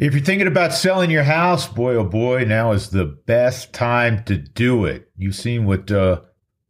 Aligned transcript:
If 0.00 0.14
you're 0.14 0.22
thinking 0.22 0.46
about 0.46 0.72
selling 0.72 1.10
your 1.10 1.24
house, 1.24 1.68
boy, 1.68 1.96
oh 1.96 2.04
boy, 2.04 2.44
now 2.46 2.72
is 2.72 2.88
the 2.88 3.04
best 3.04 3.74
time 3.74 4.24
to 4.24 4.38
do 4.38 4.86
it. 4.86 5.10
You've 5.14 5.36
seen 5.36 5.66
what 5.66 5.92
uh, 5.92 6.22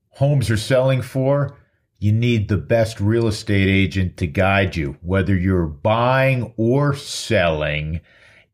homes 0.08 0.50
are 0.50 0.56
selling 0.56 1.00
for. 1.00 1.56
You 2.00 2.10
need 2.10 2.48
the 2.48 2.56
best 2.56 2.98
real 2.98 3.28
estate 3.28 3.68
agent 3.68 4.16
to 4.16 4.26
guide 4.26 4.74
you, 4.74 4.96
whether 5.00 5.36
you're 5.36 5.68
buying 5.68 6.52
or 6.56 6.96
selling. 6.96 8.00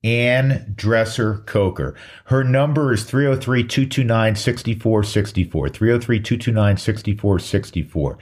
Anne 0.04 0.74
Dresser 0.76 1.38
Coker. 1.46 1.96
Her 2.26 2.44
number 2.44 2.92
is 2.92 3.04
303 3.04 3.62
229 3.62 4.36
6464. 4.36 5.68
303 5.70 6.20
229 6.20 6.76
6464. 6.76 8.18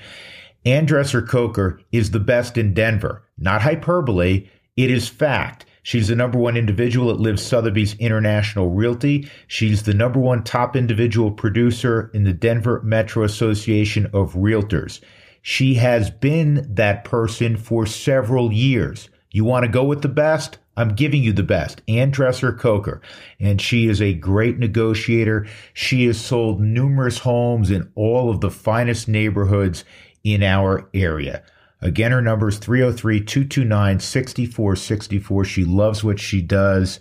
Anne 0.65 0.87
Dresser 0.87 1.23
Coker 1.23 1.81
is 1.91 2.13
the 2.13 2.21
best 2.21 2.57
in 2.57 2.75
Denver. 2.75 3.25
Not 3.37 3.63
hyperbole, 3.63 4.49
it 4.77 4.91
is 4.93 5.09
fact. 5.09 5.67
She's 5.85 6.09
the 6.09 6.17
number 6.17 6.39
one 6.39 6.57
individual 6.57 7.11
at 7.11 7.21
Liv 7.21 7.39
Sotheby's 7.39 7.95
International 7.97 8.71
Realty. 8.71 9.31
She's 9.47 9.83
the 9.83 9.93
number 9.93 10.19
one 10.19 10.43
top 10.43 10.75
individual 10.75 11.31
producer 11.31 12.11
in 12.15 12.25
the 12.25 12.33
Denver 12.33 12.81
Metro 12.83 13.23
Association 13.23 14.07
of 14.15 14.33
Realtors. 14.33 15.01
She 15.43 15.75
has 15.75 16.11
been 16.11 16.67
that 16.75 17.05
person 17.05 17.59
for 17.59 17.85
several 17.85 18.51
years. 18.51 19.11
You 19.31 19.45
want 19.45 19.67
to 19.67 19.71
go 19.71 19.85
with 19.85 20.01
the 20.01 20.09
best? 20.09 20.57
I'm 20.75 20.95
giving 20.95 21.23
you 21.23 21.35
the 21.35 21.43
best. 21.43 21.83
Anne 21.87 22.11
Dresser 22.11 22.53
Coker. 22.53 23.03
And 23.39 23.61
she 23.61 23.87
is 23.87 24.01
a 24.01 24.15
great 24.15 24.59
negotiator. 24.59 25.47
She 25.75 26.07
has 26.07 26.19
sold 26.19 26.63
numerous 26.63 27.19
homes 27.19 27.71
in 27.71 27.93
all 27.95 28.31
of 28.31 28.41
the 28.41 28.51
finest 28.51 29.07
neighborhoods 29.07 29.85
in 30.25 30.43
our 30.43 30.89
area. 30.95 31.43
Again, 31.85 32.11
her 32.13 32.23
number 32.23 32.49
is 32.49 32.57
303 32.59 33.21
229 33.21 34.01
6464. 34.01 35.45
She 35.45 35.65
loves 35.65 36.03
what 36.03 36.19
she 36.19 36.41
does. 36.41 36.99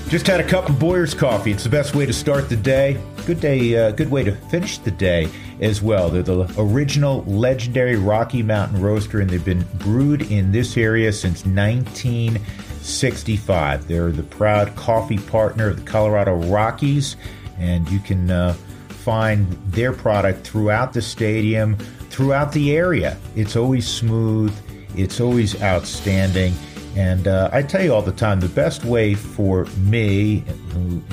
Just 0.10 0.28
had 0.28 0.40
a 0.40 0.44
cup 0.44 0.70
of 0.70 0.78
Boyer's 0.78 1.16
coffee. 1.16 1.52
It's 1.52 1.64
the 1.64 1.70
best 1.70 1.96
way 1.96 2.06
to 2.06 2.14
start 2.14 2.48
the 2.48 2.56
day. 2.56 3.02
Good 3.26 3.40
day, 3.40 3.76
uh, 3.76 3.90
good 3.90 4.12
way 4.12 4.24
to 4.24 4.34
finish 4.34 4.78
the 4.78 4.92
day 4.92 5.28
as 5.62 5.82
well. 5.82 6.10
They're 6.10 6.22
the 6.22 6.46
original 6.60 7.24
legendary 7.24 7.96
Rocky 7.96 8.44
Mountain 8.44 8.84
roaster, 8.84 9.20
and 9.20 9.28
they've 9.28 9.44
been 9.44 9.66
brewed 9.80 10.32
in 10.32 10.52
this 10.52 10.78
area 10.78 11.12
since 11.12 11.44
1965. 11.44 13.88
They're 13.88 14.12
the 14.12 14.22
proud 14.22 14.76
coffee 14.76 15.18
partner 15.18 15.70
of 15.70 15.84
the 15.84 15.90
Colorado 15.90 16.36
Rockies, 16.36 17.16
and 17.58 17.90
you 17.90 18.00
can 18.00 18.30
uh, 18.30 18.54
find 18.90 19.52
their 19.72 19.92
product 19.92 20.46
throughout 20.46 20.94
the 20.94 21.02
stadium, 21.02 21.78
throughout 22.12 22.52
the 22.52 22.78
area. 22.78 23.18
It's 23.36 23.56
always 23.56 23.88
smooth. 23.88 24.56
It's 24.96 25.20
always 25.20 25.60
outstanding 25.64 26.54
and 26.96 27.28
uh, 27.28 27.50
I 27.52 27.62
tell 27.62 27.84
you 27.84 27.94
all 27.94 28.02
the 28.02 28.14
time, 28.14 28.40
the 28.40 28.48
best 28.48 28.86
way 28.86 29.16
for 29.16 29.66
me, 29.78 30.46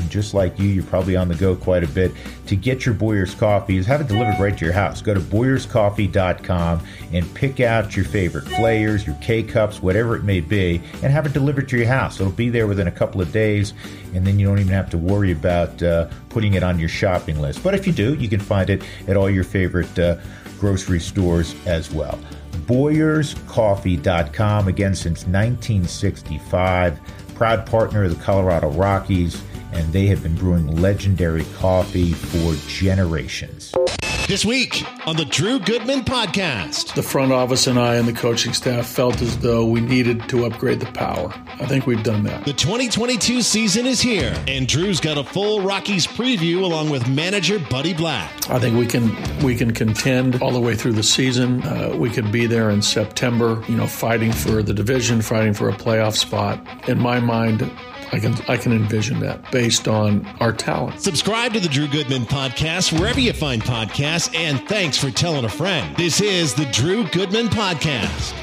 just 0.08 0.32
like 0.32 0.56
you, 0.56 0.68
you're 0.68 0.84
probably 0.84 1.16
on 1.16 1.26
the 1.26 1.34
go 1.34 1.56
quite 1.56 1.82
a 1.82 1.88
bit, 1.88 2.12
to 2.46 2.54
get 2.54 2.86
your 2.86 2.94
Boyer's 2.94 3.34
coffee 3.34 3.78
is 3.78 3.86
have 3.86 4.00
it 4.00 4.06
delivered 4.06 4.38
right 4.38 4.56
to 4.56 4.64
your 4.64 4.74
house. 4.74 5.02
Go 5.02 5.12
to 5.12 5.20
boyerscoffee.com 5.20 6.86
and 7.12 7.34
pick 7.34 7.58
out 7.58 7.96
your 7.96 8.04
favorite 8.04 8.44
flavors, 8.44 9.04
your 9.04 9.16
K 9.20 9.42
cups, 9.42 9.82
whatever 9.82 10.14
it 10.14 10.22
may 10.22 10.40
be, 10.40 10.80
and 11.02 11.12
have 11.12 11.26
it 11.26 11.32
delivered 11.32 11.68
to 11.70 11.76
your 11.76 11.88
house. 11.88 12.20
It'll 12.20 12.32
be 12.32 12.48
there 12.48 12.68
within 12.68 12.86
a 12.86 12.92
couple 12.92 13.20
of 13.20 13.32
days, 13.32 13.74
and 14.14 14.24
then 14.24 14.38
you 14.38 14.46
don't 14.46 14.60
even 14.60 14.72
have 14.72 14.90
to 14.90 14.98
worry 14.98 15.32
about 15.32 15.82
uh, 15.82 16.08
putting 16.28 16.54
it 16.54 16.62
on 16.62 16.78
your 16.78 16.88
shopping 16.88 17.40
list. 17.40 17.62
But 17.64 17.74
if 17.74 17.88
you 17.88 17.92
do, 17.92 18.14
you 18.14 18.28
can 18.28 18.40
find 18.40 18.70
it 18.70 18.84
at 19.08 19.16
all 19.16 19.28
your 19.28 19.44
favorite 19.44 19.98
uh, 19.98 20.18
grocery 20.60 21.00
stores 21.00 21.56
as 21.66 21.90
well. 21.90 22.20
BoyersCoffee.com, 22.72 24.66
again 24.66 24.94
since 24.94 25.26
1965, 25.26 26.98
proud 27.34 27.66
partner 27.66 28.04
of 28.04 28.16
the 28.16 28.24
Colorado 28.24 28.70
Rockies, 28.70 29.42
and 29.72 29.92
they 29.92 30.06
have 30.06 30.22
been 30.22 30.34
brewing 30.34 30.80
legendary 30.80 31.44
coffee 31.58 32.12
for 32.12 32.54
generations. 32.70 33.74
This 34.28 34.44
week 34.46 34.82
on 35.06 35.16
the 35.16 35.26
Drew 35.26 35.58
Goodman 35.58 36.00
Podcast. 36.02 36.94
The 36.94 37.02
front 37.02 37.32
office 37.32 37.66
and 37.66 37.78
I 37.78 37.96
and 37.96 38.08
the 38.08 38.14
coaching 38.14 38.54
staff 38.54 38.86
felt 38.86 39.20
as 39.20 39.36
though 39.38 39.66
we 39.66 39.80
needed 39.80 40.26
to 40.30 40.46
upgrade 40.46 40.80
the 40.80 40.86
power. 40.86 41.34
I 41.60 41.66
think 41.66 41.86
we've 41.86 42.02
done 42.02 42.22
that. 42.24 42.44
The 42.46 42.54
2022 42.54 43.42
season 43.42 43.84
is 43.84 44.00
here, 44.00 44.34
and 44.48 44.66
Drew's 44.66 45.00
got 45.00 45.18
a 45.18 45.24
full 45.24 45.60
Rockies 45.60 46.06
preview 46.06 46.62
along 46.62 46.88
with 46.88 47.06
manager 47.08 47.58
Buddy 47.58 47.92
Black. 47.92 48.48
I 48.48 48.58
think 48.58 48.78
we 48.78 48.86
can 48.86 49.10
we 49.44 49.54
can 49.54 49.72
contend 49.72 50.40
all 50.40 50.52
the 50.52 50.60
way 50.60 50.76
through 50.76 50.92
the 50.92 51.02
season. 51.02 51.62
Uh, 51.64 51.94
we 51.94 52.08
could 52.08 52.32
be 52.32 52.46
there 52.46 52.70
in 52.70 52.80
September, 52.80 53.62
you 53.68 53.76
know, 53.76 53.86
fighting 53.86 54.32
for 54.32 54.62
the 54.62 54.72
division, 54.72 55.20
fighting 55.20 55.52
for 55.52 55.68
a 55.68 55.72
playoff 55.74 56.16
spot. 56.16 56.58
In 56.88 56.98
my 56.98 57.20
mind, 57.20 57.70
I 58.12 58.20
can 58.20 58.34
I 58.46 58.58
can 58.58 58.72
envision 58.72 59.20
that 59.20 59.50
based 59.50 59.88
on 59.88 60.26
our 60.38 60.52
talent. 60.52 61.00
Subscribe 61.00 61.54
to 61.54 61.60
the 61.60 61.68
Drew 61.68 61.88
Goodman 61.88 62.26
podcast 62.26 62.98
wherever 62.98 63.18
you 63.18 63.32
find 63.32 63.62
podcasts, 63.62 64.34
and 64.36 64.60
thanks 64.68 64.98
for 64.98 65.10
telling 65.10 65.46
a 65.46 65.48
friend. 65.48 65.96
This 65.96 66.20
is 66.20 66.52
the 66.52 66.66
Drew 66.66 67.08
Goodman 67.08 67.46
podcast. 67.46 68.34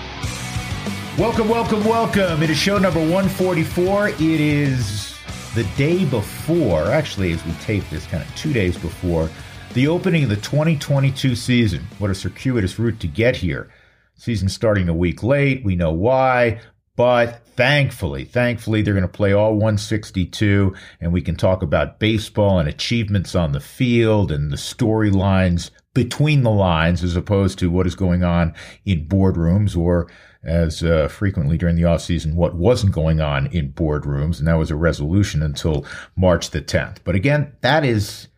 Welcome, 1.19 1.47
welcome, 1.47 1.83
welcome. 1.83 2.41
It 2.41 2.49
is 2.49 2.57
show 2.57 2.79
number 2.79 2.99
144. 2.99 4.09
It 4.09 4.21
is 4.21 5.15
the 5.53 5.65
day 5.77 6.03
before, 6.03 6.85
actually, 6.85 7.31
as 7.33 7.45
we 7.45 7.51
tape 7.61 7.87
this, 7.91 8.07
kind 8.07 8.23
of 8.23 8.35
two 8.35 8.53
days 8.53 8.75
before 8.75 9.29
the 9.75 9.87
opening 9.87 10.23
of 10.23 10.29
the 10.29 10.37
2022 10.37 11.35
season. 11.35 11.85
What 11.99 12.09
a 12.09 12.15
circuitous 12.15 12.79
route 12.79 12.99
to 13.01 13.07
get 13.07 13.35
here. 13.35 13.69
Season 14.15 14.49
starting 14.49 14.89
a 14.89 14.95
week 14.95 15.21
late. 15.21 15.63
We 15.63 15.75
know 15.75 15.91
why. 15.91 16.59
But 16.99 17.45
thankfully, 17.55 18.25
thankfully, 18.25 18.81
they're 18.81 18.93
going 18.93 19.03
to 19.03 19.07
play 19.07 19.31
all 19.31 19.53
162, 19.53 20.75
and 20.99 21.13
we 21.13 21.21
can 21.21 21.37
talk 21.37 21.63
about 21.63 21.97
baseball 21.97 22.59
and 22.59 22.67
achievements 22.67 23.35
on 23.35 23.53
the 23.53 23.61
field 23.61 24.33
and 24.33 24.51
the 24.51 24.57
storylines 24.57 25.71
between 25.93 26.43
the 26.43 26.51
lines 26.51 27.01
as 27.01 27.15
opposed 27.15 27.57
to 27.59 27.71
what 27.71 27.87
is 27.87 27.95
going 27.95 28.25
on 28.25 28.53
in 28.83 29.07
boardrooms 29.07 29.77
or 29.77 30.11
as 30.43 30.83
uh, 30.83 31.07
frequently 31.07 31.57
during 31.57 31.77
the 31.77 31.83
offseason 31.83 32.33
what 32.33 32.55
wasn't 32.55 32.91
going 32.91 33.21
on 33.21 33.47
in 33.47 33.71
boardrooms 33.71 34.39
and 34.39 34.47
that 34.47 34.57
was 34.57 34.71
a 34.71 34.75
resolution 34.75 35.41
until 35.41 35.85
march 36.15 36.51
the 36.51 36.61
10th 36.61 36.97
but 37.03 37.15
again 37.15 37.51
that 37.59 37.83
is 37.83 38.29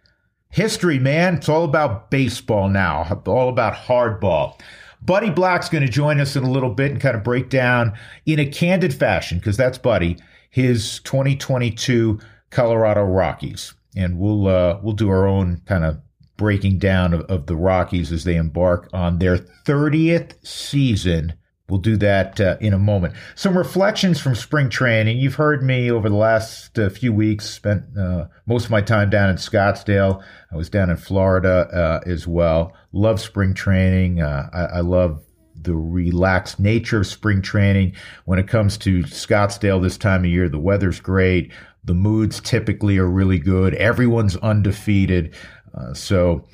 history 0.49 0.99
man. 0.99 1.35
It's 1.35 1.49
all 1.49 1.63
about 1.63 2.11
baseball 2.11 2.69
now 2.69 3.21
all 3.25 3.49
about 3.49 3.73
hardball 3.73 4.59
Buddy 5.01 5.29
Black's 5.29 5.69
going 5.69 5.85
to 5.85 5.91
join 5.91 6.19
us 6.19 6.35
in 6.35 6.43
a 6.43 6.51
little 6.51 6.69
bit 6.69 6.91
and 6.91 7.01
kind 7.01 7.15
of 7.15 7.23
break 7.23 7.49
down 7.49 7.93
in 8.25 8.39
a 8.39 8.45
candid 8.45 8.93
fashion, 8.93 9.39
because 9.39 9.57
that's 9.57 9.77
Buddy, 9.77 10.17
his 10.49 10.99
2022 10.99 12.19
Colorado 12.51 13.03
Rockies. 13.03 13.73
And 13.95 14.19
we'll 14.19 14.47
uh, 14.47 14.79
we'll 14.81 14.93
do 14.93 15.09
our 15.09 15.27
own 15.27 15.61
kind 15.65 15.83
of 15.83 15.99
breaking 16.37 16.77
down 16.77 17.13
of, 17.13 17.21
of 17.21 17.45
the 17.47 17.55
Rockies 17.55 18.11
as 18.11 18.23
they 18.23 18.35
embark 18.35 18.89
on 18.93 19.19
their 19.19 19.37
30th 19.37 20.33
season 20.45 21.33
We'll 21.71 21.79
do 21.79 21.95
that 21.97 22.41
uh, 22.41 22.57
in 22.59 22.73
a 22.73 22.77
moment. 22.77 23.13
Some 23.35 23.57
reflections 23.57 24.19
from 24.19 24.35
spring 24.35 24.69
training. 24.69 25.19
You've 25.19 25.35
heard 25.35 25.63
me 25.63 25.89
over 25.89 26.09
the 26.09 26.17
last 26.17 26.77
uh, 26.77 26.89
few 26.89 27.13
weeks, 27.13 27.49
spent 27.49 27.85
uh, 27.97 28.25
most 28.45 28.65
of 28.65 28.71
my 28.71 28.81
time 28.81 29.09
down 29.09 29.29
in 29.29 29.37
Scottsdale. 29.37 30.21
I 30.51 30.57
was 30.57 30.69
down 30.69 30.89
in 30.89 30.97
Florida 30.97 31.69
uh, 31.71 32.01
as 32.05 32.27
well. 32.27 32.73
Love 32.91 33.21
spring 33.21 33.53
training. 33.53 34.21
Uh, 34.21 34.49
I, 34.51 34.63
I 34.63 34.79
love 34.81 35.23
the 35.55 35.73
relaxed 35.73 36.59
nature 36.59 36.99
of 36.99 37.07
spring 37.07 37.41
training. 37.41 37.95
When 38.25 38.37
it 38.37 38.49
comes 38.49 38.77
to 38.79 39.03
Scottsdale 39.03 39.81
this 39.81 39.97
time 39.97 40.25
of 40.25 40.29
year, 40.29 40.49
the 40.49 40.59
weather's 40.59 40.99
great. 40.99 41.53
The 41.85 41.93
moods 41.93 42.41
typically 42.41 42.97
are 42.97 43.07
really 43.07 43.39
good. 43.39 43.75
Everyone's 43.75 44.35
undefeated. 44.35 45.33
Uh, 45.73 45.93
so, 45.93 46.45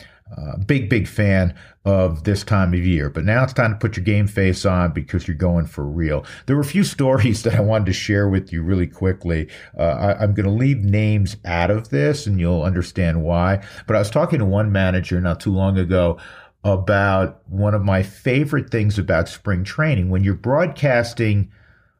big, 0.67 0.89
big 0.89 1.07
fan 1.07 1.57
of 1.87 2.25
this 2.25 2.43
time 2.43 2.73
of 2.73 2.85
year. 2.85 3.09
But 3.09 3.23
now 3.23 3.45
it's 3.45 3.53
time 3.53 3.71
to 3.71 3.79
put 3.79 3.95
your 3.95 4.03
game 4.03 4.27
face 4.27 4.65
on 4.65 4.91
because 4.91 5.25
you're 5.25 5.37
going 5.37 5.65
for 5.65 5.85
real. 5.85 6.25
There 6.45 6.57
were 6.57 6.61
a 6.61 6.65
few 6.65 6.83
stories 6.97 7.43
that 7.43 7.55
I 7.55 7.61
wanted 7.61 7.85
to 7.85 7.93
share 7.93 8.27
with 8.27 8.51
you 8.51 8.61
really 8.61 8.87
quickly. 8.87 9.47
Uh, 9.79 9.83
I, 9.83 10.21
I'm 10.21 10.33
going 10.33 10.45
to 10.45 10.51
leave 10.51 10.83
names 10.83 11.37
out 11.45 11.71
of 11.71 11.87
this 11.89 12.27
and 12.27 12.41
you'll 12.41 12.63
understand 12.63 13.23
why. 13.23 13.63
But 13.87 13.95
I 13.95 13.99
was 13.99 14.11
talking 14.11 14.39
to 14.39 14.45
one 14.45 14.69
manager 14.69 15.21
not 15.21 15.39
too 15.39 15.53
long 15.53 15.77
ago 15.77 16.19
about 16.65 17.41
one 17.47 17.73
of 17.73 17.85
my 17.85 18.03
favorite 18.03 18.69
things 18.69 18.99
about 18.99 19.29
spring 19.29 19.63
training. 19.63 20.09
When 20.09 20.25
you're 20.25 20.33
broadcasting 20.33 21.49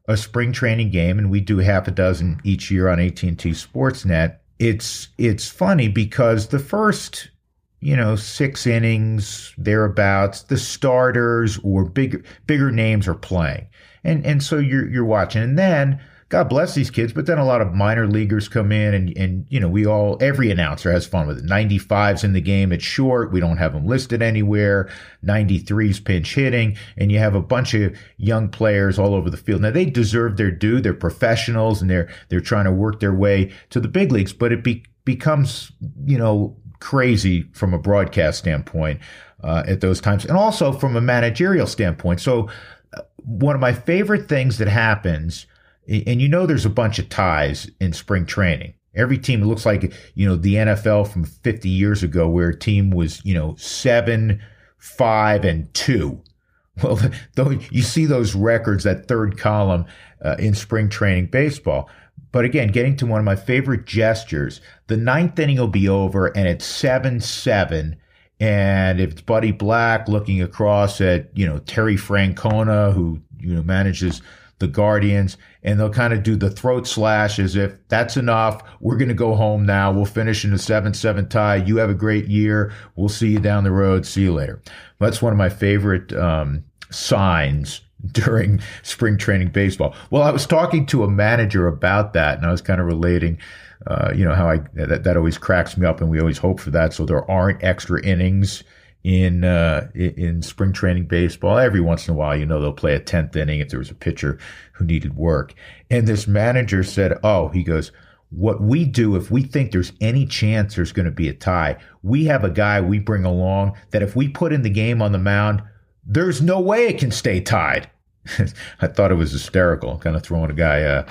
a 0.06 0.18
spring 0.18 0.52
training 0.52 0.90
game, 0.90 1.18
and 1.18 1.30
we 1.30 1.40
do 1.40 1.58
half 1.58 1.88
a 1.88 1.90
dozen 1.90 2.40
each 2.44 2.70
year 2.70 2.88
on 2.88 3.00
AT&T 3.00 3.36
Sportsnet, 3.36 4.36
it's 4.58 5.08
it's 5.16 5.48
funny 5.48 5.88
because 5.88 6.48
the 6.48 6.58
first 6.58 7.30
you 7.80 7.96
know, 7.96 8.16
six 8.16 8.66
innings 8.66 9.54
thereabouts. 9.58 10.42
The 10.42 10.58
starters 10.58 11.58
or 11.62 11.84
bigger 11.84 12.22
bigger 12.46 12.70
names 12.70 13.08
are 13.08 13.14
playing, 13.14 13.68
and 14.04 14.24
and 14.26 14.42
so 14.42 14.58
you're 14.58 14.88
you're 14.88 15.04
watching, 15.04 15.42
and 15.42 15.58
then 15.58 16.00
God 16.30 16.50
bless 16.50 16.74
these 16.74 16.90
kids, 16.90 17.14
but 17.14 17.24
then 17.24 17.38
a 17.38 17.44
lot 17.44 17.62
of 17.62 17.72
minor 17.72 18.06
leaguers 18.06 18.48
come 18.48 18.70
in 18.70 18.92
and, 18.92 19.16
and, 19.16 19.46
you 19.48 19.58
know, 19.58 19.68
we 19.68 19.86
all, 19.86 20.18
every 20.20 20.50
announcer 20.50 20.92
has 20.92 21.06
fun 21.06 21.26
with 21.26 21.38
it. 21.38 21.46
95's 21.46 22.22
in 22.22 22.34
the 22.34 22.40
game. 22.42 22.70
It's 22.70 22.84
short. 22.84 23.32
We 23.32 23.40
don't 23.40 23.56
have 23.56 23.72
them 23.72 23.86
listed 23.86 24.20
anywhere. 24.20 24.90
93's 25.24 26.00
pinch 26.00 26.34
hitting. 26.34 26.76
And 26.98 27.10
you 27.10 27.18
have 27.18 27.34
a 27.34 27.40
bunch 27.40 27.72
of 27.72 27.96
young 28.18 28.50
players 28.50 28.98
all 28.98 29.14
over 29.14 29.30
the 29.30 29.38
field. 29.38 29.62
Now 29.62 29.70
they 29.70 29.86
deserve 29.86 30.36
their 30.36 30.50
due. 30.50 30.82
They're 30.82 30.92
professionals 30.92 31.80
and 31.80 31.90
they're, 31.90 32.10
they're 32.28 32.40
trying 32.40 32.66
to 32.66 32.72
work 32.72 33.00
their 33.00 33.14
way 33.14 33.50
to 33.70 33.80
the 33.80 33.88
big 33.88 34.12
leagues, 34.12 34.34
but 34.34 34.52
it 34.52 34.62
be, 34.62 34.84
becomes, 35.06 35.72
you 36.04 36.18
know, 36.18 36.54
crazy 36.80 37.42
from 37.52 37.74
a 37.74 37.78
broadcast 37.78 38.38
standpoint, 38.38 39.00
uh, 39.42 39.62
at 39.66 39.80
those 39.80 40.00
times. 40.00 40.24
And 40.24 40.36
also 40.36 40.72
from 40.72 40.96
a 40.96 41.00
managerial 41.00 41.66
standpoint. 41.66 42.20
So, 42.20 42.48
uh, 42.92 43.02
one 43.16 43.54
of 43.54 43.60
my 43.60 43.72
favorite 43.72 44.28
things 44.28 44.58
that 44.58 44.68
happens 44.68 45.46
and 45.88 46.20
you 46.20 46.28
know 46.28 46.46
there's 46.46 46.66
a 46.66 46.70
bunch 46.70 46.98
of 46.98 47.08
ties 47.08 47.70
in 47.80 47.92
spring 47.92 48.26
training. 48.26 48.74
Every 48.94 49.18
team 49.18 49.42
looks 49.42 49.64
like 49.64 49.92
you 50.14 50.28
know 50.28 50.36
the 50.36 50.54
NFL 50.54 51.10
from 51.10 51.24
50 51.24 51.68
years 51.68 52.02
ago, 52.02 52.28
where 52.28 52.50
a 52.50 52.58
team 52.58 52.90
was 52.90 53.24
you 53.24 53.34
know 53.34 53.54
seven, 53.56 54.40
five, 54.78 55.44
and 55.44 55.72
two. 55.74 56.22
Well, 56.80 57.00
though 57.34 57.50
you 57.72 57.82
see 57.82 58.06
those 58.06 58.36
records, 58.36 58.84
that 58.84 59.08
third 59.08 59.36
column 59.36 59.84
uh, 60.24 60.36
in 60.38 60.54
spring 60.54 60.88
training 60.88 61.26
baseball. 61.26 61.90
But 62.30 62.44
again, 62.44 62.68
getting 62.68 62.96
to 62.96 63.06
one 63.06 63.18
of 63.18 63.24
my 63.24 63.36
favorite 63.36 63.86
gestures, 63.86 64.60
the 64.86 64.96
ninth 64.96 65.38
inning 65.38 65.58
will 65.58 65.68
be 65.68 65.88
over, 65.88 66.26
and 66.36 66.46
it's 66.46 66.66
seven 66.66 67.20
seven. 67.20 67.96
And 68.40 69.00
if 69.00 69.12
it's 69.12 69.20
Buddy 69.22 69.50
Black 69.50 70.08
looking 70.08 70.42
across 70.42 71.00
at 71.00 71.36
you 71.36 71.46
know 71.46 71.58
Terry 71.60 71.96
Francona, 71.96 72.92
who 72.92 73.20
you 73.38 73.54
know 73.54 73.62
manages 73.62 74.22
the 74.58 74.68
Guardians, 74.68 75.36
and 75.62 75.78
they'll 75.78 75.90
kind 75.90 76.12
of 76.12 76.22
do 76.22 76.36
the 76.36 76.50
throat 76.50 76.86
slash 76.86 77.38
as 77.38 77.56
if 77.56 77.76
that's 77.88 78.16
enough. 78.16 78.62
We're 78.80 78.96
going 78.96 79.08
to 79.08 79.14
go 79.14 79.34
home 79.34 79.64
now. 79.64 79.92
We'll 79.92 80.04
finish 80.04 80.44
in 80.44 80.52
a 80.52 80.58
7 80.58 80.94
7 80.94 81.28
tie. 81.28 81.56
You 81.56 81.76
have 81.76 81.90
a 81.90 81.94
great 81.94 82.26
year. 82.26 82.72
We'll 82.96 83.08
see 83.08 83.28
you 83.28 83.38
down 83.38 83.64
the 83.64 83.70
road. 83.70 84.04
See 84.04 84.22
you 84.22 84.34
later. 84.34 84.60
That's 84.98 85.22
one 85.22 85.32
of 85.32 85.38
my 85.38 85.48
favorite 85.48 86.12
um, 86.12 86.64
signs 86.90 87.82
during 88.12 88.60
spring 88.82 89.18
training 89.18 89.48
baseball. 89.48 89.94
Well, 90.10 90.22
I 90.22 90.30
was 90.30 90.46
talking 90.46 90.86
to 90.86 91.04
a 91.04 91.10
manager 91.10 91.66
about 91.66 92.12
that, 92.12 92.38
and 92.38 92.46
I 92.46 92.50
was 92.50 92.60
kind 92.60 92.80
of 92.80 92.86
relating. 92.86 93.38
Uh, 93.86 94.12
you 94.14 94.24
know 94.24 94.34
how 94.34 94.48
I 94.48 94.58
that, 94.74 95.04
that 95.04 95.16
always 95.16 95.38
cracks 95.38 95.76
me 95.76 95.86
up, 95.86 96.00
and 96.00 96.10
we 96.10 96.20
always 96.20 96.38
hope 96.38 96.60
for 96.60 96.70
that. 96.70 96.92
So 96.92 97.04
there 97.04 97.28
aren't 97.30 97.62
extra 97.62 98.02
innings 98.04 98.62
in 99.04 99.44
uh, 99.44 99.88
in 99.94 100.42
spring 100.42 100.72
training 100.72 101.06
baseball. 101.06 101.58
Every 101.58 101.80
once 101.80 102.06
in 102.08 102.14
a 102.14 102.16
while, 102.16 102.36
you 102.36 102.46
know, 102.46 102.60
they'll 102.60 102.72
play 102.72 102.94
a 102.94 103.00
tenth 103.00 103.34
inning 103.36 103.60
if 103.60 103.68
there 103.68 103.78
was 103.78 103.90
a 103.90 103.94
pitcher 103.94 104.38
who 104.72 104.84
needed 104.84 105.16
work. 105.16 105.54
And 105.90 106.06
this 106.06 106.26
manager 106.26 106.82
said, 106.82 107.18
"Oh, 107.22 107.48
he 107.48 107.62
goes." 107.62 107.92
What 108.30 108.60
we 108.60 108.84
do 108.84 109.16
if 109.16 109.30
we 109.30 109.42
think 109.42 109.72
there's 109.72 109.94
any 110.02 110.26
chance 110.26 110.74
there's 110.74 110.92
going 110.92 111.06
to 111.06 111.10
be 111.10 111.30
a 111.30 111.32
tie, 111.32 111.78
we 112.02 112.26
have 112.26 112.44
a 112.44 112.50
guy 112.50 112.78
we 112.78 112.98
bring 112.98 113.24
along 113.24 113.72
that 113.90 114.02
if 114.02 114.14
we 114.14 114.28
put 114.28 114.52
in 114.52 114.60
the 114.60 114.68
game 114.68 115.00
on 115.00 115.12
the 115.12 115.18
mound, 115.18 115.62
there's 116.08 116.40
no 116.40 116.58
way 116.58 116.88
it 116.88 116.98
can 116.98 117.10
stay 117.10 117.40
tied. 117.40 117.88
I 118.80 118.88
thought 118.88 119.12
it 119.12 119.16
was 119.16 119.32
hysterical, 119.32 119.98
kind 119.98 120.16
of 120.16 120.22
throwing 120.22 120.50
a 120.50 120.54
guy 120.54 120.82
uh, 120.82 121.06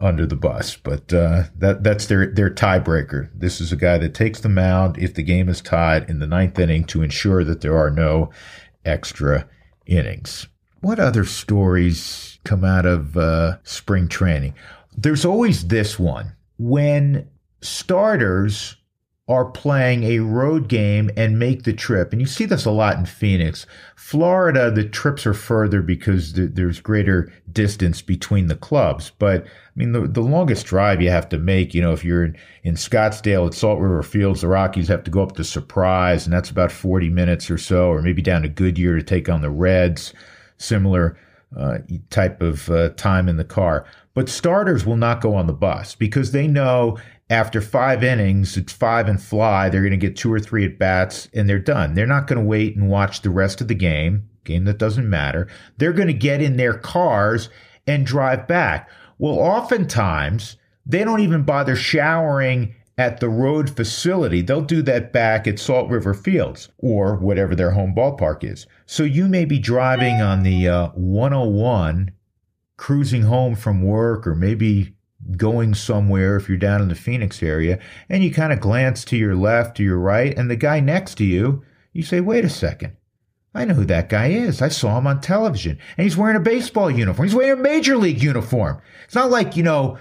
under 0.00 0.26
the 0.26 0.36
bus. 0.36 0.76
But 0.76 1.12
uh, 1.12 1.44
that 1.56 1.82
that's 1.82 2.06
their 2.06 2.26
their 2.26 2.50
tiebreaker. 2.50 3.30
This 3.34 3.60
is 3.60 3.72
a 3.72 3.76
guy 3.76 3.98
that 3.98 4.14
takes 4.14 4.40
the 4.40 4.48
mound 4.48 4.98
if 4.98 5.14
the 5.14 5.22
game 5.22 5.48
is 5.48 5.60
tied 5.60 6.08
in 6.08 6.18
the 6.18 6.26
ninth 6.26 6.58
inning 6.58 6.84
to 6.84 7.02
ensure 7.02 7.42
that 7.44 7.62
there 7.62 7.76
are 7.76 7.90
no 7.90 8.30
extra 8.84 9.48
innings. 9.86 10.46
What 10.80 10.98
other 10.98 11.24
stories 11.24 12.38
come 12.44 12.64
out 12.64 12.86
of 12.86 13.16
uh, 13.16 13.58
spring 13.62 14.08
training? 14.08 14.54
There's 14.96 15.24
always 15.24 15.68
this 15.68 15.98
one 15.98 16.34
when 16.58 17.28
starters 17.60 18.76
are 19.28 19.44
playing 19.44 20.02
a 20.02 20.18
road 20.18 20.68
game 20.68 21.08
and 21.16 21.38
make 21.38 21.62
the 21.62 21.72
trip. 21.72 22.10
And 22.12 22.20
you 22.20 22.26
see 22.26 22.44
this 22.44 22.64
a 22.64 22.72
lot 22.72 22.96
in 22.96 23.06
Phoenix. 23.06 23.66
Florida, 23.94 24.68
the 24.68 24.82
trips 24.84 25.24
are 25.26 25.34
further 25.34 25.80
because 25.80 26.32
th- 26.32 26.50
there's 26.54 26.80
greater 26.80 27.32
distance 27.52 28.02
between 28.02 28.48
the 28.48 28.56
clubs. 28.56 29.12
But 29.20 29.44
I 29.44 29.48
mean, 29.76 29.92
the, 29.92 30.08
the 30.08 30.22
longest 30.22 30.66
drive 30.66 31.00
you 31.00 31.10
have 31.10 31.28
to 31.28 31.38
make, 31.38 31.72
you 31.72 31.80
know, 31.80 31.92
if 31.92 32.04
you're 32.04 32.24
in, 32.24 32.36
in 32.64 32.74
Scottsdale 32.74 33.46
at 33.46 33.54
Salt 33.54 33.78
River 33.78 34.02
Fields, 34.02 34.40
the 34.40 34.48
Rockies 34.48 34.88
have 34.88 35.04
to 35.04 35.10
go 35.10 35.22
up 35.22 35.36
to 35.36 35.44
Surprise, 35.44 36.26
and 36.26 36.32
that's 36.32 36.50
about 36.50 36.72
40 36.72 37.08
minutes 37.08 37.48
or 37.48 37.58
so, 37.58 37.88
or 37.90 38.02
maybe 38.02 38.22
down 38.22 38.42
to 38.42 38.48
Goodyear 38.48 38.96
to 38.96 39.04
take 39.04 39.28
on 39.28 39.40
the 39.40 39.50
Reds. 39.50 40.12
Similar 40.58 41.16
uh, 41.56 41.78
type 42.10 42.40
of 42.42 42.68
uh, 42.70 42.90
time 42.90 43.28
in 43.28 43.36
the 43.36 43.44
car. 43.44 43.86
But 44.14 44.28
starters 44.28 44.84
will 44.84 44.96
not 44.96 45.20
go 45.20 45.34
on 45.34 45.46
the 45.46 45.52
bus 45.52 45.94
because 45.94 46.32
they 46.32 46.46
know 46.46 46.98
after 47.32 47.62
five 47.62 48.04
innings, 48.04 48.58
it's 48.58 48.74
five 48.74 49.08
and 49.08 49.20
fly. 49.20 49.70
They're 49.70 49.80
going 49.80 49.92
to 49.92 49.96
get 49.96 50.16
two 50.16 50.30
or 50.30 50.38
three 50.38 50.66
at 50.66 50.78
bats 50.78 51.30
and 51.32 51.48
they're 51.48 51.58
done. 51.58 51.94
They're 51.94 52.06
not 52.06 52.26
going 52.26 52.38
to 52.38 52.44
wait 52.44 52.76
and 52.76 52.90
watch 52.90 53.22
the 53.22 53.30
rest 53.30 53.62
of 53.62 53.68
the 53.68 53.74
game, 53.74 54.28
game 54.44 54.64
that 54.64 54.76
doesn't 54.76 55.08
matter. 55.08 55.48
They're 55.78 55.94
going 55.94 56.08
to 56.08 56.14
get 56.14 56.42
in 56.42 56.58
their 56.58 56.74
cars 56.74 57.48
and 57.86 58.04
drive 58.04 58.46
back. 58.46 58.90
Well, 59.16 59.38
oftentimes 59.38 60.58
they 60.84 61.04
don't 61.04 61.20
even 61.20 61.42
bother 61.44 61.74
showering 61.74 62.74
at 62.98 63.20
the 63.20 63.30
road 63.30 63.70
facility. 63.70 64.42
They'll 64.42 64.60
do 64.60 64.82
that 64.82 65.14
back 65.14 65.46
at 65.46 65.58
Salt 65.58 65.88
River 65.88 66.12
Fields 66.12 66.68
or 66.76 67.16
whatever 67.16 67.54
their 67.54 67.70
home 67.70 67.94
ballpark 67.96 68.44
is. 68.44 68.66
So 68.84 69.04
you 69.04 69.26
may 69.26 69.46
be 69.46 69.58
driving 69.58 70.20
on 70.20 70.42
the 70.42 70.68
uh, 70.68 70.88
101, 70.88 72.12
cruising 72.76 73.22
home 73.22 73.54
from 73.54 73.80
work, 73.82 74.26
or 74.26 74.34
maybe 74.34 74.92
going 75.36 75.74
somewhere 75.74 76.36
if 76.36 76.48
you're 76.48 76.58
down 76.58 76.82
in 76.82 76.88
the 76.88 76.94
Phoenix 76.94 77.42
area, 77.42 77.78
and 78.08 78.24
you 78.24 78.32
kind 78.32 78.52
of 78.52 78.60
glance 78.60 79.04
to 79.06 79.16
your 79.16 79.34
left 79.34 79.78
or 79.78 79.84
your 79.84 79.98
right, 79.98 80.36
and 80.36 80.50
the 80.50 80.56
guy 80.56 80.80
next 80.80 81.16
to 81.16 81.24
you, 81.24 81.64
you 81.92 82.02
say, 82.02 82.20
wait 82.20 82.44
a 82.44 82.50
second. 82.50 82.96
I 83.54 83.66
know 83.66 83.74
who 83.74 83.84
that 83.84 84.08
guy 84.08 84.28
is. 84.28 84.62
I 84.62 84.68
saw 84.68 84.96
him 84.96 85.06
on 85.06 85.20
television. 85.20 85.78
And 85.96 86.04
he's 86.04 86.16
wearing 86.16 86.36
a 86.36 86.40
baseball 86.40 86.90
uniform. 86.90 87.28
He's 87.28 87.34
wearing 87.34 87.60
a 87.60 87.62
major 87.62 87.98
league 87.98 88.22
uniform. 88.22 88.80
It's 89.04 89.14
not 89.14 89.30
like, 89.30 89.56
you 89.56 89.62
know, 89.62 89.98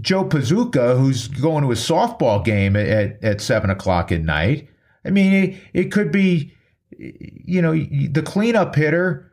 Joe 0.00 0.24
Pazuka 0.24 0.98
who's 0.98 1.28
going 1.28 1.62
to 1.62 1.72
a 1.72 1.74
softball 1.74 2.42
game 2.44 2.74
at, 2.74 3.22
at 3.22 3.40
seven 3.40 3.68
o'clock 3.68 4.12
at 4.12 4.22
night. 4.22 4.68
I 5.04 5.10
mean, 5.10 5.32
it, 5.32 5.56
it 5.74 5.92
could 5.92 6.10
be, 6.10 6.54
you 6.98 7.60
know, 7.60 7.74
the 7.74 8.22
cleanup 8.24 8.74
hitter 8.74 9.25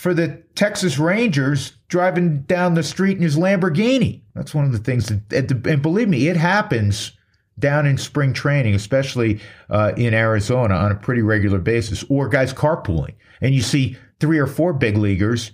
for 0.00 0.14
the 0.14 0.42
Texas 0.54 0.98
Rangers 0.98 1.74
driving 1.88 2.40
down 2.44 2.72
the 2.72 2.82
street 2.82 3.18
in 3.18 3.22
his 3.22 3.36
Lamborghini. 3.36 4.22
That's 4.34 4.54
one 4.54 4.64
of 4.64 4.72
the 4.72 4.78
things 4.78 5.08
that, 5.08 5.50
and 5.66 5.82
believe 5.82 6.08
me, 6.08 6.28
it 6.28 6.38
happens 6.38 7.12
down 7.58 7.84
in 7.84 7.98
spring 7.98 8.32
training, 8.32 8.74
especially 8.74 9.40
uh, 9.68 9.92
in 9.98 10.14
Arizona 10.14 10.74
on 10.74 10.90
a 10.90 10.94
pretty 10.94 11.20
regular 11.20 11.58
basis, 11.58 12.02
or 12.08 12.30
guys 12.30 12.54
carpooling. 12.54 13.12
And 13.42 13.54
you 13.54 13.60
see 13.60 13.98
three 14.20 14.38
or 14.38 14.46
four 14.46 14.72
big 14.72 14.96
leaguers 14.96 15.50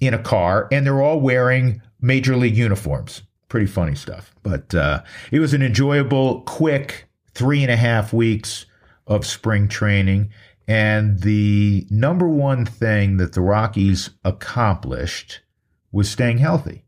in 0.00 0.12
a 0.12 0.18
car, 0.18 0.66
and 0.72 0.84
they're 0.84 1.00
all 1.00 1.20
wearing 1.20 1.80
major 2.00 2.36
league 2.36 2.56
uniforms. 2.56 3.22
Pretty 3.48 3.66
funny 3.66 3.94
stuff. 3.94 4.34
But 4.42 4.74
uh, 4.74 5.04
it 5.30 5.38
was 5.38 5.54
an 5.54 5.62
enjoyable, 5.62 6.40
quick 6.40 7.06
three 7.34 7.62
and 7.62 7.70
a 7.70 7.76
half 7.76 8.12
weeks 8.12 8.66
of 9.06 9.24
spring 9.24 9.68
training. 9.68 10.32
And 10.66 11.20
the 11.20 11.86
number 11.90 12.28
one 12.28 12.64
thing 12.64 13.18
that 13.18 13.32
the 13.32 13.42
Rockies 13.42 14.10
accomplished 14.24 15.40
was 15.92 16.10
staying 16.10 16.38
healthy. 16.38 16.84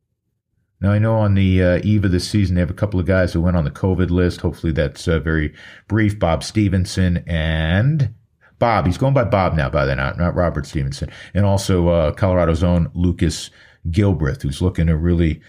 Now, 0.80 0.92
I 0.92 0.98
know 0.98 1.16
on 1.16 1.34
the 1.34 1.62
uh, 1.62 1.80
eve 1.82 2.04
of 2.04 2.10
the 2.10 2.20
season, 2.20 2.54
they 2.54 2.60
have 2.60 2.70
a 2.70 2.74
couple 2.74 3.00
of 3.00 3.06
guys 3.06 3.32
who 3.32 3.40
went 3.40 3.56
on 3.56 3.64
the 3.64 3.70
COVID 3.70 4.10
list. 4.10 4.42
Hopefully, 4.42 4.72
that's 4.72 5.08
uh, 5.08 5.18
very 5.18 5.54
brief. 5.88 6.18
Bob 6.18 6.42
Stephenson 6.42 7.24
and 7.26 8.14
Bob. 8.58 8.86
He's 8.86 8.98
going 8.98 9.14
by 9.14 9.24
Bob 9.24 9.54
now, 9.54 9.70
by 9.70 9.86
the 9.86 9.94
not, 9.94 10.18
not 10.18 10.34
Robert 10.34 10.66
Stephenson. 10.66 11.10
And 11.32 11.46
also 11.46 11.88
uh, 11.88 12.12
Colorado's 12.12 12.62
own 12.62 12.90
Lucas 12.94 13.50
Gilbreth, 13.90 14.42
who's 14.42 14.60
looking 14.60 14.86
to 14.88 14.96
really 14.96 15.40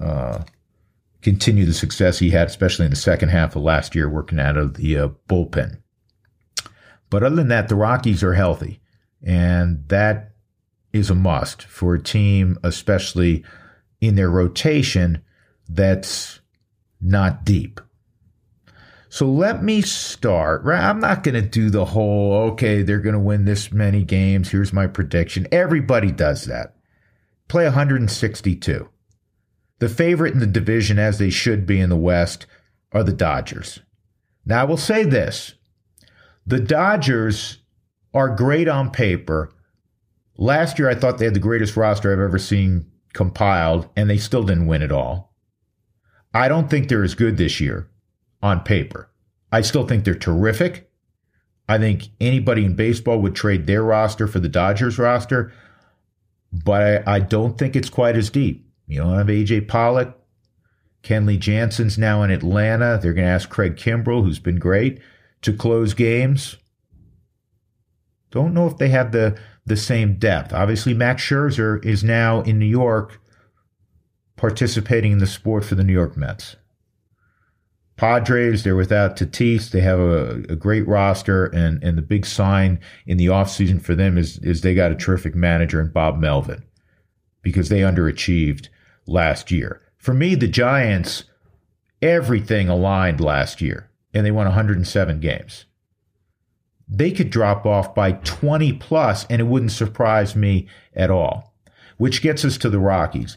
uh, 0.00 0.42
continue 1.22 1.64
the 1.64 1.74
success 1.74 2.18
he 2.18 2.30
had, 2.30 2.48
especially 2.48 2.84
in 2.84 2.90
the 2.90 2.96
second 2.96 3.30
half 3.30 3.56
of 3.56 3.62
last 3.62 3.94
year, 3.94 4.08
working 4.08 4.38
out 4.40 4.56
of 4.56 4.74
the 4.74 4.98
uh, 4.98 5.08
bullpen. 5.28 5.78
But 7.14 7.22
other 7.22 7.36
than 7.36 7.46
that, 7.46 7.68
the 7.68 7.76
Rockies 7.76 8.24
are 8.24 8.34
healthy. 8.34 8.80
And 9.22 9.86
that 9.86 10.32
is 10.92 11.10
a 11.10 11.14
must 11.14 11.62
for 11.62 11.94
a 11.94 12.02
team, 12.02 12.58
especially 12.64 13.44
in 14.00 14.16
their 14.16 14.28
rotation 14.28 15.22
that's 15.68 16.40
not 17.00 17.44
deep. 17.44 17.80
So 19.08 19.30
let 19.30 19.62
me 19.62 19.80
start. 19.80 20.64
Right, 20.64 20.82
I'm 20.82 20.98
not 20.98 21.22
going 21.22 21.36
to 21.36 21.48
do 21.48 21.70
the 21.70 21.84
whole, 21.84 22.32
okay, 22.50 22.82
they're 22.82 22.98
going 22.98 23.12
to 23.12 23.20
win 23.20 23.44
this 23.44 23.70
many 23.70 24.02
games. 24.02 24.50
Here's 24.50 24.72
my 24.72 24.88
prediction. 24.88 25.46
Everybody 25.52 26.10
does 26.10 26.46
that. 26.46 26.74
Play 27.46 27.62
162. 27.62 28.88
The 29.78 29.88
favorite 29.88 30.34
in 30.34 30.40
the 30.40 30.48
division, 30.48 30.98
as 30.98 31.18
they 31.18 31.30
should 31.30 31.64
be 31.64 31.78
in 31.78 31.90
the 31.90 31.96
West, 31.96 32.46
are 32.90 33.04
the 33.04 33.12
Dodgers. 33.12 33.78
Now, 34.44 34.62
I 34.62 34.64
will 34.64 34.76
say 34.76 35.04
this 35.04 35.54
The 36.46 36.60
Dodgers 36.60 37.58
are 38.12 38.34
great 38.34 38.68
on 38.68 38.90
paper. 38.90 39.52
Last 40.36 40.78
year, 40.78 40.88
I 40.88 40.94
thought 40.94 41.18
they 41.18 41.24
had 41.24 41.34
the 41.34 41.40
greatest 41.40 41.76
roster 41.76 42.12
I've 42.12 42.18
ever 42.18 42.38
seen 42.38 42.90
compiled, 43.12 43.88
and 43.96 44.10
they 44.10 44.18
still 44.18 44.42
didn't 44.42 44.66
win 44.66 44.82
it 44.82 44.92
all. 44.92 45.32
I 46.34 46.48
don't 46.48 46.68
think 46.68 46.88
they're 46.88 47.04
as 47.04 47.14
good 47.14 47.36
this 47.36 47.60
year 47.60 47.88
on 48.42 48.60
paper. 48.60 49.08
I 49.52 49.60
still 49.60 49.86
think 49.86 50.04
they're 50.04 50.14
terrific. 50.14 50.90
I 51.68 51.78
think 51.78 52.08
anybody 52.20 52.64
in 52.64 52.74
baseball 52.76 53.20
would 53.20 53.34
trade 53.34 53.66
their 53.66 53.82
roster 53.82 54.26
for 54.26 54.40
the 54.40 54.48
Dodgers 54.48 54.98
roster, 54.98 55.52
but 56.52 57.06
I, 57.08 57.16
I 57.16 57.20
don't 57.20 57.56
think 57.56 57.74
it's 57.74 57.88
quite 57.88 58.16
as 58.16 58.30
deep. 58.30 58.68
You 58.86 59.02
I 59.02 59.18
have 59.18 59.28
AJ 59.28 59.68
Pollock, 59.68 60.18
Kenley 61.02 61.38
Jansen's 61.38 61.96
now 61.96 62.22
in 62.22 62.30
Atlanta. 62.30 62.98
They're 63.00 63.14
going 63.14 63.26
to 63.26 63.32
ask 63.32 63.48
Craig 63.48 63.76
Kimbrel, 63.76 64.24
who's 64.24 64.38
been 64.38 64.58
great, 64.58 65.00
to 65.44 65.52
close 65.52 65.94
games. 65.94 66.56
Don't 68.30 68.54
know 68.54 68.66
if 68.66 68.78
they 68.78 68.88
have 68.88 69.12
the 69.12 69.38
the 69.66 69.76
same 69.76 70.16
depth. 70.16 70.52
Obviously, 70.52 70.92
Max 70.92 71.22
Scherzer 71.22 71.82
is 71.84 72.04
now 72.04 72.42
in 72.42 72.58
New 72.58 72.66
York 72.66 73.20
participating 74.36 75.12
in 75.12 75.18
the 75.18 75.26
sport 75.26 75.64
for 75.64 75.74
the 75.74 75.84
New 75.84 75.92
York 75.92 76.16
Mets. 76.16 76.56
Padres, 77.96 78.64
they're 78.64 78.74
without 78.74 79.16
Tatis. 79.16 79.70
They 79.70 79.80
have 79.80 80.00
a, 80.00 80.42
a, 80.48 80.56
great 80.56 80.86
roster, 80.86 81.46
and, 81.46 81.82
and 81.82 81.96
the 81.96 82.02
big 82.02 82.26
sign 82.26 82.80
in 83.06 83.16
the 83.16 83.26
offseason 83.26 83.80
for 83.80 83.94
them 83.94 84.18
is, 84.18 84.38
is 84.38 84.60
they 84.60 84.74
got 84.74 84.90
a 84.90 84.96
terrific 84.96 85.34
manager 85.34 85.80
in 85.80 85.92
Bob 85.92 86.18
Melvin 86.18 86.64
because 87.42 87.68
they 87.68 87.80
underachieved 87.80 88.68
last 89.06 89.50
year. 89.52 89.80
For 89.96 90.12
me, 90.12 90.34
the 90.34 90.48
Giants, 90.48 91.24
everything 92.02 92.68
aligned 92.68 93.20
last 93.20 93.62
year, 93.62 93.88
and 94.14 94.24
they 94.24 94.30
won 94.30 94.46
107 94.46 95.20
games. 95.20 95.66
They 96.88 97.10
could 97.10 97.30
drop 97.30 97.66
off 97.66 97.94
by 97.94 98.12
20 98.12 98.74
plus, 98.74 99.26
and 99.28 99.40
it 99.40 99.46
wouldn't 99.46 99.72
surprise 99.72 100.36
me 100.36 100.68
at 100.94 101.10
all. 101.10 101.54
Which 101.96 102.22
gets 102.22 102.44
us 102.44 102.58
to 102.58 102.70
the 102.70 102.78
Rockies. 102.78 103.36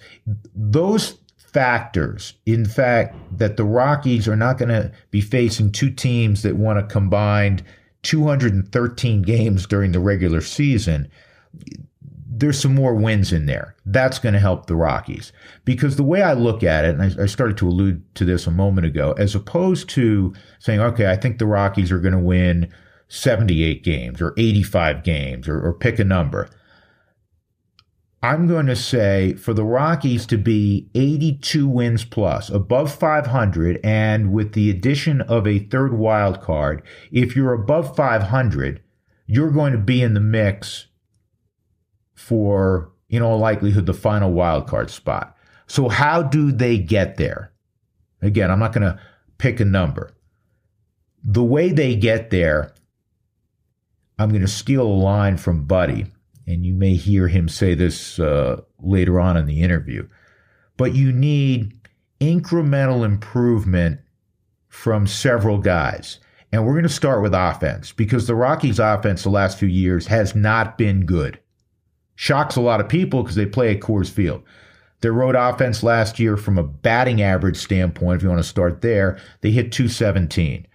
Those 0.53 1.19
factors, 1.37 2.33
in 2.45 2.65
fact, 2.65 3.15
that 3.37 3.57
the 3.57 3.63
Rockies 3.63 4.27
are 4.27 4.35
not 4.35 4.57
going 4.57 4.69
to 4.69 4.91
be 5.11 5.21
facing 5.21 5.71
two 5.71 5.89
teams 5.89 6.43
that 6.43 6.55
want 6.55 6.79
to 6.79 6.93
combine 6.93 7.63
213 8.03 9.21
games 9.21 9.65
during 9.65 9.91
the 9.91 9.99
regular 9.99 10.41
season. 10.41 11.09
There's 12.39 12.59
some 12.59 12.75
more 12.75 12.93
wins 12.93 13.33
in 13.33 13.47
there. 13.47 13.75
That's 13.85 14.19
going 14.19 14.33
to 14.33 14.39
help 14.39 14.67
the 14.67 14.75
Rockies. 14.75 15.31
Because 15.65 15.95
the 15.95 16.03
way 16.03 16.21
I 16.21 16.33
look 16.33 16.63
at 16.63 16.85
it, 16.85 16.95
and 16.97 17.01
I, 17.01 17.23
I 17.23 17.25
started 17.25 17.57
to 17.57 17.67
allude 17.67 18.03
to 18.15 18.25
this 18.25 18.45
a 18.45 18.51
moment 18.51 18.85
ago, 18.85 19.13
as 19.17 19.33
opposed 19.33 19.89
to 19.91 20.33
saying, 20.59 20.79
okay, 20.79 21.09
I 21.09 21.15
think 21.15 21.39
the 21.39 21.47
Rockies 21.47 21.91
are 21.91 21.99
going 21.99 22.13
to 22.13 22.19
win 22.19 22.71
78 23.07 23.83
games 23.83 24.21
or 24.21 24.33
85 24.37 25.03
games 25.03 25.47
or, 25.47 25.59
or 25.59 25.73
pick 25.73 25.97
a 25.97 26.03
number. 26.03 26.49
I'm 28.21 28.47
going 28.47 28.65
to 28.67 28.75
say 28.75 29.33
for 29.33 29.53
the 29.53 29.63
Rockies 29.63 30.25
to 30.27 30.37
be 30.37 30.89
82 30.95 31.67
wins 31.67 32.03
plus, 32.03 32.49
above 32.49 32.93
500, 32.93 33.79
and 33.83 34.31
with 34.33 34.53
the 34.53 34.69
addition 34.69 35.21
of 35.21 35.47
a 35.47 35.59
third 35.59 35.93
wild 35.93 36.41
card, 36.41 36.83
if 37.11 37.35
you're 37.35 37.53
above 37.53 37.95
500, 37.95 38.81
you're 39.27 39.51
going 39.51 39.71
to 39.71 39.77
be 39.77 40.01
in 40.01 40.13
the 40.13 40.19
mix 40.19 40.87
for, 42.17 42.91
in 43.09 43.21
all 43.21 43.39
likelihood, 43.39 43.85
the 43.85 43.93
final 43.93 44.33
wild 44.33 44.67
card 44.67 44.89
spot. 44.89 45.37
So, 45.67 45.87
how 45.87 46.21
do 46.23 46.51
they 46.51 46.77
get 46.77 47.15
there? 47.15 47.53
Again, 48.21 48.51
I'm 48.51 48.59
not 48.59 48.73
going 48.73 48.83
to 48.83 48.99
pick 49.37 49.59
a 49.59 49.65
number. 49.65 50.11
The 51.23 51.43
way 51.43 51.71
they 51.71 51.95
get 51.95 52.29
there, 52.29 52.73
I'm 54.19 54.29
going 54.29 54.41
to 54.41 54.47
steal 54.47 54.83
a 54.83 54.87
line 54.87 55.37
from 55.37 55.65
Buddy 55.65 56.07
and 56.47 56.65
you 56.65 56.73
may 56.73 56.95
hear 56.95 57.27
him 57.27 57.49
say 57.49 57.75
this 57.75 58.19
uh, 58.19 58.61
later 58.79 59.19
on 59.19 59.35
in 59.35 59.45
the 59.45 59.61
interview. 59.61 60.07
But 60.77 60.95
you 60.95 61.11
need 61.11 61.73
incremental 62.21 63.03
improvement 63.03 63.99
from 64.69 65.05
several 65.05 65.57
guys. 65.57 66.19
And 66.51 66.65
we're 66.65 66.73
going 66.73 66.83
to 66.83 66.89
start 66.89 67.21
with 67.21 67.33
offense 67.33 67.91
because 67.91 68.25
the 68.25 68.35
Rockies' 68.35 68.79
offense 68.79 69.23
the 69.23 69.29
last 69.29 69.59
few 69.59 69.67
years 69.67 70.07
has 70.07 70.33
not 70.33 70.77
been 70.77 71.05
good. 71.05 71.37
Shocks 72.17 72.57
a 72.57 72.61
lot 72.61 72.81
of 72.81 72.89
people 72.89 73.23
because 73.23 73.35
they 73.35 73.45
play 73.45 73.73
at 73.73 73.79
Coors 73.79 74.09
Field. 74.09 74.43
Their 75.01 75.13
road 75.13 75.35
offense 75.35 75.83
last 75.83 76.19
year, 76.19 76.35
from 76.35 76.57
a 76.57 76.63
batting 76.63 77.21
average 77.21 77.57
standpoint, 77.57 78.17
if 78.17 78.23
you 78.23 78.29
want 78.29 78.41
to 78.41 78.47
start 78.47 78.81
there, 78.81 79.19
they 79.41 79.51
hit 79.51 79.71
217 79.71 80.67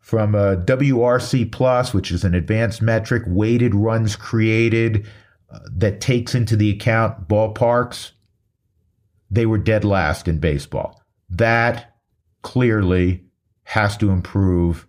from 0.00 0.34
a 0.34 0.56
WRC 0.56 1.50
plus, 1.52 1.94
which 1.94 2.10
is 2.10 2.24
an 2.24 2.34
advanced 2.34 2.82
metric, 2.82 3.22
weighted 3.26 3.74
runs 3.74 4.16
created 4.16 5.06
uh, 5.50 5.58
that 5.72 6.00
takes 6.00 6.34
into 6.34 6.56
the 6.56 6.70
account 6.70 7.28
ballparks, 7.28 8.10
they 9.30 9.46
were 9.46 9.58
dead 9.58 9.84
last 9.84 10.26
in 10.28 10.38
baseball. 10.38 11.02
That 11.30 11.94
clearly 12.42 13.24
has 13.64 13.96
to 13.98 14.10
improve 14.10 14.86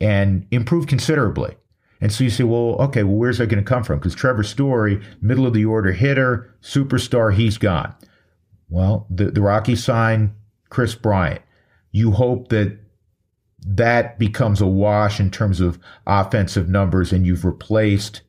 and 0.00 0.46
improve 0.50 0.86
considerably. 0.86 1.54
And 2.00 2.12
so 2.12 2.24
you 2.24 2.30
say, 2.30 2.44
well, 2.44 2.76
okay, 2.80 3.02
well, 3.02 3.16
where's 3.16 3.38
that 3.38 3.46
going 3.46 3.62
to 3.62 3.68
come 3.68 3.82
from? 3.82 3.98
Because 3.98 4.14
Trevor 4.14 4.42
Story, 4.42 5.00
middle 5.20 5.46
of 5.46 5.54
the 5.54 5.64
order 5.64 5.92
hitter, 5.92 6.54
superstar, 6.62 7.32
he's 7.34 7.58
gone. 7.58 7.94
Well, 8.68 9.06
the, 9.08 9.30
the 9.30 9.40
Rockies 9.40 9.82
sign 9.82 10.34
Kris 10.68 10.94
Bryant. 10.94 11.42
You 11.92 12.10
hope 12.12 12.48
that 12.48 12.78
that 13.66 14.18
becomes 14.18 14.60
a 14.60 14.66
wash 14.66 15.18
in 15.18 15.30
terms 15.30 15.60
of 15.60 15.78
offensive 16.06 16.68
numbers, 16.68 17.12
and 17.12 17.26
you've 17.26 17.44
replaced 17.44 18.22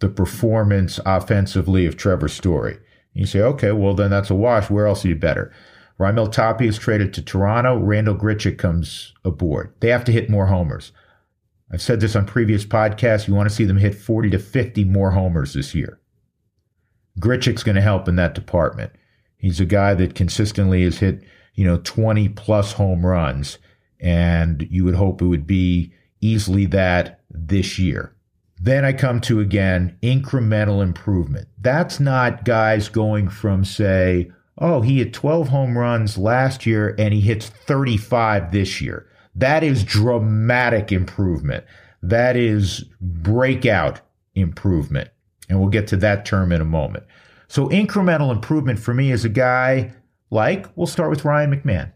the 0.00 0.08
performance 0.08 1.00
offensively 1.06 1.86
of 1.86 1.96
Trevor 1.96 2.28
Story. 2.28 2.78
You 3.14 3.26
say, 3.26 3.40
okay, 3.40 3.72
well, 3.72 3.94
then 3.94 4.10
that's 4.10 4.30
a 4.30 4.34
wash. 4.34 4.68
Where 4.68 4.86
else 4.86 5.04
are 5.04 5.08
you 5.08 5.16
better? 5.16 5.52
Raimel 5.98 6.30
Tapia 6.30 6.68
is 6.68 6.78
traded 6.78 7.14
to 7.14 7.22
Toronto. 7.22 7.78
Randall 7.78 8.16
Grichuk 8.16 8.58
comes 8.58 9.14
aboard. 9.24 9.72
They 9.80 9.88
have 9.88 10.04
to 10.04 10.12
hit 10.12 10.28
more 10.28 10.46
homers. 10.46 10.92
I've 11.72 11.82
said 11.82 12.00
this 12.00 12.14
on 12.14 12.26
previous 12.26 12.64
podcasts. 12.64 13.26
You 13.26 13.34
want 13.34 13.48
to 13.48 13.54
see 13.54 13.64
them 13.64 13.78
hit 13.78 13.94
40 13.94 14.30
to 14.30 14.38
50 14.38 14.84
more 14.84 15.10
homers 15.10 15.54
this 15.54 15.74
year. 15.74 15.98
Grichuk's 17.20 17.62
going 17.62 17.76
to 17.76 17.82
help 17.82 18.08
in 18.08 18.16
that 18.16 18.34
department. 18.34 18.92
He's 19.36 19.60
a 19.60 19.66
guy 19.66 19.94
that 19.94 20.14
consistently 20.14 20.84
has 20.84 20.98
hit, 20.98 21.22
you 21.54 21.64
know, 21.64 21.78
20 21.78 22.30
plus 22.30 22.72
home 22.72 23.04
runs 23.04 23.58
and 24.00 24.66
you 24.70 24.84
would 24.84 24.94
hope 24.94 25.22
it 25.22 25.26
would 25.26 25.46
be 25.46 25.92
easily 26.20 26.66
that 26.66 27.20
this 27.30 27.78
year. 27.78 28.14
Then 28.60 28.84
I 28.84 28.92
come 28.92 29.20
to 29.22 29.40
again 29.40 29.96
incremental 30.02 30.82
improvement. 30.82 31.48
That's 31.60 32.00
not 32.00 32.44
guys 32.44 32.88
going 32.88 33.28
from, 33.28 33.64
say, 33.64 34.30
oh, 34.58 34.80
he 34.80 34.98
had 34.98 35.12
12 35.12 35.48
home 35.48 35.76
runs 35.76 36.16
last 36.16 36.64
year 36.64 36.94
and 36.98 37.12
he 37.12 37.20
hits 37.20 37.48
35 37.48 38.52
this 38.52 38.80
year. 38.80 39.06
That 39.34 39.64
is 39.64 39.84
dramatic 39.84 40.92
improvement. 40.92 41.64
That 42.02 42.36
is 42.36 42.84
breakout 43.00 44.00
improvement. 44.34 45.10
And 45.48 45.60
we'll 45.60 45.68
get 45.68 45.86
to 45.88 45.96
that 45.98 46.24
term 46.24 46.52
in 46.52 46.60
a 46.60 46.66
moment. 46.66 47.04
So, 47.48 47.68
incremental 47.68 48.32
improvement 48.32 48.78
for 48.78 48.94
me 48.94 49.12
is 49.12 49.24
a 49.24 49.28
guy 49.28 49.92
like, 50.30 50.66
we'll 50.76 50.86
start 50.86 51.10
with 51.10 51.24
Ryan 51.24 51.52
McMahon 51.52 51.92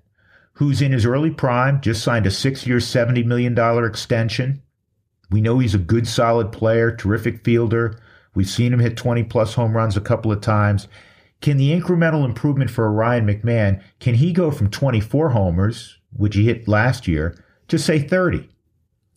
who's 0.58 0.82
in 0.82 0.90
his 0.90 1.06
early 1.06 1.30
prime, 1.30 1.80
just 1.80 2.02
signed 2.02 2.26
a 2.26 2.30
six 2.32 2.66
year, 2.66 2.78
$70 2.78 3.24
million 3.24 3.56
extension. 3.84 4.60
We 5.30 5.40
know 5.40 5.60
he's 5.60 5.74
a 5.76 5.78
good, 5.78 6.08
solid 6.08 6.50
player, 6.50 6.90
terrific 6.90 7.44
fielder. 7.44 8.00
We've 8.34 8.48
seen 8.48 8.72
him 8.72 8.80
hit 8.80 8.96
20 8.96 9.22
plus 9.24 9.54
home 9.54 9.76
runs 9.76 9.96
a 9.96 10.00
couple 10.00 10.32
of 10.32 10.40
times. 10.40 10.88
Can 11.40 11.58
the 11.58 11.70
incremental 11.70 12.24
improvement 12.24 12.72
for 12.72 12.90
Ryan 12.90 13.28
McMahon, 13.28 13.80
can 14.00 14.14
he 14.14 14.32
go 14.32 14.50
from 14.50 14.68
24 14.68 15.30
homers, 15.30 15.97
which 16.18 16.34
he 16.34 16.44
hit 16.44 16.68
last 16.68 17.08
year, 17.08 17.42
to 17.68 17.78
say 17.78 17.98
30? 17.98 18.46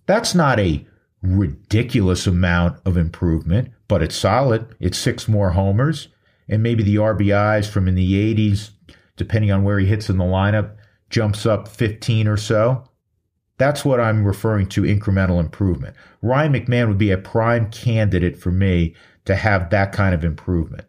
That's 0.05 0.34
not 0.34 0.60
a 0.60 0.86
ridiculous 1.22 2.25
amount 2.25 2.79
of 2.86 2.98
improvement, 2.98 3.70
but 3.88 4.01
it's 4.01 4.15
solid. 4.15 4.75
It's 4.79 4.98
six 4.98 5.27
more 5.27 5.51
homers, 5.51 6.08
and 6.48 6.63
maybe 6.63 6.84
the 6.84 6.96
RBIs 6.96 7.70
from 7.70 7.88
in 7.88 7.96
the 7.96 8.36
80s, 8.36 8.72
depending 9.17 9.51
on 9.51 9.63
where 9.63 9.79
he 9.79 9.86
hits 9.86 10.10
in 10.10 10.17
the 10.17 10.24
lineup, 10.24 10.75
jumps 11.10 11.46
up 11.46 11.67
15 11.67 12.27
or 12.27 12.38
so. 12.38 12.86
That's 13.58 13.86
what 13.86 14.00
I'm 14.00 14.25
referring 14.25 14.67
to 14.70 14.81
incremental 14.81 15.39
improvement. 15.39 15.96
Ryan 16.22 16.53
McMahon 16.53 16.88
would 16.88 16.98
be 16.98 17.12
a 17.12 17.17
prime 17.17 17.70
candidate 17.70 18.39
for 18.39 18.51
me 18.51 18.96
to 19.25 19.36
have 19.36 19.70
that 19.70 19.91
kind 19.91 20.15
of 20.15 20.25
improvement. 20.25 20.86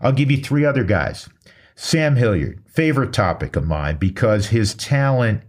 I'll 0.00 0.12
give 0.12 0.30
you 0.30 0.38
three 0.38 0.64
other 0.64 0.84
guys. 0.84 1.28
Sam 1.76 2.16
Hilliard, 2.16 2.62
favorite 2.66 3.12
topic 3.12 3.56
of 3.56 3.66
mine 3.66 3.96
because 3.96 4.48
his 4.48 4.74
talent 4.74 5.42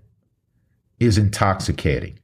is 1.00 1.17
intoxicating. 1.17 2.20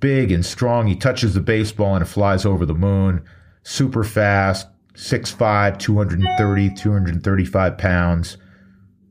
Big 0.00 0.30
and 0.30 0.44
strong. 0.44 0.86
He 0.86 0.96
touches 0.96 1.34
the 1.34 1.40
baseball 1.40 1.94
and 1.94 2.02
it 2.02 2.08
flies 2.08 2.44
over 2.44 2.64
the 2.64 2.74
moon. 2.74 3.24
Super 3.62 4.04
fast, 4.04 4.68
6'5, 4.94 5.78
230, 5.78 6.74
235 6.74 7.78
pounds. 7.78 8.36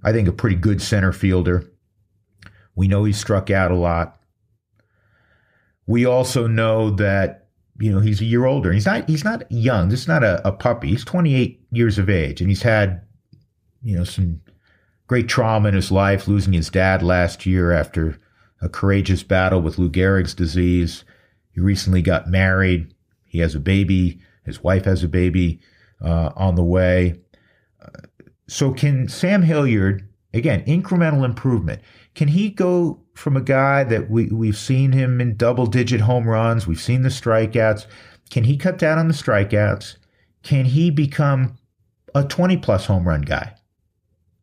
I 0.03 0.12
think 0.12 0.27
a 0.27 0.34
pretty 0.34 0.56
good 0.56 0.82
center 0.82 1.12
fielder. 1.12 1.70
We 2.75 2.88
know 2.88 3.03
he 3.03 3.13
struck 3.13 3.50
out 3.50 3.72
a 3.72 3.75
lot. 3.75 4.20
We 5.86 6.06
also 6.06 6.48
know 6.48 6.92
that 6.92 7.48
you 7.80 7.92
know 7.92 8.00
he's 8.00 8.22
a 8.22 8.25
year 8.25 8.46
older. 8.46 8.72
He's 8.72 8.86
not 8.86 9.10
he's 9.10 9.24
not 9.24 9.51
young. 9.51 9.89
This 9.89 10.01
is 10.01 10.08
not 10.08 10.24
a, 10.24 10.46
a 10.48 10.51
puppy. 10.51 10.89
He's 10.89 11.03
28 11.03 11.62
years 11.72 11.98
of 11.98 12.10
age, 12.10 12.39
and 12.39 12.50
he's 12.50 12.62
had 12.62 13.01
you 13.83 13.95
know 13.95 14.03
some 14.03 14.41
great 15.07 15.27
trauma 15.27 15.69
in 15.69 15.75
his 15.75 15.91
life, 15.91 16.27
losing 16.27 16.53
his 16.53 16.69
dad 16.69 17.03
last 17.03 17.45
year 17.45 17.71
after 17.71 18.17
a 18.61 18.69
courageous 18.69 19.23
battle 19.23 19.61
with 19.61 19.77
Lou 19.77 19.89
Gehrig's 19.89 20.33
disease. 20.33 21.03
He 21.51 21.61
recently 21.61 22.01
got 22.01 22.27
married. 22.27 22.93
He 23.25 23.39
has 23.39 23.55
a 23.55 23.59
baby. 23.59 24.19
His 24.45 24.63
wife 24.63 24.85
has 24.85 25.03
a 25.03 25.07
baby 25.07 25.59
uh, 26.01 26.31
on 26.35 26.55
the 26.55 26.63
way. 26.63 27.19
Uh, 27.81 28.27
so 28.47 28.71
can 28.71 29.07
Sam 29.07 29.41
Hilliard 29.41 30.07
again 30.33 30.63
incremental 30.65 31.25
improvement? 31.25 31.81
Can 32.15 32.29
he 32.29 32.49
go 32.49 33.03
from 33.13 33.37
a 33.37 33.41
guy 33.41 33.83
that 33.83 34.09
we 34.09 34.27
we've 34.27 34.57
seen 34.57 34.91
him 34.91 35.21
in 35.21 35.35
double 35.35 35.65
digit 35.65 36.01
home 36.01 36.27
runs, 36.27 36.67
we've 36.67 36.81
seen 36.81 37.03
the 37.03 37.09
strikeouts. 37.09 37.85
Can 38.29 38.43
he 38.43 38.57
cut 38.57 38.77
down 38.77 38.97
on 38.97 39.07
the 39.07 39.13
strikeouts? 39.13 39.97
Can 40.41 40.65
he 40.65 40.89
become 40.89 41.55
a 42.15 42.23
20 42.23 42.57
plus 42.57 42.85
home 42.85 43.07
run 43.07 43.21
guy? 43.21 43.53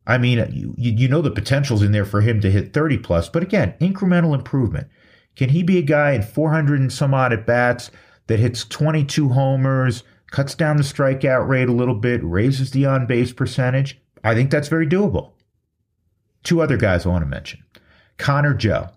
I 0.06 0.18
mean, 0.18 0.38
you, 0.52 0.74
you 0.76 1.08
know 1.08 1.22
the 1.22 1.30
potential's 1.30 1.82
in 1.82 1.92
there 1.92 2.04
for 2.04 2.20
him 2.20 2.40
to 2.40 2.50
hit 2.50 2.72
30 2.72 2.98
plus, 2.98 3.28
but 3.28 3.42
again, 3.42 3.74
incremental 3.80 4.34
improvement. 4.34 4.88
Can 5.36 5.50
he 5.50 5.62
be 5.62 5.78
a 5.78 5.82
guy 5.82 6.12
in 6.12 6.22
400 6.22 6.80
and 6.80 6.92
some 6.92 7.14
odd 7.14 7.32
at 7.32 7.46
bats 7.46 7.90
that 8.26 8.38
hits 8.38 8.64
22 8.64 9.30
homers, 9.30 10.02
cuts 10.30 10.54
down 10.54 10.76
the 10.76 10.82
strikeout 10.82 11.48
rate 11.48 11.68
a 11.68 11.72
little 11.72 11.94
bit, 11.94 12.20
raises 12.24 12.70
the 12.70 12.86
on 12.86 13.06
base 13.06 13.32
percentage? 13.32 14.00
I 14.24 14.34
think 14.34 14.50
that's 14.50 14.68
very 14.68 14.86
doable. 14.86 15.32
Two 16.42 16.60
other 16.60 16.76
guys 16.76 17.04
I 17.04 17.10
want 17.10 17.22
to 17.22 17.28
mention 17.28 17.62
Connor 18.18 18.54
Joe. 18.54 18.88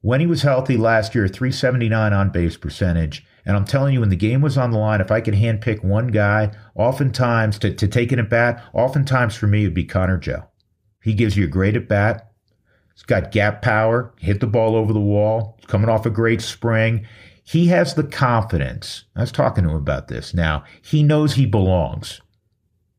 When 0.00 0.20
he 0.20 0.26
was 0.26 0.42
healthy 0.42 0.76
last 0.76 1.14
year, 1.14 1.26
379 1.26 2.12
on 2.12 2.30
base 2.30 2.56
percentage. 2.56 3.26
And 3.46 3.56
I'm 3.56 3.64
telling 3.64 3.94
you, 3.94 4.00
when 4.00 4.08
the 4.08 4.16
game 4.16 4.40
was 4.40 4.58
on 4.58 4.72
the 4.72 4.78
line, 4.78 5.00
if 5.00 5.12
I 5.12 5.20
could 5.20 5.34
handpick 5.34 5.84
one 5.84 6.08
guy, 6.08 6.50
oftentimes 6.74 7.60
to, 7.60 7.72
to 7.72 7.86
take 7.86 8.10
an 8.10 8.18
at 8.18 8.28
bat, 8.28 8.62
oftentimes 8.74 9.36
for 9.36 9.46
me, 9.46 9.62
it 9.62 9.66
would 9.68 9.74
be 9.74 9.84
Connor 9.84 10.18
Joe. 10.18 10.44
He 11.00 11.14
gives 11.14 11.36
you 11.36 11.44
a 11.44 11.48
great 11.48 11.76
at 11.76 11.88
bat. 11.88 12.32
He's 12.92 13.04
got 13.04 13.30
gap 13.30 13.62
power, 13.62 14.12
hit 14.18 14.40
the 14.40 14.48
ball 14.48 14.74
over 14.74 14.92
the 14.92 14.98
wall, 14.98 15.60
coming 15.68 15.88
off 15.88 16.06
a 16.06 16.10
great 16.10 16.42
spring. 16.42 17.06
He 17.44 17.68
has 17.68 17.94
the 17.94 18.02
confidence. 18.02 19.04
I 19.14 19.20
was 19.20 19.30
talking 19.30 19.62
to 19.62 19.70
him 19.70 19.76
about 19.76 20.08
this 20.08 20.34
now. 20.34 20.64
He 20.82 21.04
knows 21.04 21.34
he 21.34 21.46
belongs. 21.46 22.20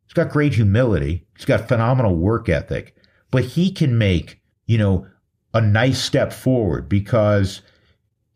He's 0.05 0.13
got 0.13 0.31
great 0.31 0.53
humility. 0.53 1.25
He's 1.35 1.45
got 1.45 1.67
phenomenal 1.67 2.15
work 2.15 2.47
ethic, 2.47 2.95
but 3.31 3.43
he 3.43 3.69
can 3.69 3.97
make, 3.97 4.39
you 4.65 4.77
know, 4.77 5.05
a 5.53 5.59
nice 5.59 6.01
step 6.01 6.31
forward 6.31 6.87
because 6.87 7.61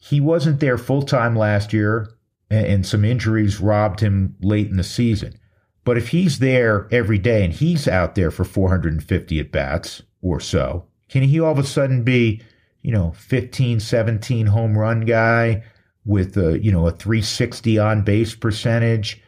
he 0.02 0.20
wasn't 0.20 0.60
there 0.60 0.80
full 0.80 1.04
time 1.04 1.36
last 1.36 1.72
year 1.72 2.12
and 2.50 2.86
some 2.86 3.06
injuries 3.06 3.62
robbed 3.62 4.00
him 4.02 4.36
late 4.42 4.68
in 4.68 4.76
the 4.76 4.84
season. 4.84 5.40
But 5.86 5.98
if 5.98 6.10
he's 6.10 6.40
there 6.40 6.88
every 6.92 7.18
day 7.18 7.46
and 7.46 7.54
he's 7.54 7.88
out 7.88 8.16
there 8.16 8.32
for 8.32 8.44
450 8.44 9.40
at 9.40 9.52
bats 9.52 10.02
or 10.22 10.40
so, 10.40 10.86
can 11.08 11.24
he 11.24 11.40
all 11.40 11.52
of 11.52 11.60
a 11.60 11.64
sudden 11.64 12.04
be, 12.04 12.42
you 12.82 12.92
know, 12.92 13.12
15, 13.12 13.80
17 13.80 14.48
home 14.48 14.78
run 14.78 15.02
guy 15.02 15.64
with 16.04 16.36
a, 16.36 16.60
you 16.60 16.72
know, 16.72 16.88
a 16.88 16.92
360 16.92 17.78
on 17.78 18.02
base 18.02 18.36
percentage, 18.36 19.22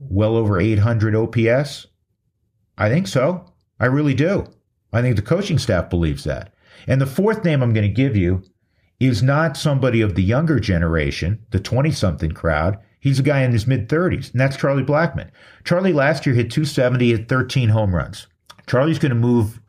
well 0.00 0.36
over 0.36 0.58
800 0.58 1.14
OPS? 1.14 1.86
I 2.78 2.88
think 2.88 3.06
so. 3.06 3.44
I 3.78 3.86
really 3.86 4.14
do. 4.14 4.46
I 4.92 5.02
think 5.02 5.16
the 5.16 5.22
coaching 5.22 5.58
staff 5.58 5.90
believes 5.90 6.24
that. 6.24 6.54
And 6.86 7.00
the 7.00 7.06
fourth 7.06 7.44
name 7.44 7.62
I'm 7.62 7.74
going 7.74 7.86
to 7.86 7.94
give 7.94 8.16
you 8.16 8.42
is 9.00 9.22
not 9.22 9.56
somebody 9.56 10.00
of 10.00 10.14
the 10.14 10.22
younger 10.22 10.58
generation, 10.58 11.38
the 11.50 11.60
20 11.60 11.90
something 11.92 12.32
crowd. 12.32 12.78
He's 13.00 13.20
a 13.20 13.22
guy 13.22 13.42
in 13.42 13.52
his 13.52 13.66
mid 13.66 13.88
30s, 13.88 14.32
and 14.32 14.40
that's 14.40 14.56
Charlie 14.56 14.82
Blackmon. 14.82 15.30
Charlie 15.64 15.92
last 15.92 16.26
year 16.26 16.34
hit 16.34 16.50
270 16.50 17.14
at 17.14 17.28
13 17.28 17.68
home 17.68 17.94
runs. 17.94 18.26
Charlie's 18.66 18.98
going 18.98 19.10
to 19.10 19.16
move 19.16 19.60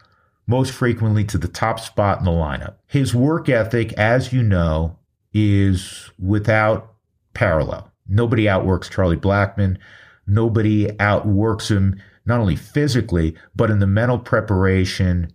most 0.47 0.73
frequently 0.73 1.23
to 1.25 1.37
the 1.37 1.47
top 1.47 1.79
spot 1.79 2.19
in 2.19 2.25
the 2.25 2.31
lineup. 2.31 2.75
His 2.87 3.13
work 3.13 3.49
ethic, 3.49 3.93
as 3.93 4.33
you 4.33 4.41
know, 4.41 4.97
is 5.31 6.09
without 6.17 6.95
parallel. 7.35 7.91
Nobody 8.07 8.49
outworks 8.49 8.89
Charlie 8.89 9.15
Blackmon. 9.15 9.77
Nobody 10.25 10.99
outworks 10.99 11.69
him, 11.69 12.01
not 12.25 12.39
only 12.39 12.55
physically, 12.55 13.35
but 13.55 13.69
in 13.69 13.77
the 13.77 13.87
mental 13.87 14.17
preparation 14.17 15.31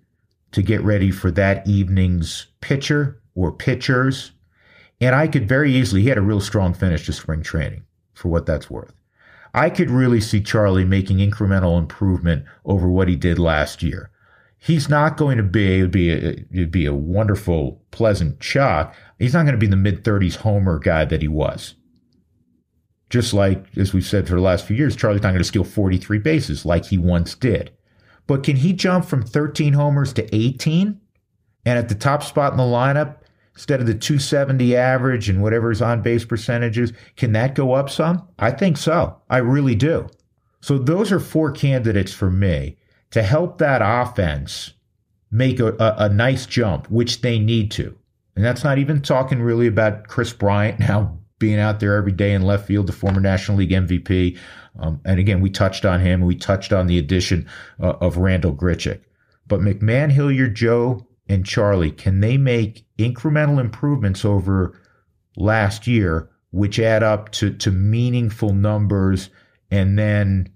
to 0.51 0.62
get 0.62 0.83
ready 0.83 1.12
for 1.12 1.31
that 1.31 1.66
evening's 1.66 2.49
pitcher 2.61 3.21
or 3.35 3.53
pitchers. 3.53 4.33
And 5.01 5.14
I 5.14 5.29
could 5.29 5.49
very 5.49 5.75
easily, 5.75 6.03
he 6.03 6.09
had 6.09 6.18
a 6.18 6.23
real 6.23 6.40
strong 6.40 6.75
finish 6.75 7.07
to 7.07 7.12
spring 7.12 7.42
training 7.42 7.85
for 8.14 8.29
what 8.29 8.47
that's 8.47 8.70
worth. 8.70 8.94
I 9.53 9.70
could 9.70 9.90
really 9.90 10.20
see 10.20 10.40
Charlie 10.40 10.85
making 10.85 11.18
incremental 11.18 11.79
improvement 11.79 12.44
over 12.64 12.88
what 12.88 13.09
he 13.09 13.16
did 13.16 13.38
last 13.38 13.83
year. 13.83 14.11
He's 14.59 14.88
not 14.88 15.16
going 15.16 15.37
to 15.37 15.42
be, 15.42 15.79
it'd 15.79 15.90
be 15.90 16.11
a, 16.11 16.31
it'd 16.51 16.70
be 16.70 16.87
a 16.87 16.94
wonderful, 16.94 17.83
pleasant 17.90 18.42
shock. 18.42 18.94
He's 19.18 19.35
not 19.35 19.42
going 19.42 19.55
to 19.55 19.59
be 19.59 19.66
the 19.66 19.77
mid 19.77 20.03
30s 20.03 20.37
homer 20.37 20.79
guy 20.79 21.05
that 21.05 21.23
he 21.23 21.29
was. 21.29 21.75
Just 23.11 23.33
like, 23.33 23.66
as 23.77 23.92
we've 23.92 24.07
said 24.07 24.27
for 24.27 24.35
the 24.35 24.40
last 24.40 24.66
few 24.66 24.75
years, 24.75 24.97
Charlie's 24.97 25.23
not 25.23 25.31
going 25.31 25.38
to 25.38 25.44
steal 25.44 25.64
43 25.64 26.18
bases 26.18 26.64
like 26.64 26.87
he 26.87 26.99
once 26.99 27.35
did. 27.35 27.70
But 28.27 28.42
can 28.42 28.57
he 28.57 28.73
jump 28.73 29.05
from 29.05 29.23
13 29.23 29.75
homers 29.75 30.12
to 30.14 30.35
18? 30.35 31.01
And 31.66 31.79
at 31.79 31.88
the 31.88 31.94
top 31.94 32.23
spot 32.23 32.53
in 32.53 32.57
the 32.57 32.64
lineup, 32.64 33.18
instead 33.55 33.81
of 33.81 33.87
the 33.87 33.95
270 33.95 34.77
average 34.77 35.29
and 35.29 35.43
whatever 35.43 35.71
his 35.71 35.83
on 35.83 36.03
base 36.03 36.25
percentages, 36.25 36.93
can 37.17 37.33
that 37.33 37.55
go 37.55 37.73
up 37.73 37.88
some? 37.88 38.27
I 38.38 38.51
think 38.51 38.77
so. 38.77 39.17
I 39.31 39.38
really 39.38 39.75
do. 39.75 40.09
So 40.61 40.79
those 40.79 41.12
are 41.12 41.21
four 41.21 41.53
candidates 41.53 42.12
for 42.12 42.31
me 42.31 42.77
to 43.11 43.23
help 43.23 43.59
that 43.59 43.81
offense 43.83 44.73
make 45.31 45.61
a, 45.61 45.75
a, 45.75 45.95
a 45.99 46.09
nice 46.09 46.47
jump, 46.47 46.90
which 46.90 47.21
they 47.21 47.38
need 47.38 47.71
to. 47.73 47.97
And 48.37 48.45
that's 48.45 48.64
not 48.64 48.79
even 48.79 49.01
talking 49.01 49.40
really 49.40 49.67
about 49.67 50.09
Kris 50.09 50.33
Bryant 50.33 50.81
now 50.81 51.19
being 51.38 51.59
out 51.59 51.81
there 51.81 51.97
every 51.97 52.12
day 52.12 52.33
in 52.33 52.43
left 52.43 52.67
field, 52.67 52.87
the 52.87 52.93
former 52.93 53.21
National 53.21 53.59
League 53.59 53.71
MVP. 53.71 54.38
Um, 54.79 55.01
and 55.05 55.21
again, 55.21 55.40
we 55.40 55.51
touched 55.51 55.85
on 55.85 56.01
him. 56.01 56.23
We 56.23 56.35
touched 56.35 56.73
on 56.73 56.87
the 56.87 56.99
addition 56.99 57.47
uh, 57.81 57.95
of 58.01 58.17
Randall 58.17 58.55
Grichuk. 58.55 59.01
But 59.47 59.61
McMahon, 59.61 60.11
Hilliard, 60.11 60.55
Joe, 60.55 61.07
and 61.29 61.47
Charlie, 61.47 61.91
can 61.91 62.21
they 62.21 62.37
make 62.37 62.87
incremental 62.99 63.59
improvements 63.59 64.25
over 64.25 64.81
last 65.37 65.87
year, 65.87 66.31
which 66.51 66.79
add 66.79 67.03
up 67.03 67.31
to, 67.33 67.51
to 67.55 67.71
meaningful 67.71 68.53
numbers 68.53 69.31
and 69.71 69.99
then 69.99 70.51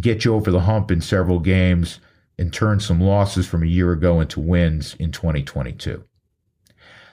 get 0.00 0.24
you 0.24 0.34
over 0.34 0.50
the 0.50 0.60
hump 0.60 0.90
in 0.90 1.00
several 1.00 1.38
games 1.38 2.00
and 2.38 2.52
turn 2.52 2.80
some 2.80 3.00
losses 3.00 3.46
from 3.46 3.62
a 3.62 3.66
year 3.66 3.92
ago 3.92 4.20
into 4.20 4.40
wins 4.40 4.96
in 4.98 5.12
2022? 5.12 6.02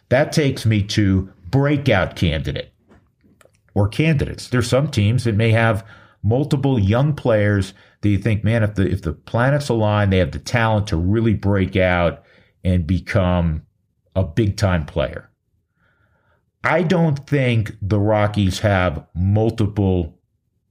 That 0.09 0.31
takes 0.31 0.65
me 0.65 0.81
to 0.83 1.31
breakout 1.49 2.15
candidate 2.15 2.73
or 3.75 3.87
candidates. 3.87 4.47
There's 4.47 4.67
some 4.67 4.89
teams 4.89 5.23
that 5.25 5.35
may 5.35 5.51
have 5.51 5.85
multiple 6.23 6.79
young 6.79 7.13
players 7.13 7.73
that 8.01 8.09
you 8.09 8.17
think, 8.17 8.43
man, 8.43 8.63
if 8.63 8.75
the 8.75 8.89
if 8.89 9.03
the 9.03 9.13
planets 9.13 9.69
align, 9.69 10.09
they 10.09 10.17
have 10.17 10.31
the 10.31 10.39
talent 10.39 10.87
to 10.87 10.97
really 10.97 11.35
break 11.35 11.75
out 11.75 12.23
and 12.63 12.87
become 12.87 13.63
a 14.15 14.23
big 14.23 14.57
time 14.57 14.85
player. 14.85 15.29
I 16.63 16.83
don't 16.83 17.25
think 17.27 17.75
the 17.81 17.99
Rockies 17.99 18.59
have 18.59 19.05
multiple 19.15 20.19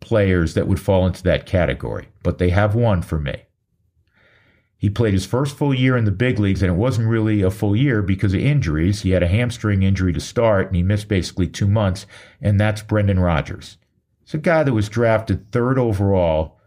players 0.00 0.54
that 0.54 0.68
would 0.68 0.80
fall 0.80 1.06
into 1.06 1.22
that 1.22 1.46
category, 1.46 2.08
but 2.22 2.38
they 2.38 2.50
have 2.50 2.74
one 2.74 3.02
for 3.02 3.18
me. 3.18 3.44
He 4.76 4.88
played 4.88 5.12
his 5.12 5.26
first 5.26 5.56
full 5.56 5.74
year 5.74 5.96
in 5.96 6.04
the 6.04 6.12
big 6.12 6.38
leagues, 6.38 6.62
and 6.62 6.70
it 6.70 6.76
wasn't 6.76 7.08
really 7.08 7.42
a 7.42 7.50
full 7.50 7.74
year 7.74 8.00
because 8.00 8.32
of 8.32 8.40
injuries. 8.40 9.02
He 9.02 9.10
had 9.10 9.24
a 9.24 9.28
hamstring 9.28 9.82
injury 9.82 10.12
to 10.12 10.20
start, 10.20 10.68
and 10.68 10.76
he 10.76 10.84
missed 10.84 11.08
basically 11.08 11.48
two 11.48 11.66
months, 11.66 12.06
and 12.40 12.60
that's 12.60 12.82
Brendan 12.82 13.18
Rodgers. 13.18 13.76
It's 14.22 14.34
a 14.34 14.38
guy 14.38 14.62
that 14.62 14.74
was 14.74 14.88
drafted 14.88 15.50
third 15.50 15.78
overall 15.78 16.60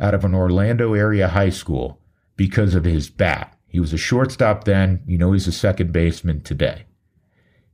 out 0.00 0.14
of 0.14 0.24
an 0.24 0.34
Orlando 0.34 0.94
area 0.94 1.28
high 1.28 1.50
school 1.50 2.00
because 2.36 2.74
of 2.74 2.84
his 2.84 3.10
bat. 3.10 3.56
He 3.72 3.80
was 3.80 3.94
a 3.94 3.98
shortstop 3.98 4.64
then. 4.64 5.02
You 5.06 5.16
know, 5.16 5.32
he's 5.32 5.48
a 5.48 5.52
second 5.52 5.92
baseman 5.92 6.42
today. 6.42 6.84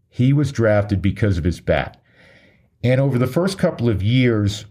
He 0.09 0.33
was 0.33 0.53
drafted 0.53 1.03
because 1.03 1.37
of 1.37 1.45
his 1.45 1.61
bat. 1.61 2.01
And 2.85 3.01
over 3.01 3.19
the 3.19 3.27
first 3.27 3.59
couple 3.59 3.89
of 3.89 4.01
years, 4.01 4.65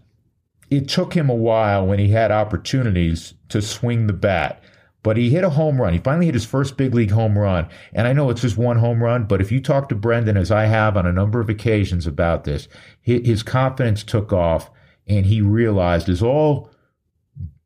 it 0.70 0.88
took 0.88 1.12
him 1.12 1.28
a 1.28 1.34
while 1.34 1.86
when 1.86 1.98
he 1.98 2.08
had 2.08 2.30
opportunities 2.30 3.34
to 3.50 3.60
swing 3.60 4.06
the 4.06 4.14
bat. 4.14 4.62
But 5.02 5.18
he 5.18 5.28
hit 5.28 5.44
a 5.44 5.50
home 5.50 5.80
run. 5.80 5.92
He 5.92 5.98
finally 5.98 6.26
hit 6.26 6.34
his 6.34 6.46
first 6.46 6.78
big 6.78 6.94
league 6.94 7.10
home 7.10 7.38
run. 7.38 7.68
And 7.92 8.08
I 8.08 8.14
know 8.14 8.30
it's 8.30 8.40
just 8.40 8.56
one 8.56 8.78
home 8.78 9.04
run, 9.04 9.24
but 9.24 9.42
if 9.42 9.52
you 9.52 9.60
talk 9.60 9.90
to 9.90 9.94
Brendan, 9.94 10.38
as 10.38 10.50
I 10.50 10.64
have 10.64 10.96
on 10.96 11.04
a 11.04 11.12
number 11.12 11.40
of 11.40 11.50
occasions 11.50 12.06
about 12.06 12.44
this, 12.44 12.68
his 13.02 13.42
confidence 13.42 14.02
took 14.02 14.32
off 14.32 14.70
and 15.06 15.26
he 15.26 15.42
realized, 15.42 16.08
as 16.08 16.22
all 16.22 16.67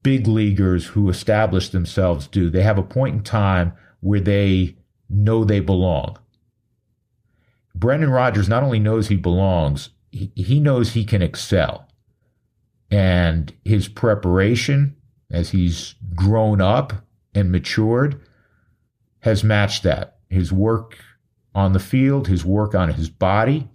big 0.03 0.27
leaguers 0.27 0.87
who 0.87 1.09
establish 1.09 1.69
themselves 1.69 2.27
do. 2.27 2.51
They 2.51 2.63
have 2.63 2.79
a 2.79 2.83
point 2.83 3.15
in 3.17 3.23
time 3.23 3.73
where 4.01 4.21
they 4.21 4.77
know 5.09 5.45
they 5.45 5.61
belong. 5.61 6.19
Brendan 7.75 8.11
Rodgers 8.11 8.49
not 8.49 8.63
only 8.63 8.79
knows 8.79 9.09
he 9.09 9.17
belongs, 9.17 9.91
he, 10.11 10.31
he 10.35 10.61
knows 10.61 10.93
he 10.93 11.05
can 11.05 11.23
excel. 11.23 11.89
And 12.91 13.53
his 13.65 13.89
preparation 13.89 14.97
as 15.31 15.51
he's 15.51 15.95
grown 16.15 16.61
up 16.61 16.93
and 17.35 17.51
matured 17.51 18.21
has 19.21 19.43
matched 19.43 19.83
that. 19.85 20.19
His 20.29 20.53
work 20.53 20.99
on 21.55 21.73
the 21.73 21.81
field, 21.81 22.29
his 22.29 22.45
work 22.45 22.75
on 22.75 22.93
his 22.93 23.09
body. 23.09 23.69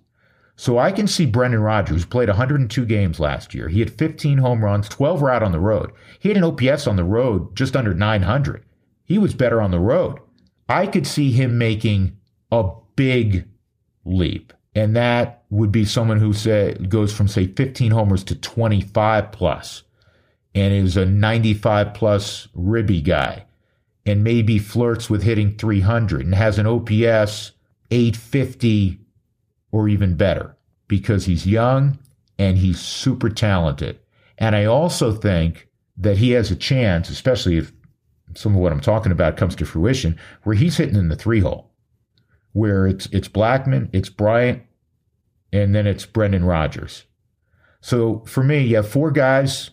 So 0.60 0.80
I 0.80 0.92
can 0.92 1.06
see 1.06 1.28
Brendan 1.28 1.62
Rodgers, 1.62 2.02
who 2.02 2.10
played 2.10 2.30
102 2.30 2.86
games 2.86 3.20
last 3.20 3.54
year. 3.54 3.68
He 3.68 3.80
had 3.80 3.92
15 3.92 4.40
home 4.40 4.64
runs, 4.64 4.90
12 4.90 5.22
were 5.22 5.30
out 5.30 5.44
on 5.44 5.52
the 5.52 5.60
road. 5.60 5.92
He 6.20 6.30
had 6.30 6.38
an 6.38 6.44
OPS 6.44 6.88
on 6.88 6.96
the 6.96 7.04
road 7.04 7.56
just 7.56 7.76
under 7.76 7.94
900. 7.94 8.66
He 9.06 9.20
was 9.20 9.36
better 9.36 9.62
on 9.62 9.70
the 9.70 9.80
road. 9.80 10.18
I 10.68 10.88
could 10.88 11.06
see 11.06 11.32
him 11.32 11.60
making 11.60 12.18
a 12.52 12.72
big 12.96 13.48
leap. 14.04 14.52
And 14.74 14.96
that 14.96 15.44
would 15.52 15.72
be 15.72 15.86
someone 15.86 16.20
who 16.20 16.34
say 16.34 16.74
goes 16.74 17.14
from 17.14 17.28
say 17.28 17.48
15 17.48 17.92
homers 17.92 18.24
to 18.26 18.36
25 18.36 19.32
plus 19.32 19.84
and 20.56 20.74
is 20.74 20.98
a 20.98 21.06
95 21.06 21.94
plus 21.94 22.48
ribby 22.56 23.02
guy 23.02 23.46
and 24.08 24.24
maybe 24.24 24.58
flirts 24.58 25.08
with 25.10 25.22
hitting 25.22 25.56
300 25.56 26.26
and 26.26 26.34
has 26.34 26.58
an 26.58 26.66
OPS 26.66 27.52
850 27.92 29.00
or 29.78 29.88
even 29.88 30.16
better 30.16 30.58
because 30.88 31.26
he's 31.26 31.46
young 31.46 32.00
and 32.40 32.58
he's 32.58 32.80
super 32.80 33.30
talented. 33.30 34.00
And 34.40 34.56
I 34.56 34.66
also 34.66 35.12
think 35.12 35.68
that 35.98 36.18
he 36.18 36.32
has 36.32 36.50
a 36.50 36.56
chance, 36.56 37.12
especially 37.12 37.58
if 37.58 37.72
some 38.34 38.56
of 38.56 38.60
what 38.60 38.72
I'm 38.72 38.80
talking 38.80 39.12
about 39.12 39.38
comes 39.38 39.56
to 39.58 39.68
fruition, 39.68 40.18
where 40.42 40.56
he's 40.56 40.78
hitting 40.78 40.96
in 40.96 41.10
the 41.10 41.16
three 41.16 41.42
hole, 41.42 41.70
where 42.54 42.88
it's 42.88 43.06
it's 43.12 43.28
Blackmon, 43.28 43.88
it's 43.94 44.10
Bryant, 44.10 44.64
and 45.54 45.76
then 45.76 45.86
it's 45.86 46.08
Brendan 46.08 46.44
Rodgers. 46.44 47.04
So 47.80 48.24
for 48.26 48.44
me, 48.44 48.64
you 48.64 48.78
have 48.78 48.90
four 48.90 49.12
guys 49.12 49.70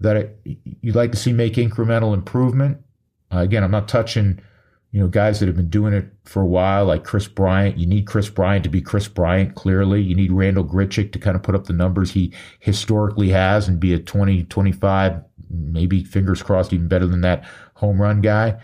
that 0.00 0.34
you'd 0.80 0.96
like 0.96 1.12
to 1.12 1.16
see 1.16 1.32
make 1.32 1.54
incremental 1.54 2.12
improvement. 2.12 2.78
Uh, 3.32 3.38
again, 3.38 3.62
I'm 3.62 3.70
not 3.70 3.86
touching 3.86 4.40
you 4.90 5.00
know, 5.00 5.08
guys 5.08 5.38
that 5.38 5.46
have 5.46 5.56
been 5.56 5.68
doing 5.68 5.92
it 5.92 6.06
for 6.24 6.40
a 6.40 6.46
while, 6.46 6.86
like 6.86 7.04
Kris 7.04 7.28
Bryant. 7.28 7.76
You 7.76 7.86
need 7.86 8.06
Kris 8.06 8.30
Bryant 8.30 8.64
to 8.64 8.70
be 8.70 8.80
Kris 8.80 9.06
Bryant, 9.06 9.54
clearly. 9.54 10.00
You 10.00 10.14
need 10.14 10.32
Randall 10.32 10.64
Grichuk 10.64 11.12
to 11.12 11.18
kind 11.18 11.36
of 11.36 11.42
put 11.42 11.54
up 11.54 11.66
the 11.66 11.74
numbers 11.74 12.10
he 12.10 12.32
historically 12.60 13.28
has 13.28 13.68
and 13.68 13.78
be 13.78 13.92
a 13.92 13.98
20, 13.98 14.44
25, 14.44 15.22
maybe 15.50 16.04
fingers 16.04 16.42
crossed, 16.42 16.72
even 16.72 16.88
better 16.88 17.06
than 17.06 17.20
that 17.20 17.44
home 17.74 18.00
run 18.00 18.22
guy. 18.22 18.58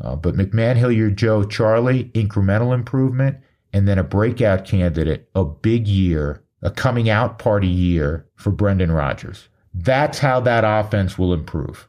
Uh, 0.00 0.16
but 0.16 0.34
McMahon, 0.34 0.76
Hilliard, 0.76 1.16
Joe, 1.16 1.44
Charlie, 1.44 2.04
incremental 2.06 2.74
improvement, 2.74 3.38
and 3.72 3.86
then 3.86 3.98
a 3.98 4.04
breakout 4.04 4.64
candidate, 4.64 5.28
a 5.34 5.44
big 5.44 5.86
year, 5.86 6.42
a 6.62 6.70
coming 6.70 7.08
out 7.08 7.38
party 7.38 7.68
year 7.68 8.26
for 8.34 8.50
Brendan 8.50 8.90
Rodgers. 8.90 9.48
That's 9.74 10.18
how 10.18 10.40
that 10.40 10.64
offense 10.64 11.18
will 11.18 11.32
improve. 11.32 11.88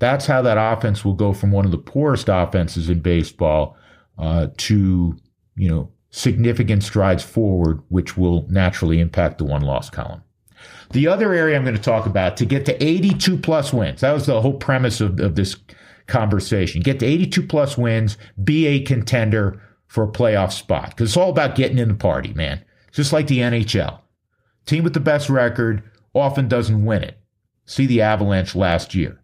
That's 0.00 0.26
how 0.26 0.42
that 0.42 0.58
offense 0.58 1.04
will 1.04 1.14
go 1.14 1.32
from 1.32 1.52
one 1.52 1.66
of 1.66 1.70
the 1.70 1.78
poorest 1.78 2.28
offenses 2.28 2.88
in 2.90 3.00
baseball 3.00 3.76
uh, 4.18 4.48
to, 4.56 5.16
you 5.56 5.68
know, 5.68 5.92
significant 6.10 6.82
strides 6.82 7.22
forward, 7.22 7.80
which 7.88 8.16
will 8.16 8.46
naturally 8.48 8.98
impact 8.98 9.38
the 9.38 9.44
one 9.44 9.62
loss 9.62 9.88
column. 9.90 10.22
The 10.92 11.06
other 11.06 11.32
area 11.32 11.56
I'm 11.56 11.64
going 11.64 11.76
to 11.76 11.82
talk 11.82 12.06
about 12.06 12.36
to 12.38 12.46
get 12.46 12.64
to 12.66 12.84
82 12.84 13.38
plus 13.38 13.72
wins. 13.72 14.00
That 14.00 14.12
was 14.12 14.26
the 14.26 14.40
whole 14.40 14.54
premise 14.54 15.00
of, 15.00 15.20
of 15.20 15.36
this 15.36 15.56
conversation. 16.06 16.80
Get 16.80 16.98
to 17.00 17.06
82 17.06 17.46
plus 17.46 17.78
wins, 17.78 18.16
be 18.42 18.66
a 18.66 18.80
contender 18.80 19.62
for 19.86 20.04
a 20.04 20.08
playoff 20.08 20.52
spot. 20.52 20.90
Because 20.90 21.10
it's 21.10 21.16
all 21.16 21.30
about 21.30 21.54
getting 21.54 21.78
in 21.78 21.88
the 21.88 21.94
party, 21.94 22.32
man. 22.32 22.64
Just 22.90 23.12
like 23.12 23.26
the 23.26 23.38
NHL. 23.38 24.00
Team 24.66 24.82
with 24.82 24.94
the 24.94 25.00
best 25.00 25.28
record 25.28 25.82
often 26.14 26.48
doesn't 26.48 26.84
win 26.84 27.04
it. 27.04 27.18
See 27.66 27.86
the 27.86 28.00
Avalanche 28.00 28.56
last 28.56 28.94
year. 28.94 29.19